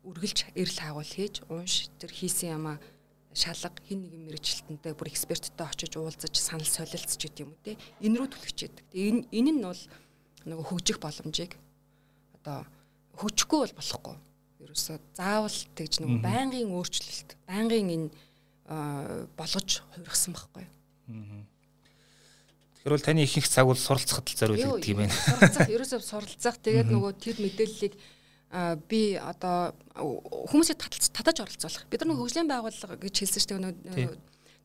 үргэлж 0.06 0.38
эрэл 0.54 0.78
хаагуул 0.78 1.10
хийж 1.10 1.42
унш 1.50 1.90
тэр 1.98 2.10
хийсэн 2.14 2.54
ямаа 2.58 2.76
шалга 3.32 3.72
хин 3.88 4.04
нэгэн 4.04 4.22
мэрэгчлэнтэй 4.28 4.92
бүр 4.92 5.08
эксперттэй 5.08 5.66
очиж 5.66 5.96
уулзаж 5.96 6.34
санал 6.36 6.68
солилцож 6.68 7.16
гэдэг 7.16 7.42
юм 7.42 7.56
үү 7.56 7.64
те 7.64 7.72
энэ 8.04 8.16
рүү 8.20 8.28
түлхэж 8.28 8.58
яадаг. 8.68 8.84
Тэгээ 8.92 9.08
энэ 9.08 9.22
энэ 9.32 9.52
нь 9.56 9.64
бол 9.64 9.82
нөгөө 10.46 10.66
хөгжих 10.68 10.98
боломжийг 11.00 11.52
одоо 12.40 12.68
хөгжихгүй 13.16 13.58
бол 13.64 13.76
болохгүй. 13.78 14.16
Ерөөсөө 14.62 14.96
заавал 15.16 15.58
тэгж 15.74 15.94
нөгөө 16.04 16.20
байнгын 16.22 16.70
өөрчлөлт, 16.76 17.30
байнгын 17.48 17.88
энэ 17.96 18.08
болгож 19.36 19.82
хувирсан 19.96 20.32
байхгүй. 20.36 20.66
Тэгэхээр 22.82 22.94
бол 22.94 23.06
таны 23.06 23.22
ихэнх 23.22 23.48
цаг 23.48 23.66
бол 23.66 23.78
суралцахад 23.78 24.26
л 24.26 24.38
зориулдаг 24.38 24.86
юм 24.86 25.06
байна. 25.06 25.14
Суралцах, 25.14 25.70
ерөөсөө 25.70 26.00
суралцах. 26.02 26.56
Тэгээд 26.62 26.88
нөгөө 26.90 27.12
тэр 27.14 27.36
мэдээллийг 27.42 27.94
би 28.88 29.16
одоо 29.16 29.72
хүмүүсийг 30.52 30.76
татаж 31.16 31.40
оролцуулах. 31.40 31.88
Бид 31.88 32.04
нар 32.04 32.20
хөгжлийн 32.20 32.48
байгууллага 32.52 33.00
гэж 33.00 33.14
хэлсэн 33.24 33.40
шүү 33.40 33.60
дээ. 33.96 34.12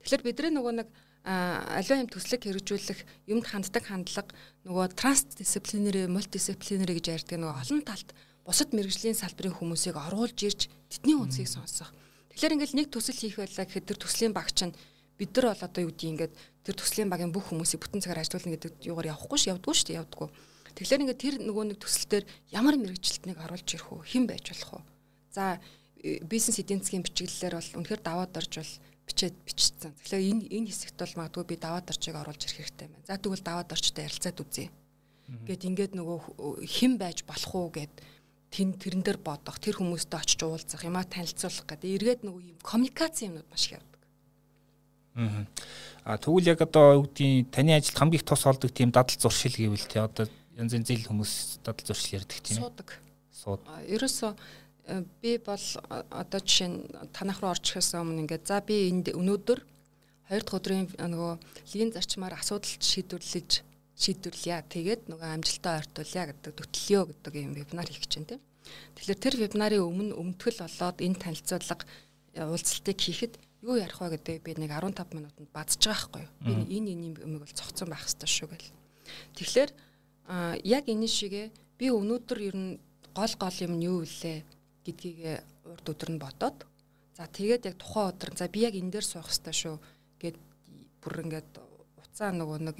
Тэгэхээр 0.03 0.23
бидний 0.27 0.51
нөгөө 0.51 0.73
нэг 0.83 0.88
аливаа 1.27 2.03
юм 2.03 2.11
төслөг 2.11 2.43
хэрэгжүүлэх 2.43 2.99
юмд 3.31 3.45
ханддаг 3.47 3.83
хандлага 3.88 4.31
нөгөө 4.67 4.95
трансдисциплинери, 4.95 6.07
мультидисциплинери 6.07 6.99
гэж 6.99 7.05
ярьдаг 7.27 7.39
нөгөө 7.39 7.59
олон 7.63 7.81
талт 7.83 8.09
бусад 8.47 8.71
мэрэгжлийн 8.71 9.15
салбарын 9.15 9.55
хүмүүсийг 9.55 9.99
оруулж 9.99 10.39
ирж 10.39 10.71
тэдний 10.88 11.19
үнсийг 11.19 11.51
сонсох. 11.51 11.91
Тэгэхээр 12.31 12.55
ингээл 12.55 12.79
нэг 12.79 12.88
төсөл 12.91 13.19
хийх 13.19 13.43
байлаа 13.43 13.67
гэхэд 13.67 13.88
тэр 13.91 13.99
төслийн 13.99 14.31
багч 14.31 14.71
нь 14.71 14.75
бид 15.19 15.35
нар 15.35 15.51
бол 15.51 15.65
одоо 15.67 15.81
юу 15.83 15.91
гэдгийг 15.91 16.11
ингээд 16.15 16.33
тэр 16.63 16.75
төслийн 16.79 17.11
багийн 17.11 17.35
бүх 17.35 17.51
хүмүүсийг 17.51 17.83
бүтэн 17.83 17.99
цагаар 17.99 18.23
ажилуулна 18.23 18.55
гэдэг 18.55 18.88
юугаар 18.88 19.11
явахгүй 19.11 19.35
ш 19.35 19.51
явдгүй 19.51 19.73
шүү 19.75 19.88
дээ 19.91 19.99
явдгүй. 19.99 20.27
Тэгэхээр 20.78 21.01
ингээд 21.09 21.23
тэр 21.25 21.36
нөгөө 21.41 21.65
нэг 21.73 21.82
төсөл 21.82 22.05
дээр 22.21 22.25
ямар 22.53 22.78
мэрэгжилтнийг 22.78 23.41
оруулж 23.41 23.65
ирэх 23.65 23.89
үү? 23.89 24.05
Хэн 24.05 24.25
байж 24.30 24.45
болох 24.53 24.71
вэ? 24.78 24.82
За 25.34 25.43
э, 26.05 26.21
бизнес 26.21 26.61
эдийн 26.61 26.86
засгийн 26.86 27.01
бичиглэлээр 27.01 27.57
бол 27.57 27.71
үнэхээр 27.82 28.01
даваад 28.05 28.38
орж 28.38 28.53
бол 28.61 28.73
бичээд 29.09 29.36
бичсэн. 29.41 29.91
Тэгэхээр 29.97 30.21
энэ 30.21 30.43
энэ 30.53 30.69
хэсэгт 30.69 30.99
бол 31.01 31.17
магадгүй 31.17 31.45
би 31.49 31.55
даваад 31.57 31.89
орчийг 31.89 32.15
оруулж 32.19 32.41
ирэх 32.45 32.59
хэрэгтэй 32.61 32.88
байна. 32.93 33.07
За 33.09 33.17
тэгвэл 33.17 33.41
даваад 33.41 33.73
орчтой 33.73 34.03
ярилцаад 34.05 34.38
үзье. 34.38 34.69
Гэт 35.47 35.63
ингээд 35.65 35.93
нөгөө 35.95 36.19
хэн 36.61 36.93
байж 36.99 37.25
болох 37.25 37.51
уу 37.55 37.67
гэд 37.71 37.93
тэн 38.51 38.75
тэрэн 38.80 39.03
дээр 39.03 39.19
бодох, 39.19 39.59
тэр 39.59 39.80
хүмүүстэй 39.80 40.19
очиж 40.19 40.39
уулзах, 40.43 40.84
юмаа 40.88 41.03
танилцуулах 41.03 41.67
гэдэг. 41.67 41.89
Эргээд 41.99 42.21
нөгөө 42.23 42.41
юм 42.53 42.59
коммуникац 42.63 43.25
юмнууд 43.28 43.47
маш 43.51 43.67
их 43.67 43.80
явдаг. 43.80 44.01
Аа 46.07 46.15
тэгвэл 46.15 46.47
яг 46.47 46.61
одоо 46.63 47.03
юу 47.03 47.03
гэдгийг 47.11 47.51
таны 47.51 47.75
ажилд 47.75 47.97
хамгийн 47.99 48.21
их 48.21 48.28
тус 48.28 48.43
олдог 48.47 48.71
тийм 48.71 48.95
дадал 48.95 49.19
зуршил 49.19 49.51
гэвэл 49.51 49.84
тий 49.84 49.99
одоо 49.99 50.32
янз 50.57 50.73
янзын 50.73 50.85
зээл 50.89 51.07
хүмүүс 51.13 51.61
дадал 51.61 51.85
зуршил 51.85 52.17
ярьдаг 52.17 52.41
тийм. 52.41 52.57
Суудаг. 52.57 52.89
Сууд. 53.29 53.61
Ерөөсөө 53.85 54.31
э, 54.33 55.03
би 55.21 55.37
бол 55.37 55.65
одоо 56.09 56.39
жишээ 56.41 56.69
нь 56.73 56.81
танах 57.13 57.45
руу 57.45 57.53
орж 57.53 57.77
ирэхээс 57.77 57.93
өмнө 57.93 58.25
ингээд 58.25 58.49
за 58.49 58.65
би 58.65 58.89
энд 58.89 59.13
өнөөдөр 59.13 59.59
хоёр 60.33 60.43
дахь 60.43 60.57
өдрийн 60.57 60.89
нөгөө 60.97 61.31
лигийн 61.71 61.93
зарчмаар 61.93 62.41
асуудал 62.41 62.73
шийдвэрлэж 62.81 63.61
шийдвэрлэе. 64.01 64.65
Тэгээд 64.65 65.01
нөгөө 65.13 65.29
амжилтаа 65.37 65.77
ойртуулъя 65.85 66.25
гэдэг 66.33 66.53
төтлөё 66.57 67.01
гэдэг 67.05 67.33
юм 67.37 67.53
вебинар 67.53 67.85
хийх 67.85 68.09
чинь 68.09 68.25
тийм. 68.25 68.41
Тэгэхээр 68.97 69.21
тэр 69.21 69.35
вебинарын 69.37 69.85
өмнө 69.85 70.17
өмтгөл 70.17 70.65
болоод 70.65 70.97
энэ 71.05 71.21
танилцуулга 71.21 71.85
э, 72.33 72.41
уулзалтыг 72.49 72.97
хийхэд 72.97 73.33
юу 73.61 73.77
ярих 73.77 74.01
вэ 74.01 74.17
гэдэг 74.17 74.41
би 74.41 74.57
нэг 74.57 74.73
15 74.73 75.13
минутанд 75.13 75.49
бадж 75.53 75.77
байгаа 75.85 76.01
байхгүй 76.01 76.21
юу. 76.25 76.33
Би 76.41 76.51
энэ 76.81 76.91
энэ 76.97 77.05
юмыг 77.21 77.45
бол 77.45 77.57
цогцсон 77.57 77.89
байх 77.89 78.05
хэрэгтэй 78.05 78.29
шүү 78.29 78.49
гэл. 78.49 78.73
Тэгэхээр 79.37 79.71
яг 80.63 80.86
энэ 80.91 81.07
шигээ 81.07 81.47
би 81.80 81.88
өнөөдөр 81.91 82.39
ер 82.43 82.55
нь 82.57 82.71
гол 83.15 83.34
гол 83.39 83.57
юм 83.63 83.73
нь 83.80 83.86
юу 83.88 84.03
вүлээ 84.03 84.38
гэдгийг 84.86 85.19
урд 85.65 85.86
өдөр 85.88 86.09
нь 86.15 86.21
бодоод 86.21 86.67
за 87.15 87.25
тэгээд 87.28 87.67
яг 87.71 87.75
тухайн 87.80 88.11
өдөр 88.11 88.30
за 88.36 88.45
би 88.51 88.67
яг 88.67 88.75
энэ 88.75 88.91
дээр 88.91 89.07
суух 89.07 89.28
хэрэгтэй 89.32 89.55
шүү 89.55 89.75
гэд 90.21 90.38
бүр 91.01 91.15
ингээд 91.23 91.51
уцаа 92.01 92.30
нөгөө 92.36 92.59
нэг 92.65 92.78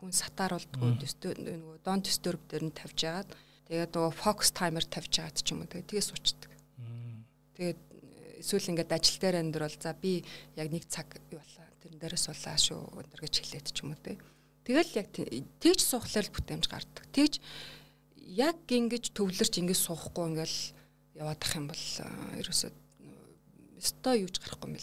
хүн 0.00 0.12
сатаар 0.12 0.58
болдгоо 0.58 0.96
нөгөө 0.96 1.76
дон 1.86 2.00
дистерб 2.02 2.42
дээр 2.50 2.64
нь 2.66 2.74
тавьж 2.74 2.98
яагаад 3.04 3.30
тэгээд 3.68 3.92
нөгөө 3.94 4.12
фокус 4.16 4.50
таймер 4.52 4.84
тавьж 4.88 5.12
яагаад 5.20 5.38
ч 5.38 5.52
юм 5.52 5.62
уу 5.62 5.70
тэгээд 5.70 6.08
суучдаг. 6.08 6.52
Тэгээд 7.56 7.80
эсвэл 8.40 8.70
ингээд 8.72 8.94
ажил 8.96 9.18
дээр 9.20 9.36
амьдрал 9.42 9.76
за 9.76 9.92
би 9.92 10.24
яг 10.56 10.68
нэг 10.72 10.88
цаг 10.88 11.20
юу 11.30 11.42
болоо 11.42 11.66
тэрэн 11.82 12.00
дээрээс 12.00 12.24
суулаа 12.30 12.56
шүү 12.56 12.80
өндөр 12.96 13.20
гэж 13.24 13.34
хэлээд 13.44 13.66
ч 13.74 13.76
юм 13.82 13.92
уу 13.92 14.00
те. 14.00 14.16
Тэгэл 14.68 15.00
яг 15.00 15.08
тэгж 15.64 15.80
суухлаар 15.80 16.28
л 16.28 16.34
бүтээмж 16.36 16.68
гардаг. 16.68 17.04
Тэгж 17.16 17.40
яг 18.36 18.60
ингэж 18.68 19.16
төвлөрч 19.16 19.64
ингэж 19.64 19.78
суухгүй 19.80 20.36
ингээл 20.36 20.58
яваад 21.16 21.40
ах 21.40 21.56
юм 21.56 21.72
бол 21.72 21.84
ерөөсөө 22.36 22.70
өстой 23.80 24.28
юуж 24.28 24.36
гарахгүй. 24.44 24.76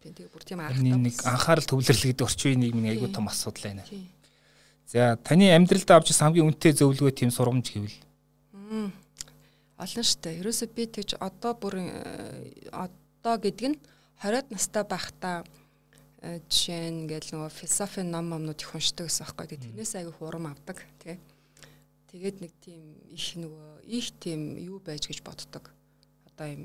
Тийм 0.00 0.16
тэгээ 0.16 0.32
бүр 0.32 0.44
тийм 0.48 0.64
аргатай. 0.64 0.96
Нэг 0.96 1.20
анхаарал 1.28 1.68
төвлөрлөл 1.68 2.08
гэдэг 2.08 2.24
орчин 2.24 2.64
нийгмийн 2.64 2.96
айгүй 2.96 3.12
том 3.12 3.28
асуудал 3.28 3.68
байна. 3.68 3.84
За 4.88 5.20
таны 5.20 5.52
амьдралд 5.52 5.92
авч 5.92 6.16
хамгийн 6.16 6.48
үнэтэй 6.48 6.72
зөвлөгөө 6.80 7.12
тийм 7.12 7.28
сургамж 7.28 7.68
гэвэл 7.68 8.00
олон 9.80 10.04
штэ. 10.04 10.40
Ерөөсөө 10.40 10.68
би 10.72 10.84
тэгж 10.88 11.20
одоо 11.20 11.52
бүр 11.56 11.84
э, 11.84 11.92
одоо 12.72 13.34
гэдэг 13.40 13.66
нь 13.74 13.78
20-ад 14.20 14.52
настай 14.52 14.84
байхдаа 14.84 15.44
жишээ 16.20 16.92
нь 16.92 17.08
ингээл 17.08 17.32
нөгөө 17.32 17.48
философи 17.48 18.04
ном 18.04 18.28
номнууд 18.28 18.60
их 18.60 18.74
уншдаг 18.76 19.08
гэсэн 19.08 19.24
аахгүй. 19.24 19.56
Тэрнээс 19.56 19.96
аягүй 19.96 20.14
хурам 20.20 20.52
авдаг 20.52 20.84
тий. 21.00 21.16
Тэгээд 22.12 22.36
нэг 22.44 22.52
тийм 22.60 22.82
их 23.08 23.26
нөгөө 23.40 23.88
их 23.88 24.06
тийм 24.20 24.60
юу 24.60 24.84
байж 24.84 25.08
гэж 25.08 25.24
боддог. 25.24 25.72
Одоо 26.28 26.46
юм 26.52 26.64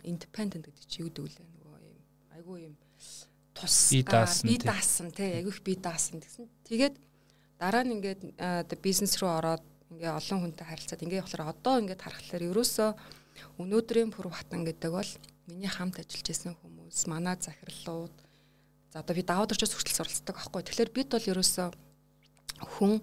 independent 0.00 0.64
гэдэг 0.64 0.84
чи 0.88 1.04
юу 1.04 1.12
вэ? 1.12 1.28
Нөгөө 1.28 1.76
юм 1.84 1.98
айгүй 2.40 2.58
юм 2.72 2.74
тус 3.52 3.92
би 3.92 4.00
даасан 4.00 5.12
тий. 5.12 5.44
Айгүйх 5.44 5.60
би 5.60 5.76
даасан 5.76 6.24
гэсэн. 6.24 6.48
Тэгээд 6.64 6.96
дараа 7.60 7.84
нь 7.84 8.00
ингээд 8.00 8.20
оо 8.40 8.64
э, 8.64 8.76
бизнес 8.80 9.20
руу 9.20 9.28
ороод 9.28 9.64
ингээ 9.92 10.08
олон 10.08 10.40
хүнтэй 10.40 10.66
харилцаад 10.66 11.04
ингээ 11.04 11.20
явахлаар 11.20 11.52
одоо 11.52 11.74
ингээд 11.84 12.00
харахаар 12.00 12.48
ерөөсөө 12.48 12.90
өнөөдрийн 13.60 14.10
пүр 14.10 14.32
хатан 14.32 14.64
гэдэг 14.64 14.90
бол 14.90 15.10
миний 15.46 15.70
хамт 15.70 16.00
ажиллаж 16.00 16.28
исэн 16.32 16.56
хүмүүс 16.58 17.06
манай 17.12 17.36
захирлууд 17.38 18.23
за 18.94 19.02
одоо 19.02 19.14
би 19.18 19.26
даваад 19.26 19.50
орчоос 19.50 19.74
хүртэл 19.74 20.06
суралцдаг 20.06 20.38
аахгүй. 20.38 20.62
Тэгэхээр 20.62 20.90
бид 20.94 21.08
бол 21.10 21.30
ерөөсөө 21.34 21.68
хүн 22.78 23.02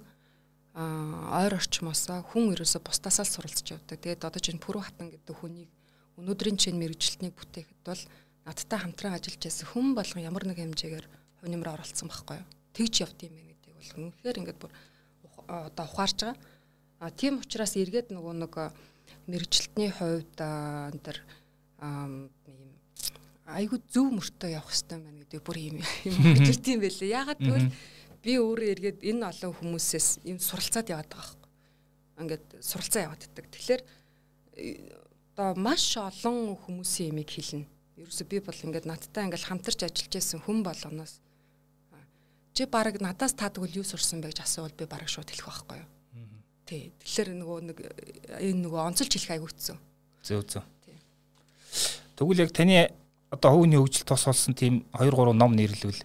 ойр 0.72 1.54
орчмоосоо 1.60 2.24
хүн 2.32 2.56
ерөөсөө 2.56 2.80
бусдасаа 2.80 3.28
суралцж 3.28 3.76
явдаг. 3.76 4.00
Тэгээд 4.00 4.24
одоо 4.24 4.40
чинь 4.40 4.64
пүр 4.64 4.80
хатан 4.80 5.12
гэдэг 5.12 5.36
хүнийг 5.36 5.68
өнөөдрийн 6.16 6.56
чинь 6.56 6.80
мэрэгжилтнийг 6.80 7.36
бүтээхэд 7.36 7.84
бол 7.84 8.04
надтай 8.48 8.80
хамтран 8.80 9.20
ажиллаж 9.20 9.44
байсан 9.44 9.68
хүн 9.68 9.92
болгон 9.92 10.24
ямар 10.24 10.48
нэг 10.48 10.64
хэмжээгээр 10.64 11.08
хувнимраа 11.44 11.76
оролцсон 11.76 12.08
байхгүй 12.08 12.40
юу. 12.40 12.48
Тэгж 12.72 12.94
явд 13.04 13.20
юм 13.28 13.36
бэ 13.36 13.42
гэдэг 13.52 13.72
бол 13.76 13.92
үнэхээр 14.08 14.40
ингээд 14.40 14.60
бүр 14.64 14.72
одоо 15.52 15.86
ухаарж 15.92 16.18
байгаа. 16.24 16.40
А 17.04 17.12
тийм 17.12 17.44
учраас 17.44 17.76
эргээд 17.76 18.16
нөгөө 18.16 18.34
нэг 18.40 18.54
мэрэгчлэтний 19.28 19.92
хувьд 19.92 20.40
энэ 20.40 21.04
төр 21.04 21.18
ийм 21.84 22.71
айгуу 23.56 23.80
зөв 23.92 24.08
мөртөө 24.16 24.50
явах 24.52 24.72
хэрэгтэй 24.72 24.98
байна 25.00 25.20
гэдэг 25.24 25.42
бүр 25.44 25.58
юм 25.60 25.78
юм 26.08 26.18
ирд 26.48 26.66
юм 26.68 26.80
байлээ. 26.82 27.16
Ягаад 27.16 27.40
гэвэл 27.40 27.70
би 28.22 28.32
өөрөө 28.38 28.70
эргээд 28.76 29.00
энэ 29.06 29.26
олон 29.28 29.54
хүмүүсээс 29.58 30.08
юм 30.28 30.38
суралцаад 30.40 30.88
яваад 30.92 31.10
байгаа 31.12 31.26
байхгүй. 31.26 31.50
Ингээд 32.22 32.46
суралцаа 32.62 33.02
яваад 33.08 33.26
иддэг. 33.26 33.46
Тэгэхээр 33.52 33.82
одоо 35.36 35.50
маш 35.58 35.86
олон 35.98 36.56
хүмүүсийн 36.56 37.12
имийг 37.12 37.30
хэлнэ. 37.34 37.68
Ерөөсө 38.02 38.24
би 38.30 38.38
бол 38.40 38.56
ингээд 38.56 38.86
надтай 38.88 39.26
ингээд 39.26 39.48
хамтарч 39.48 39.80
ажиллаж 39.84 40.14
байсан 40.14 40.40
хүн 40.42 40.60
болгоноос 40.64 41.22
чи 42.54 42.66
баг 42.66 43.00
надаас 43.00 43.34
таадаг 43.34 43.64
бол 43.64 43.76
юу 43.76 43.84
сурсан 43.84 44.22
бэ 44.22 44.32
гэж 44.32 44.44
асуувал 44.44 44.76
би 44.76 44.86
баг 44.86 45.08
шууд 45.08 45.30
хэлэх 45.30 45.48
байхгүй 45.48 45.78
юу. 45.80 45.90
Тий. 46.68 46.92
Тэгэхээр 47.00 47.30
нөгөө 47.40 47.60
нэг 47.72 47.78
энэ 48.44 48.62
нөгөө 48.68 48.82
онцолж 48.92 49.12
хэлэх 49.16 49.32
айгуутсан. 49.40 49.78
Зөв 50.24 50.44
зөв. 50.46 50.64
Тэгвэл 52.20 52.44
яг 52.44 52.52
таны 52.52 52.92
одоо 53.32 53.50
хувийн 53.56 53.80
хөгжил 53.80 54.06
тус 54.06 54.28
болсон 54.28 54.54
тийм 54.54 54.84
2 54.92 55.10
3 55.10 55.34
ном 55.34 55.56
нэрлэвэл 55.56 56.04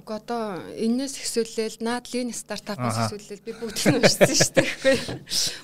Уг 0.00 0.16
одоо 0.16 0.64
энэс 0.80 1.20
хэсүүлэл 1.20 1.84
наадлын 1.84 2.32
стартапаас 2.32 3.12
хэсүүлэл 3.12 3.44
би 3.44 3.52
бүгдийг 3.52 3.84
нь 3.92 3.98
уншсан 4.00 4.32
шүү 4.32 4.52
дээ. 4.56 4.64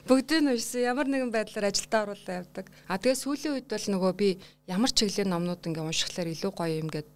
Бүгдийг 0.04 0.40
нь 0.44 0.52
уншсан. 0.52 0.84
Ямар 0.84 1.08
нэгэн 1.08 1.32
байдлаар 1.32 1.72
ажилдаа 1.72 2.04
оруулаад 2.04 2.44
явдаг. 2.44 2.68
А 2.84 3.00
тэгээ 3.00 3.16
сүүлийн 3.16 3.54
үед 3.56 3.72
бол 3.72 3.86
нөгөө 3.96 4.12
би 4.12 4.28
ямар 4.68 4.92
чиглэлийн 4.92 5.32
номнууд 5.32 5.64
ингээ 5.64 5.88
уншихлаар 5.88 6.28
илүү 6.36 6.52
гоё 6.52 6.74
юм 6.84 6.88
гээд 6.92 7.08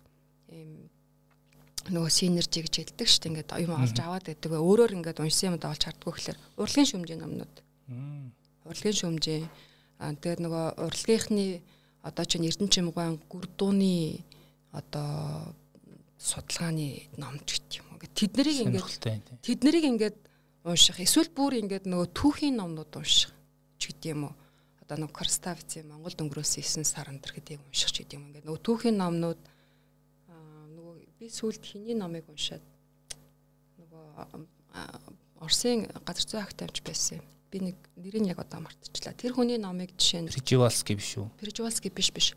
ийм 0.49 0.89
нөгөө 1.93 2.09
синержи 2.09 2.65
гэж 2.65 2.75
хэлдэг 2.89 3.05
шүү 3.05 3.21
дээ. 3.21 3.31
Ингээд 3.37 3.51
юм 3.69 3.73
олж 3.77 3.97
аваад 4.01 4.25
байдаг. 4.25 4.51
Өөрөөр 4.57 4.97
ингээд 4.97 5.21
уншсан 5.21 5.53
юмд 5.53 5.65
олж 5.69 5.83
хардггүй 5.85 6.13
гэхэлэр 6.17 6.39
урлагийн 6.57 6.89
шүмжийн 6.89 7.21
номнууд. 7.21 7.55
Урлагийн 8.65 8.97
шүмжийн 8.97 9.45
а 10.01 10.17
тэгээд 10.17 10.41
нөгөө 10.41 10.65
урлагийнхны 10.89 11.61
одоо 12.03 12.25
чинь 12.25 12.49
Эрдэнэчимгаан 12.49 13.21
гүрдууны 13.29 14.25
одоо 14.73 15.55
судалгааны 16.21 17.09
номч 17.17 17.61
гэдэг 17.61 17.81
юм. 17.81 17.87
Ингээд 17.97 18.15
тэд 18.17 18.33
нарыг 18.37 18.59
ингээд 18.65 18.89
тэд 19.45 19.61
нарыг 19.65 19.85
ингээд 19.85 20.17
унших 20.65 21.01
эсвэл 21.01 21.33
бүр 21.33 21.61
ингээд 21.61 21.89
нөгөө 21.89 22.09
түүхийн 22.13 22.57
номнууд 22.61 22.93
унших 22.97 23.33
ч 23.81 23.83
гэдэг 23.93 24.13
юм 24.13 24.29
уу. 24.29 24.35
Одоо 24.85 24.97
нөгөө 25.01 25.17
Корставицын 25.17 25.89
Монгол 25.89 26.13
дөнгөрөөс 26.13 26.61
9 26.61 26.85
сар 26.85 27.09
өндөр 27.09 27.33
гэдгийг 27.37 27.65
унших 27.65 27.93
ч 27.93 28.05
гэдэг 28.05 28.17
юм. 28.21 28.29
Ингээд 28.33 28.47
нөгөө 28.49 28.63
түүхийн 28.65 28.97
номнууд 29.01 29.41
нөгөө 30.77 30.95
би 31.21 31.27
сүүлд 31.29 31.65
хиний 31.65 31.97
номыг 31.97 32.29
уншаад 32.29 32.65
нөгөө 33.81 34.49
Оросын 35.41 35.89
газар 36.05 36.27
зүйн 36.29 36.45
агт 36.45 36.61
амж 36.61 36.85
байсан 36.85 37.25
юм. 37.25 37.27
Би 37.51 37.59
нэг 37.59 37.77
нэрийг 37.99 38.31
яг 38.31 38.39
одоо 38.39 38.63
мартчихлаа. 38.63 39.15
Тэр 39.19 39.35
хүний 39.35 39.59
номыг 39.59 39.91
жишээ 39.99 40.23
нь 40.23 40.31
Приживалский 40.31 40.95
биш 40.95 41.19
үү? 41.19 41.27
Приживалский 41.43 41.91
биш 41.91 42.11
биш. 42.15 42.29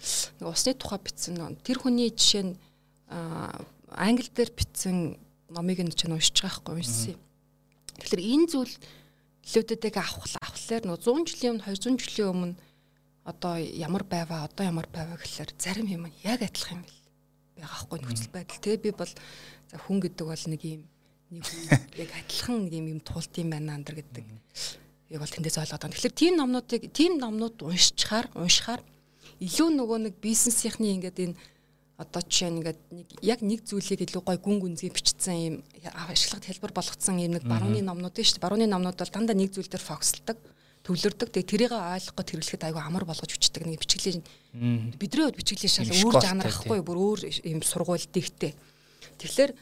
Нэг 0.42 0.50
усны 0.50 0.74
тухай 0.74 0.98
бичсэн 0.98 1.38
ном. 1.38 1.54
Тэр 1.62 1.78
хүний 1.78 2.10
жишээ 2.10 2.50
нь 2.50 2.54
англи 3.94 4.30
дээр 4.34 4.52
бичсэн 4.58 5.22
номыг 5.54 5.80
нь 5.86 5.94
чинь 5.94 6.18
уншиж 6.18 6.42
байгаа 6.42 6.58
хгүй 6.58 6.74
уншсан 6.82 7.14
юм. 7.14 7.22
Тэгэхээр 8.02 8.26
энэ 8.26 8.48
зүйл 8.50 8.74
лүүдэдэг 9.54 9.96
авах 10.02 10.26
авахлаар 10.42 10.84
нөө 10.88 10.98
100 10.98 11.30
жилийн 11.30 11.54
өмнө 11.62 11.68
200 11.68 12.02
жилийн 12.02 12.32
өмнө 12.34 12.56
одоо 13.24 13.56
ямар 13.60 14.04
байваа 14.04 14.48
одоо 14.48 14.66
ямар 14.66 14.88
байваа 14.90 15.20
гэхэлэр 15.20 15.52
зарим 15.60 15.88
юм 15.88 16.10
яг 16.24 16.42
адилхан 16.42 16.82
юм 16.82 16.88
бэл 16.88 17.04
байгаа 17.62 17.80
хгүй 17.86 18.00
нөхцөл 18.02 18.34
байдал. 18.34 18.64
Тэгээ 18.64 18.84
би 18.84 18.92
бол 18.92 19.14
хүн 19.72 19.98
гэдэг 20.02 20.26
бол 20.28 20.46
нэг 20.48 20.62
юм 20.64 20.82
нэг 21.32 21.46
яг 22.04 22.12
адилхан 22.18 22.56
нэг 22.66 22.74
юм 22.74 22.88
юм 22.98 23.00
тулт 23.00 23.34
юм 23.38 23.50
байна 23.52 23.76
андэр 23.78 24.02
гэдэг. 24.02 24.26
Яг 25.14 25.22
бол 25.22 25.30
тэндээс 25.30 25.62
ойлгоод 25.62 25.84
байна. 25.86 25.94
Тэгэхээр 25.94 26.18
тийм 26.18 26.34
номнуудыг 26.42 26.82
тийм 26.90 27.22
номнууд 27.22 27.62
уншичаар 27.62 28.34
уншихаар 28.34 28.82
илүү 29.38 29.70
нөгөө 29.78 30.00
нэг 30.10 30.16
бизнесийнхний 30.18 30.98
ингээд 30.98 31.22
энэ 31.22 31.38
одоо 32.02 32.22
жишээ 32.26 32.50
нь 32.50 32.58
ингээд 32.66 32.80
нэг 32.90 33.08
яг 33.22 33.40
нэг 33.46 33.62
зүйлийг 33.62 34.02
илүү 34.10 34.24
гой 34.26 34.38
гүн 34.42 34.58
гүнзгий 34.58 34.90
бичсэн 34.90 35.38
юм 35.38 35.56
ашиглагд 36.10 36.50
хэлбэр 36.50 36.74
болгоцсон 36.74 37.22
юм 37.22 37.38
нэг 37.38 37.46
барууны 37.46 37.86
номнууд 37.86 38.18
шүү 38.18 38.42
дээ. 38.42 38.46
Барууны 38.46 38.66
номнууд 38.66 38.98
бол 38.98 39.14
дандаа 39.14 39.38
нэг 39.38 39.54
зүйл 39.54 39.70
дээр 39.70 39.86
фокуслдог, 39.86 40.42
төвлөрдөг. 40.82 41.30
Тэгээ 41.30 41.52
тэрийг 41.70 41.74
ойлгоход 41.78 42.28
хэрэглэхэд 42.34 42.66
айгүй 42.66 42.82
амар 42.82 43.06
болгож 43.06 43.30
бичдэг 43.30 43.70
нэг 43.70 43.78
бичглийн 43.86 44.26
бидний 44.98 45.30
хувьд 45.30 45.38
бичглийн 45.38 45.70
шал 45.70 45.94
өөр 45.94 46.18
жанр 46.18 46.50
ахгүй 46.50 46.82
бүр 46.82 46.98
өөр 46.98 47.20
юм 47.46 47.62
сургууль 47.62 48.02
дэгтэй. 48.10 48.58
Тэгэхээр 49.22 49.54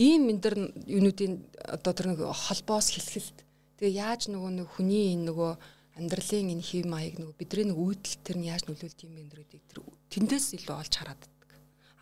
ийм 0.00 0.32
энэ 0.32 0.40
дэр 0.40 0.54
юунуудын 0.88 1.44
одоо 1.68 1.92
тэр 1.92 2.16
нэг 2.16 2.24
холбоос 2.24 2.96
хэлхэлт 2.96 3.43
тэгээ 3.78 3.98
яаж 3.98 4.22
нөгөө 4.30 4.52
нэг 4.62 4.68
хүний 4.74 5.14
энэ 5.14 5.26
нөгөө 5.30 5.52
амьдралын 5.98 6.52
энэ 6.54 6.64
хэв 6.64 6.84
маяг 6.90 7.14
нөгөө 7.18 7.38
бидний 7.38 7.66
нэг 7.70 7.78
үйлдэл 7.78 8.22
тэр 8.26 8.36
нь 8.38 8.48
яаж 8.50 8.62
нөлөөлт 8.66 9.00
юм 9.06 9.14
бэ 9.14 9.22
гэдэг 9.30 9.62
тэр 9.70 9.78
тэндээс 10.10 10.46
илүү 10.58 10.74
олж 10.74 10.94
хараад 10.94 11.22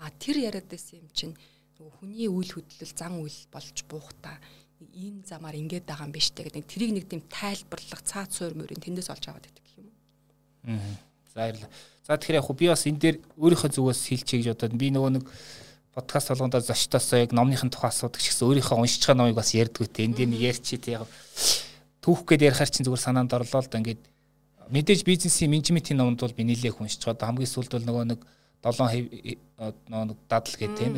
А 0.03 0.11
тэр 0.19 0.43
яриад 0.43 0.67
байсан 0.67 0.99
юм 0.99 1.09
чинь 1.15 1.35
нөгөө 1.79 2.03
хүний 2.03 2.27
үйл 2.27 2.51
хөдлөл 2.59 2.91
зан 2.91 3.23
үйл 3.23 3.39
болж 3.55 3.87
буухта 3.87 4.35
ийм 4.99 5.23
замаар 5.23 5.55
ингээд 5.55 5.87
байгаа 5.87 6.11
юм 6.11 6.15
биш 6.15 6.35
үү 6.35 6.43
гэдэг 6.43 6.67
тэрийг 6.67 6.91
нэг 6.91 7.07
тийм 7.07 7.23
тайлбарлах 7.31 8.03
цаад 8.03 8.35
суур 8.35 8.59
мөрийн 8.59 8.83
тэндээс 8.83 9.15
олж 9.15 9.31
аваад 9.31 9.47
байдаг 9.47 9.63
гэх 9.63 9.79
юм 9.79 9.87
уу. 9.87 10.75
Аа. 10.75 10.99
За 11.31 11.39
баярлалаа. 11.39 11.71
За 12.03 12.19
тэгэхээр 12.19 12.41
яг 12.43 12.51
би 12.51 12.67
бас 12.67 12.83
энэ 12.83 12.99
дээр 12.99 13.17
өөрийнхөө 13.39 13.71
зүгээс 13.79 14.03
хэлчихье 14.11 14.39
гэж 14.43 14.49
бодоод 14.59 14.75
би 14.75 14.91
нөгөө 14.91 15.11
нэг 15.23 15.25
подкаст 15.95 16.33
болгондоо 16.33 16.61
зочдоосоо 16.61 17.21
яг 17.21 17.33
номныхын 17.37 17.69
тухай 17.69 17.93
асуудаг 17.93 18.17
ч 18.25 18.33
гэсэн 18.33 18.49
өөрийнхөө 18.49 18.81
уншиж 18.81 19.05
байгаа 19.05 19.29
номыг 19.29 19.37
бас 19.37 19.53
ярьдгүй 19.53 19.87
те. 19.93 20.09
Энд 20.09 20.17
дээр 20.17 20.33
ярьчи 20.33 20.81
те 20.81 20.97
яг 20.97 21.05
түүх 22.01 22.25
гээд 22.25 22.49
ярихаар 22.49 22.71
чинь 22.73 22.89
зүгээр 22.89 23.05
санаанд 23.05 23.37
орлоо 23.37 23.61
л 23.61 23.69
да 23.69 23.77
ингээд 23.77 24.01
мэдээж 24.73 25.05
бизнесийн 25.05 25.53
менежментийн 25.53 26.01
номд 26.01 26.17
бол 26.17 26.33
би 26.33 26.49
нэлээх 26.49 26.81
уншиж 26.81 27.05
байгаа. 27.05 27.29
Хамгийн 27.29 27.53
сүүлд 27.53 27.77
бол 27.77 27.85
нөгөө 27.85 28.05
нэг 28.09 28.21
7 28.65 28.89
нэг 29.93 30.19
дадал 30.33 30.57
гэдэг 30.57 30.77
тийм 30.81 30.93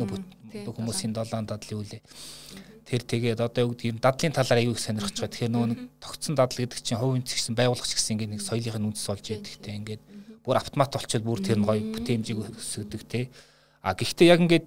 хүмүүсийн 0.63 1.11
7 1.11 1.43
дадлын 1.43 1.79
үлээ. 1.83 2.01
Тэр 2.87 3.01
тэгээд 3.03 3.39
одоо 3.43 3.67
юу 3.67 3.71
гэдэг 3.75 3.91
юм 3.91 3.99
дадлын 3.99 4.31
талаар 4.31 4.63
аюу 4.63 4.77
их 4.77 4.79
сонирхож 4.79 5.17
байгаа. 5.17 5.33
Тэгэхээр 5.35 5.51
нөгөө 5.51 5.69
нэг 5.75 5.79
тогтсон 5.99 6.39
дадал 6.39 6.55
гэдэг 6.55 6.79
чинь 6.79 7.01
хувь 7.01 7.19
үнцгсэн 7.19 7.57
байгуулагч 7.57 7.91
гэсэн 7.97 8.13
ингээд 8.15 8.33
нэг 8.37 8.41
соёлын 8.45 8.87
үндэс 8.93 9.09
болж 9.09 9.25
яддаг 9.27 9.55
тийм 9.59 9.75
ингээд 9.81 10.01
бүр 10.45 10.55
автомат 10.61 10.93
болчиход 10.93 11.25
бүр 11.25 11.41
тэр 11.41 11.57
нь 11.57 11.65
гоё 11.65 11.81
бүтээмжийг 11.81 12.37
өсгдөг 12.45 13.01
тийм. 13.09 13.33
А 13.81 13.97
гэхдээ 13.97 14.29
яг 14.29 14.39
ингээд 14.45 14.65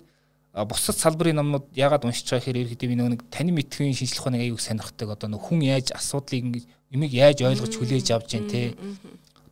бусад 0.54 0.96
салбарын 0.96 1.38
номнууд 1.38 1.66
яагаад 1.76 2.04
уншиж 2.08 2.30
байгаа 2.30 2.44
хэрэг 2.44 2.62
ерөөхдөө 2.72 2.88
би 2.88 2.96
нэг 2.96 3.22
таны 3.30 3.52
мэдхийн 3.52 3.94
шинжлэх 3.94 4.24
ухааныг 4.24 4.42
аюу 4.48 4.58
сонирхдаг. 4.58 5.08
Одоо 5.12 5.28
нэг 5.28 5.42
хүн 5.44 5.60
яаж 5.62 5.92
асуудлыг 5.92 6.42
ингээд 6.44 6.66
юмыг 6.90 7.12
яаж 7.12 7.38
ойлгож 7.44 7.74
хүлээж 7.76 8.08
авч 8.16 8.28
जैन 8.32 8.48
те? 8.48 8.74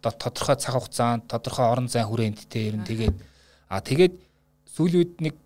Одоо 0.00 0.12
тодорхой 0.16 0.56
цаг 0.56 0.74
хугацаанд 0.74 1.28
тодорхой 1.28 1.66
орон 1.68 1.88
зай 1.88 2.02
хүрээнд 2.02 2.48
те 2.48 2.72
ер 2.72 2.80
нь 2.80 2.88
тэгээд. 2.88 3.16
А 3.68 3.80
тэгээд 3.84 4.14
сүүлийн 4.72 5.00
үед 5.04 5.14
нэг 5.20 5.36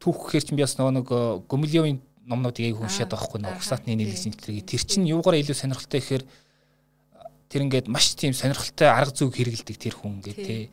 түүх 0.00 0.30
гэхэр 0.30 0.44
чинь 0.46 0.56
би 0.56 0.64
бас 0.64 0.78
нөгөө 0.78 0.94
нэг 0.96 1.08
э, 1.12 1.20
Гомилевын 1.44 2.00
номнуудыг 2.24 2.64
аяг 2.64 2.80
уншаад 2.80 3.10
байгаа 3.12 3.26
хгүй 3.28 3.40
нөгөө 3.42 3.58
угсаатны 3.60 3.94
нийлэгчийн 3.98 4.34
төлөгийг 4.38 4.66
тэр 4.70 4.82
чинь 4.86 5.10
юугаар 5.10 5.42
илүү 5.42 5.56
сонирхолтой 5.58 6.00
гэхээр 6.00 6.24
тэр 7.50 7.60
ингээд 7.66 7.86
маш 7.90 8.14
тийм 8.16 8.32
сонирхолтой 8.32 8.88
арга 8.88 9.12
зүйг 9.12 9.34
хэрэгэлдэг 9.34 9.76
тэр 9.76 9.94
хүн 9.98 10.22
ингээд 10.22 10.38
тий. 10.40 10.70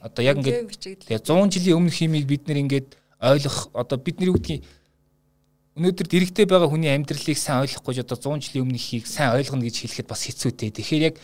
Одоо 0.00 0.22
яг 0.24 0.40
ингээд 0.40 1.06
тэгээ 1.06 1.22
100 1.22 1.54
жилийн 1.54 1.78
өмнөх 1.78 1.94
химийг 1.94 2.26
бид 2.26 2.48
нэр 2.48 2.62
ингээд 2.64 2.88
ойлгох 3.24 3.72
одоо 3.72 3.98
бидний 3.98 4.28
үүдгийн 4.28 4.62
өнөөдөр 5.74 6.06
дэрэгтэй 6.06 6.46
байгаа 6.46 6.70
хүний 6.70 6.92
амьдралыг 6.94 7.34
сайн 7.34 7.66
ойлгохгүй 7.66 7.98
одоо 7.98 8.14
100 8.14 8.46
жилийн 8.46 8.62
өмнөхийг 8.62 9.10
сайн 9.10 9.34
ойлгоно 9.34 9.66
гэж 9.66 9.76
хэлэхэд 9.82 10.06
бас 10.06 10.22
хэцүүтэй. 10.22 10.70
Тэгэхээр 10.70 11.06
яг 11.10 11.16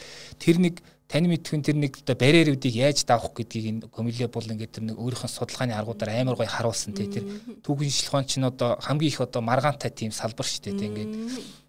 тэр 0.42 0.58
нэг 0.58 0.82
тань 1.06 1.30
мэдхэн 1.30 1.62
тэр 1.62 1.78
нэг 1.78 2.02
одоо 2.02 2.18
барьеруудыг 2.18 2.74
яаж 2.74 3.06
давах 3.06 3.30
гэдгийг 3.30 3.66
энэ 3.70 3.86
комиле 3.94 4.26
бол 4.26 4.42
ингээд 4.42 4.74
тэр 4.74 4.84
нэг 4.90 4.98
өөрийнх 4.98 5.26
нь 5.26 5.34
судалгааны 5.38 5.74
аргуудаар 5.74 6.10
амар 6.18 6.34
гоё 6.34 6.50
харуулсан 6.50 6.94
тий 6.98 7.06
тэр 7.06 7.26
түүхийн 7.66 7.94
шилхуун 7.94 8.26
чинь 8.26 8.46
одоо 8.46 8.74
хамгийн 8.82 9.14
их 9.14 9.22
одоо 9.22 9.42
маргаантай 9.42 9.90
тийм 9.94 10.10
салбар 10.10 10.46
шүү 10.46 10.70
дээ 10.70 10.78
тий 10.78 10.86
ингээд. 10.90 11.12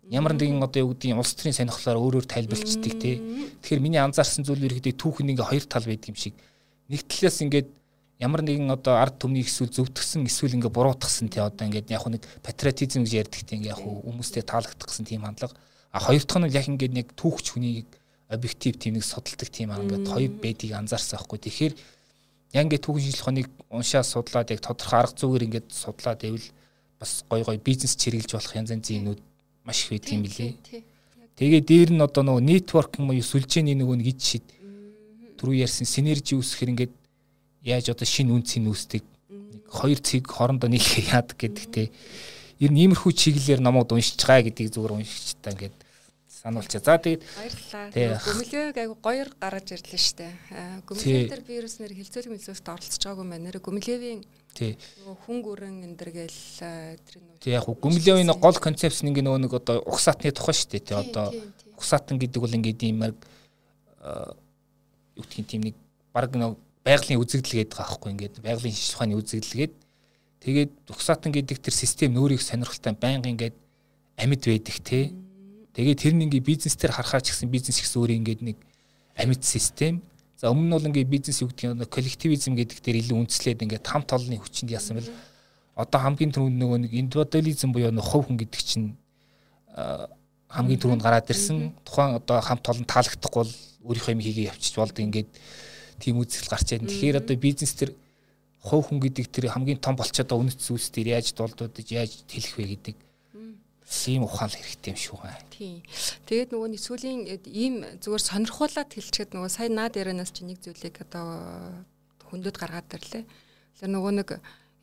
Ямар 0.10 0.34
нэгэн 0.38 0.62
одоо 0.62 0.86
юу 0.86 0.94
гэдгийг 0.94 1.18
улс 1.18 1.38
төрийн 1.38 1.58
сонирхлоор 1.58 2.02
өөрөөр 2.02 2.26
тайлбарлцдаг 2.30 2.94
тий 3.02 3.18
тэгэхээр 3.66 3.82
миний 3.82 4.02
анзаарсан 4.02 4.46
зүйл 4.46 4.62
ерөөдөө 4.62 4.94
түүхэн 4.98 5.34
ингээ 5.34 5.50
хоёр 5.50 5.66
тал 5.66 5.86
байдаг 5.86 6.10
юм 6.14 6.18
шиг. 6.18 6.34
Нэг 6.86 7.02
талаас 7.10 7.42
ингээд 7.42 7.70
ямар 8.22 8.46
нэгэн 8.46 8.70
одоо 8.70 9.02
ард 9.02 9.18
түмний 9.18 9.42
эсвэл 9.42 9.74
зөвтгсөн 9.74 10.30
эсвэл 10.30 10.56
ингээ 10.62 10.70
буруутгсан 10.70 11.34
тий 11.34 11.42
одоо 11.42 11.66
ингээд 11.66 11.90
яг 11.90 12.06
нэг 12.06 12.24
патриотизм 12.46 13.02
гэж 13.02 13.14
ярьдаг 13.26 13.42
тий 13.42 13.58
ингээ 13.58 13.74
яг 13.74 13.82
хүмүүстэй 13.82 14.46
таалагдчихсан 14.46 15.10
тийм 15.10 15.26
хандлага 15.26 15.58
а 15.92 16.00
хоёр 16.00 16.24
дахь 16.24 16.40
нь 16.40 16.54
яг 16.54 16.68
ингээд 16.70 16.94
нэг 16.94 17.08
түүхч 17.20 17.46
хүнийг 17.52 17.90
объектив 18.32 18.80
тийм 18.80 18.96
нэг 18.96 19.04
судалдаг 19.04 19.50
тийм 19.52 19.76
ингээд 19.76 20.08
хоёр 20.08 20.32
байдгийг 20.40 20.72
анзаарсан 20.72 21.20
байхгүй. 21.20 21.40
Тэгэхээр 21.44 21.74
яг 22.56 22.64
ингээд 22.64 22.86
түүхэн 22.88 23.04
шинжилх 23.04 23.22
ухааныг 23.28 23.48
уншаад 23.68 24.08
судлаад 24.08 24.52
яг 24.56 24.62
тодорхой 24.64 25.00
арга 25.04 25.20
зүгээр 25.20 25.46
ингээд 25.52 25.68
судлаад 25.68 26.20
байвал 26.24 26.48
бас 26.96 27.12
гой 27.28 27.44
гой 27.44 27.58
бизнес 27.60 28.00
чиргэлж 28.00 28.32
болох 28.32 28.56
янз 28.56 28.72
янзын 28.72 28.98
юмнууд 29.04 29.22
маш 29.68 29.84
их 29.84 29.90
байдаг 29.92 30.12
юм 30.16 30.24
билээ. 30.24 30.52
Тэгээ 31.36 31.62
дээр 31.68 31.90
нь 31.92 32.04
одоо 32.08 32.24
нөгөө 32.24 32.44
network 32.48 32.92
юм 32.96 33.12
уу 33.12 33.20
сүлжээний 33.20 33.76
нөгөө 33.76 34.00
нэг 34.00 34.08
ид 34.16 34.22
шид 34.24 34.48
түрүү 35.36 35.68
ярьсан 35.68 35.84
синержи 35.84 36.40
үүсгэхэр 36.40 36.72
ингээд 36.72 36.94
яаж 37.62 37.93
одоо 37.93 38.05
шинэ 38.05 38.34
үнцийг 38.34 38.68
үүсдэг 38.68 39.03
нэг 39.30 39.64
хоёр 39.70 39.99
цэг 40.01 40.28
хоорондоо 40.28 40.70
нийлхээ 40.70 41.09
яадаг 41.16 41.38
гэдэг 41.38 41.66
те 41.70 41.84
ер 42.62 42.72
нь 42.74 42.82
иймэрхүү 42.86 43.12
чиглэлээр 43.14 43.62
номууд 43.62 43.93
уншиж 43.93 44.22
байгаа 44.22 44.49
гэдгийг 44.49 44.74
зүгээр 44.74 44.97
уншиж 44.97 45.38
та 45.41 45.53
ингээд 45.53 45.76
сануулчаа. 46.41 46.82
За 46.82 46.97
тэгээд 46.97 47.22
баярлалаа. 47.22 48.18
Гүмэлгээг 48.26 48.78
айгу 48.82 48.95
гоёор 48.97 49.30
гаргаж 49.38 49.68
ирлээ 49.78 50.01
штэ. 50.01 50.30
Гүмэлгээр 50.89 51.43
вирус 51.45 51.78
нэр 51.78 51.93
хилцүүлэг 51.93 52.34
мэлзүүлэлт 52.34 52.70
оролцож 52.70 53.01
байгаагүй 53.05 53.28
мэн 53.30 53.41
нэр 53.45 53.57
гүмэлгэвийн 53.62 54.22
Тий. 54.51 54.76
Хүн 55.26 55.39
гүрэн 55.45 55.80
энэ 55.88 55.95
төр 55.95 56.12
гээл 56.12 56.39
тэр 56.59 57.18
нөө. 57.24 57.39
Тий 57.39 57.55
яг 57.55 57.66
гүмлэвийн 57.72 58.36
гол 58.36 58.57
концепц 58.59 58.99
нь 58.99 59.07
ингээ 59.07 59.24
нөгөө 59.24 59.41
нэг 59.47 59.53
одоо 59.55 59.80
ухсаатны 59.88 60.34
тухай 60.36 60.51
шүү 60.51 60.76
дээ. 60.76 60.88
Тий 60.91 60.97
одоо 60.97 61.32
ухсаатан 61.80 62.20
гэдэг 62.20 62.41
бол 62.43 62.57
ингээ 62.59 62.76
ийм 62.84 62.99
яг 63.07 63.16
юу 65.16 65.24
гэх 65.24 65.39
юм 65.39 65.47
тийм 65.47 65.62
нэг 65.72 65.76
баг 66.12 66.36
нэг 66.36 66.59
байгалийн 66.86 67.22
үзэгдэл 67.22 67.58
гэдэг 67.62 67.78
байгаа 67.78 67.90
байхгүй 67.94 68.12
ингээд 68.12 68.36
байгалийн 68.42 68.76
шиш 68.76 68.94
ухааны 68.98 69.16
үзэгдэлгээд 69.22 69.74
тэгээд 70.42 70.72
ухсаатан 70.90 71.32
гэдэг 71.32 71.58
тэр 71.62 71.76
систем 71.76 72.18
нөөрийг 72.18 72.42
сонирхолтой 72.42 72.94
байнга 72.98 73.30
ингээд 73.30 73.56
амьд 74.18 74.42
байдаг 74.46 74.78
тий. 74.82 75.14
Тэгээд 75.74 76.02
тэр 76.02 76.14
нь 76.18 76.26
ингээ 76.26 76.44
бизнес 76.44 76.76
төр 76.76 76.92
харахаар 76.92 77.22
ч 77.22 77.32
гэсэн 77.32 77.50
бизнес 77.50 77.80
ихс 77.80 77.96
өөрөө 77.96 78.18
ингээд 78.22 78.42
нэг 78.42 78.58
амьд 79.16 79.44
систем. 79.46 80.02
За 80.36 80.50
өмнө 80.50 80.68
нь 80.68 80.74
бол 80.74 80.90
ингээ 80.90 81.06
бизнес 81.06 81.42
юу 81.46 81.50
гэдэг 81.54 81.78
нь 81.78 81.86
коллективизм 81.86 82.58
гэдэг 82.58 82.78
дээр 82.82 82.98
илүү 83.06 83.18
үндэслээд 83.18 83.62
ингээ 83.62 83.82
хамт 83.86 84.10
олонны 84.12 84.42
хүчинд 84.42 84.74
яасан 84.74 84.98
бэл 84.98 85.14
одоо 85.78 86.00
хамгийн 86.02 86.34
түрүүнд 86.34 86.58
нөгөө 86.60 86.80
нэг 86.86 86.94
индивидуализм 86.94 87.72
буюу 87.72 87.94
нөгөө 87.96 88.10
хувь 88.12 88.26
хүн 88.28 88.38
гэдэг 88.42 88.62
чинь 88.62 88.88
хамгийн 90.52 90.82
түрүүнд 90.82 91.06
гараад 91.06 91.32
ирсэн. 91.32 91.72
Тухайн 91.88 92.20
одоо 92.20 92.42
хамт 92.44 92.66
олон 92.68 92.86
таалагдахгүй 92.86 93.40
бол 93.40 93.54
өөрийнхөө 93.88 94.14
юм 94.18 94.22
хийгээ 94.22 94.50
явчих 94.52 94.76
болдог 94.76 95.00
ингээд 95.00 95.30
тийм 96.02 96.18
үзэл 96.18 96.49
гарч 96.49 96.74
байна. 96.74 96.89
Тэгэхээр 96.89 97.22
одоо 97.22 97.38
бизнес 97.38 97.78
төр 97.78 97.93
хувь 98.66 98.89
хүн 98.89 98.99
гэдэг 99.06 99.26
тэр 99.30 99.45
хамгийн 99.54 99.78
том 99.78 99.93
болчиход 99.93 100.28
байгаа 100.34 100.43
үнэт 100.49 100.60
зүйлс 100.60 100.89
дээр 100.89 101.22
яаж 101.22 101.38
дулдуудаж 101.38 101.88
яаж 101.93 102.26
хэлэх 102.26 102.58
вэ 102.58 102.66
гэдэг 102.76 102.97
ийм 103.91 104.24
ухаал 104.24 104.49
хэрэгтэй 104.49 104.95
юм 104.95 104.99
шүү 104.99 105.18
гай. 105.20 105.36
Тийм. 105.52 105.84
Тэгээд 106.26 106.49
нөгөө 106.56 106.70
нэг 106.72 106.82
сүүлийн 106.82 107.20
ийм 107.52 107.74
зүгээр 107.99 108.24
сонирхуулаад 108.24 108.88
хэлчихэд 108.88 109.36
нөгөө 109.36 109.52
сая 109.52 109.68
наад 109.68 109.99
ярианаас 109.99 110.32
чи 110.32 110.47
нэг 110.47 110.64
зүйлийг 110.64 110.95
одоо 111.04 111.28
хөндөд 112.32 112.56
гаргаад 112.56 112.88
ирлээ. 112.88 113.28
Тэгэхээр 113.28 113.91
нөгөө 113.91 114.14
нэг 114.16 114.30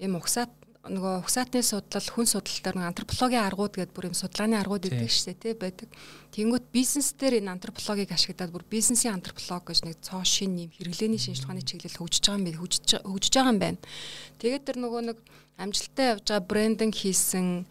ийм 0.04 0.12
ухсаат 0.20 0.52
нөгөө 0.86 1.26
ухсаатны 1.26 1.60
судлал 1.66 2.06
хүн 2.06 2.28
судлалтаар 2.30 2.76
нэг 2.78 2.86
антропологийн 2.94 3.44
аргууд 3.44 3.74
гэдэг 3.74 3.94
бүр 3.98 4.08
юм 4.08 4.16
судалгааны 4.16 4.56
аргууд 4.62 4.86
гэдэг 4.86 5.10
шүү 5.10 5.26
дээ 5.34 5.42
тий 5.42 5.54
байдаг. 5.58 5.90
Тэнгүүт 6.30 6.66
бизнес 6.70 7.12
дээр 7.18 7.42
энэ 7.42 7.52
антропологийг 7.58 8.14
ашиглаад 8.14 8.54
бүр 8.54 8.64
бизнесийн 8.70 9.18
антрополог 9.18 9.66
гэж 9.66 9.84
нэг 9.84 9.98
цоо 10.00 10.22
шин 10.22 10.54
юм 10.54 10.70
хэрэглээний 10.70 11.18
шинжилгээний 11.18 11.66
чиглэл 11.66 11.98
хөгжиж 11.98 12.24
байгаа 12.24 12.38
юм 12.38 12.46
байна. 12.46 12.60
хөгжиж 12.62 13.34
байгаа 13.34 13.52
юм 13.52 13.58
байна. 13.58 13.78
Тэгээд 14.38 14.64
тэр 14.64 14.76
нөгөө 14.78 15.02
нэг 15.12 15.18
амжилттай 15.58 16.06
явж 16.14 16.24
байгаа 16.30 16.46
брендинг 16.46 16.94
хийсэн 16.94 17.66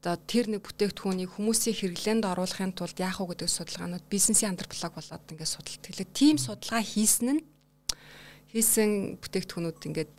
одоо 0.00 0.16
тэр 0.26 0.48
нэг 0.48 0.64
бүтээгдэхүүнийг 0.64 1.30
хүмүүсийн 1.36 1.76
хэрэглээнд 1.76 2.24
оруулахын 2.24 2.72
тулд 2.72 2.96
яах 2.98 3.20
вэ 3.20 3.36
гэдэг 3.36 3.52
судалгаанууд 3.52 4.04
бизнесийн 4.08 4.56
антрополог 4.56 4.96
болоод 4.96 5.28
ингээд 5.28 5.54
судалт. 5.54 5.80
Тэгэхээр 5.84 6.10
тийм 6.16 6.36
судалгаа 6.40 6.80
хийсэн 6.82 7.28
нь 7.36 7.42
хийсэн 8.48 9.20
бүтээгдэхүүнүүд 9.20 9.86
ингээд 9.86 10.12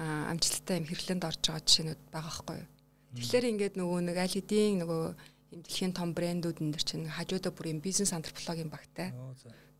амжилттай 0.00 0.80
юм 0.80 0.86
хэрэглээнд 0.88 1.28
орж 1.28 1.40
байгаа 1.44 1.64
жишээнүүд 1.64 2.00
байгаа 2.08 2.34
хгүй 2.40 2.56
юу. 2.56 2.68
Тэгэхээр 3.10 3.50
ингээд 3.52 3.74
нөгөө 3.76 4.00
нэг 4.06 4.16
аль 4.16 4.34
хэдийн 4.38 4.80
нөгөө 4.80 5.02
юм 5.50 5.60
дэлхийн 5.66 5.92
том 5.92 6.14
брэндүүд 6.14 6.62
энэ 6.62 6.78
чинь 6.78 7.10
хажуудаа 7.10 7.52
бүр 7.52 7.74
юм 7.74 7.80
бизнес 7.82 8.14
антропологийн 8.14 8.70
багтай. 8.70 9.10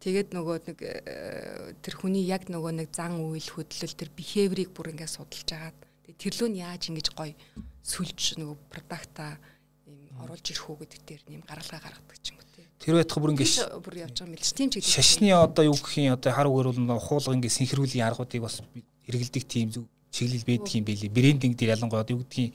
Тэгээд 0.03 0.35
нөгөө 0.35 0.57
нэг 0.67 0.79
э, 0.83 1.77
тэр 1.85 1.95
хүний 1.95 2.25
яг 2.27 2.49
нөгөө 2.51 2.73
нэг 2.75 2.89
зан 2.91 3.21
үйл 3.21 3.45
хөдлөл 3.45 3.95
тэр 3.95 4.11
behavior-ыг 4.17 4.73
бүр 4.75 4.97
ингээд 4.97 5.15
судалж 5.15 5.49
агаад 5.53 5.79
тэр 6.17 6.33
лөө 6.41 6.49
нь 6.51 6.61
яаж 6.65 6.89
ингэж 6.91 7.13
гоё 7.15 7.37
сүлж 7.85 8.41
нөгөө 8.41 8.57
продакта 8.73 9.37
ийм 9.87 10.17
оруулж 10.25 10.47
ирэх 10.51 10.67
үү 10.67 10.81
гэдэг 10.83 11.01
дээр 11.05 11.23
нэм 11.29 11.43
гаргалгаа 11.45 11.85
гаргадаг 11.85 12.19
ч 12.19 12.33
юм 12.33 12.41
уу 12.41 12.49
тий. 12.49 12.67
Тэр 12.81 12.97
байтах 12.97 13.21
бүр 13.21 13.33
ингэж 13.37 13.53
бүр 13.85 13.95
явж 14.09 14.17
байгаа 14.25 14.41
ч 14.41 14.51
тийм 14.57 14.69
ч 14.73 14.81
гэдэг. 14.81 14.89
Шашны 14.89 15.29
одоо 15.37 15.65
юу 15.69 15.77
гэх 15.77 15.95
юм 16.01 16.17
одоо 16.17 16.33
хар 16.33 16.49
үгээр 16.49 16.69
бол 16.81 17.05
хуулга 17.05 17.37
ингэ 17.37 17.53
синхруулын 17.53 18.09
аргуудыг 18.09 18.41
бас 18.41 18.65
хэрэгэлдэг 19.05 19.45
тийм 19.45 19.69
зүг 19.69 19.87
чиглэл 20.11 20.47
байдаг 20.47 20.75
юм 20.75 20.85
байлээ. 20.85 21.11
Брендинг 21.11 21.55
дээр 21.57 21.75
ялангуяа 21.75 22.07
юу 22.11 22.23
гэдгийг 22.23 22.55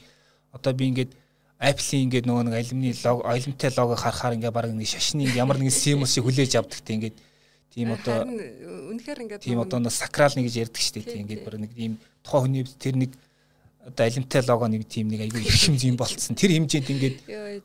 одоо 0.52 0.74
би 0.74 0.86
ингээд 0.92 1.12
Apple-ийн 1.60 2.04
ингээд 2.12 2.28
нөгөө 2.28 2.44
нэг 2.52 2.56
алюмины 2.60 2.96
лого, 3.04 3.24
алюминтай 3.24 3.72
лого 3.76 3.96
харахаар 3.96 4.36
ингээд 4.36 4.54
баг 4.56 4.72
нэг 4.72 4.88
шашны 4.88 5.24
ямар 5.32 5.58
нэгэн 5.58 5.72
символ 5.72 6.08
шиг 6.08 6.28
хүлээж 6.28 6.60
авдаг 6.60 6.84
тийм 6.84 7.00
ингээд 7.00 7.18
тийм 7.72 7.88
одоо 7.96 8.28
үнэхээр 8.92 9.20
ингээд 9.24 9.42
тийм 9.44 9.60
одоо 9.64 9.80
сакрал 9.88 10.36
нэг 10.36 10.52
гэж 10.52 10.56
ярьдаг 10.68 10.84
дээ 10.84 11.04
тийм 11.08 11.24
ингээд 11.24 11.44
баг 11.48 11.56
нэг 11.60 11.72
тийм 11.72 11.94
тухайн 12.24 12.44
хүний 12.44 12.64
тэр 12.80 12.96
нэг 13.00 13.12
одоо 13.86 14.06
алимтай 14.08 14.42
лого 14.42 14.66
нэг 14.66 14.88
тийм 14.90 15.14
нэг 15.14 15.30
айгүй 15.30 15.46
их 15.46 15.70
юм 15.70 15.78
зүйн 15.78 15.94
болцсон. 15.94 16.34
Тэр 16.34 16.58
хэмжээнд 16.58 16.90
ингээд 16.90 17.18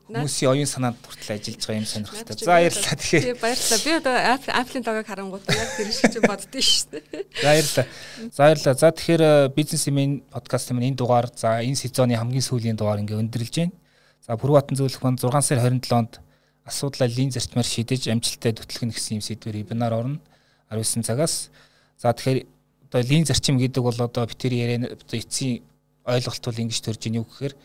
хүмүүсийн 0.05 0.53
оюун 0.53 0.69
санаанд 0.69 1.01
хүртэл 1.01 1.33
ажиллаж 1.33 1.65
байгаа 1.65 1.81
юм 1.81 1.89
сонирхолтой. 1.89 2.37
За 2.37 2.45
баярлалаа. 2.45 2.95
Тэгэхээр 3.01 3.41
баярлалаа. 3.41 3.79
Би 3.81 3.91
одоо 3.97 4.15
Apple-ийн 4.53 4.85
логог 4.85 5.07
харангуут 5.09 5.45
яг 5.49 5.69
тэр 5.73 5.89
шиг 5.89 6.13
чинь 6.13 6.29
боддөө 6.29 6.61
шүү 6.61 6.89
дээ. 6.93 7.25
Баярлалаа. 7.41 7.85
За 8.29 8.39
баярлалаа. 8.45 8.77
За 8.77 8.89
тэгэхээр 8.93 9.25
бизнесмен 9.57 10.21
подкаст 10.29 10.69
юм 10.69 10.85
энэ 10.85 10.93
дугаар 10.93 11.25
за 11.33 11.57
энэ 11.65 11.81
сезоны 11.81 12.13
хамгийн 12.13 12.45
сүүлийн 12.45 12.77
дугаар 12.77 13.01
ингээд 13.01 13.17
өндөрлж 13.25 13.55
байна. 13.57 13.73
За 14.21 14.37
Пүрбатан 14.37 14.77
зөвлөх 14.77 15.01
банд 15.01 15.17
6 15.25 15.33
сарын 15.41 15.81
27-нд 15.81 16.21
асуудлаа 16.69 17.09
лин 17.09 17.33
зарчмаар 17.33 17.65
шийдэж 17.65 18.13
амжилттай 18.13 18.53
төтлөх 18.53 18.93
гэсэн 18.93 19.17
юм 19.17 19.25
сэдвэр 19.25 19.65
вебинар 19.65 19.97
орно 19.97 20.21
19 20.69 21.01
цагаас. 21.01 21.49
За 21.97 22.13
тэгэхээр 22.13 22.45
одоо 22.93 23.01
лин 23.01 23.25
зарчим 23.25 23.57
гэдэг 23.57 23.81
бол 23.81 23.97
одоо 23.97 24.29
битэр 24.29 24.53
яриа 24.53 24.85
одоо 24.85 25.17
эцсийн 25.17 25.65
ойлголт 26.05 26.43
бол 26.45 26.61
ингэж 26.61 26.79
төрж 26.81 27.01
ийн 27.05 27.19
юу 27.21 27.25
гэхээр 27.25 27.55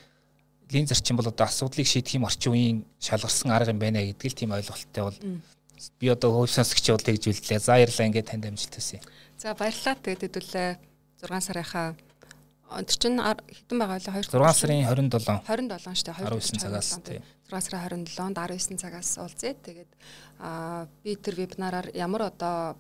лин 0.73 0.87
зарчим 0.87 1.17
бол 1.17 1.29
одоо 1.29 1.47
асуудлыг 1.47 1.87
шийдэх 1.87 2.19
юм 2.19 2.27
орчин 2.27 2.53
үеийн 2.53 2.79
шалгарсан 3.01 3.51
арга 3.51 3.73
юм 3.73 3.81
байна 3.81 4.03
гэдэг 4.03 4.31
л 4.33 4.39
тийм 4.39 4.53
ойлголттой 4.53 5.03
бол 5.05 5.19
би 6.01 6.07
одоо 6.09 6.31
хөвс 6.33 6.57
сонсогч 6.57 6.91
бол 6.91 7.07
тэгж 7.07 7.23
үлдлээ. 7.31 7.61
За 7.61 7.77
баярлалаа 7.77 8.09
ингээд 8.09 8.31
танд 8.33 8.45
амжилт 8.49 8.75
хүсье. 8.75 9.01
За 9.39 9.55
баярлалаа. 9.55 9.95
Тэгээд 10.01 10.25
хэдүүлээ 10.27 10.71
6 11.23 11.47
сарынхаа 11.47 11.95
тэр 12.67 12.97
чинь 12.99 13.21
хэдэн 13.21 13.79
байгаа 13.79 14.01
вэ? 14.01 14.27
2 14.27 14.27
6 14.27 14.59
сарын 14.59 14.83
27. 14.91 15.47
27 15.47 15.95
шүү 15.95 16.11
дээ. 16.11 16.27
19 16.27 16.59
цагаас 16.59 16.91
тий. 17.05 17.21
6 17.47 17.63
сарын 17.63 18.05
27-нд 18.11 18.37
19 18.43 18.83
цагаас 18.83 19.11
уулзъя. 19.23 19.55
Тэгээд 19.55 19.93
аа 20.43 20.89
би 21.05 21.15
тэр 21.15 21.35
вебинараар 21.39 21.95
ямар 21.95 22.33
одоо 22.33 22.75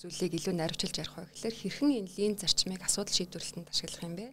зүйлийг 0.00 0.40
илүү 0.40 0.54
наривчилж 0.56 0.96
ярих 0.98 1.14
вэ 1.14 1.28
гэхээр 1.30 1.54
хэрхэн 1.54 1.90
энэ 2.00 2.12
лин 2.16 2.34
зарчмыг 2.40 2.80
асуудал 2.80 3.12
шийдвэрлэлтэнд 3.12 3.68
ашиглах 3.68 4.06
юм 4.08 4.14
бэ? 4.16 4.26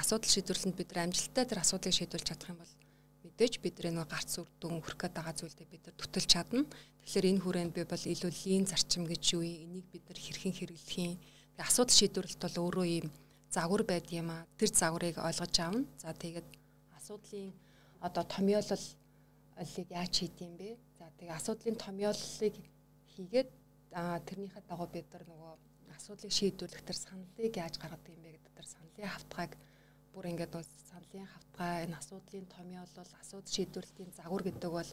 Асуудал 0.00 0.30
шийдвэрлэлд 0.30 0.76
бид 0.76 0.90
нар 0.92 1.04
амжилттай 1.08 1.44
тэр 1.44 1.60
асуудлыг 1.60 1.94
шийдвэрлэж 1.96 2.28
чадах 2.28 2.52
юм 2.52 2.60
бол 2.60 2.74
мэдээж 3.22 3.54
бид 3.64 3.76
нэг 3.82 4.08
гарц 4.08 4.32
үр 4.38 4.48
дүн 4.60 4.80
хүрх 4.80 4.98
гээд 5.00 5.14
байгаа 5.16 5.34
зүйлдээ 5.36 5.68
бид 5.72 5.82
нар 5.86 5.96
төтөлж 5.96 6.28
чадна. 6.28 6.64
Тэгэхээр 7.02 7.30
энэ 7.32 7.42
хүрээнд 7.42 7.72
би 7.74 7.82
бол 7.84 8.04
илүү 8.12 8.32
лин 8.44 8.64
зарчим 8.68 9.04
гэж 9.08 9.22
юу 9.34 9.42
юм 9.42 9.72
энийг 9.72 9.86
бид 9.90 10.04
нар 10.06 10.18
хэрхэн 10.20 10.54
хэрэглэх 10.54 10.98
юм. 11.00 11.16
Тэгээ 11.56 11.66
асуудал 11.66 11.96
шийдвэрлэлт 11.96 12.42
бол 12.44 12.60
өөрөө 12.62 12.86
ийм 12.86 13.06
загвар 13.50 13.82
байд 13.82 14.06
юм 14.12 14.28
а. 14.30 14.46
Тэр 14.58 14.70
загварыг 14.72 15.16
ойлгож 15.18 15.54
аавна. 15.60 15.84
За 15.98 16.12
тэгээд 16.12 16.48
асуудлын 16.96 17.52
одоо 18.00 18.24
томьёолол 18.24 18.86
олыг 19.62 19.88
яаж 19.90 20.12
хийдэм 20.18 20.52
бэ? 20.56 20.76
За 20.98 21.06
тэгээ 21.18 21.36
асуудлын 21.36 21.76
томьёоллыг 21.76 22.54
хийгээд 23.12 23.48
тэрнийхээ 23.92 24.62
дагуу 24.68 24.88
бид 24.88 25.08
нар 25.12 25.24
нөгөө 25.28 25.52
асуудлыг 25.96 26.32
шийдвэрлэх 26.32 26.82
тэр 26.84 26.96
саналыг 26.96 27.54
яаж 27.56 27.76
гаргадаг 27.76 28.12
юм 28.12 28.22
бэ 28.24 28.30
гэдэг 28.36 28.52
тэр 28.56 28.68
саналын 28.68 29.12
хавтгааг 29.12 29.52
бүр 30.14 30.26
ингээд 30.30 30.54
саналын 30.90 31.26
хавтгай 31.32 31.84
энэ 31.84 31.98
асуудлын 32.00 32.46
томьёолол 32.56 33.12
асуудал 33.22 33.54
шийдвэрлэлийн 33.54 34.12
загвар 34.16 34.42
гэдэг 34.44 34.70
бол 34.70 34.90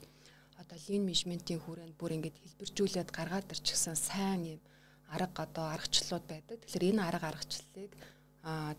одоо 0.62 0.78
лин 0.88 1.04
менежментийн 1.06 1.60
хүрээнд 1.64 1.96
бүр 2.00 2.12
ингээд 2.16 2.38
хэлбэржүүлээд 2.40 3.10
гаргаад 3.12 3.52
ирчихсэн 3.54 3.96
сайн 3.96 4.42
юм 4.56 4.62
арга 5.16 5.44
одоо 5.48 5.66
аргачлалууд 5.76 6.26
байдаг. 6.30 6.58
Тэгэхээр 6.62 6.90
энэ 6.92 7.04
арга 7.10 7.28
аргачлалыг 7.32 7.92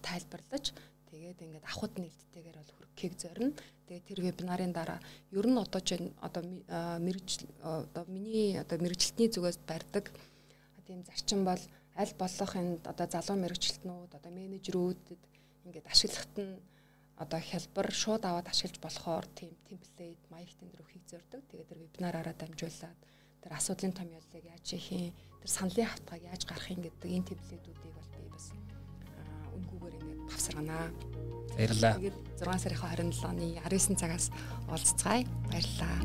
тайлбарлаж 0.06 0.64
тэгээд 1.10 1.38
ингээд 1.44 1.66
авахд 1.66 1.94
нээлттэйгээр 1.98 2.58
бол 2.60 2.72
хүрхийг 2.76 3.14
зорино. 3.18 3.58
Тэгээд 3.86 4.06
тэр 4.08 4.20
вебинарын 4.24 4.72
дараа 4.72 5.00
ер 5.32 5.46
нь 5.50 5.58
одоо 5.58 5.80
ч 5.82 5.98
одоо 6.22 6.42
мэрэгжил 7.04 7.50
одоо 7.60 8.04
миний 8.06 8.56
одоо 8.62 8.78
мэрэгжилтний 8.78 9.28
зүгээс 9.28 9.58
барьдаг 9.66 10.04
тийм 10.86 11.02
зарчим 11.04 11.44
бол 11.44 11.62
аль 11.96 12.14
болох 12.18 12.52
энэ 12.56 12.78
одоо 12.86 13.06
залуу 13.10 13.36
мэрэгчлэтнүүд 13.42 14.12
одоо 14.18 14.32
менежерүүдэд 14.32 15.22
ингээд 15.64 15.86
ашиглахад 15.92 16.36
нь 16.38 16.58
одоо 17.20 17.40
хялбар 17.40 17.88
шууд 17.92 18.24
аваад 18.24 18.48
ашиглаж 18.48 18.80
болохоор 18.80 19.26
тийм 19.36 19.52
темплейт 19.68 20.22
маяг 20.32 20.48
тендер 20.56 20.80
өхийг 20.80 21.04
зорддог. 21.04 21.44
Тэгээд 21.52 21.68
тэр 21.68 21.78
вебинараараа 21.84 22.32
дамжуулаад 22.32 22.98
тэр 23.44 23.52
асуудлын 23.52 23.92
том 23.92 24.08
ёллыг 24.08 24.44
яаж 24.44 24.64
хийх 24.72 24.88
юм, 24.88 25.12
тэр 25.44 25.50
саналын 25.52 25.90
хавтгааг 25.92 26.22
яаж 26.24 26.42
гарах 26.48 26.72
юм 26.72 26.80
гэдэг 26.80 27.10
энэ 27.12 27.28
темплейтүүдийг 27.28 27.92
бол 27.92 28.10
би 28.16 28.24
бас 28.32 28.46
үнгүүгээр 29.52 29.94
ингээд 30.00 30.20
давсарганаа. 30.32 30.88
Баярлалаа. 31.60 31.94
Тэгээд 32.00 32.16
6 32.40 32.64
сарын 32.64 33.12
27 33.12 33.28
оны 33.28 33.46
19 33.68 34.00
цагаас 34.00 34.26
уулзцаая. 34.72 35.28
Баярлалаа. 35.52 36.00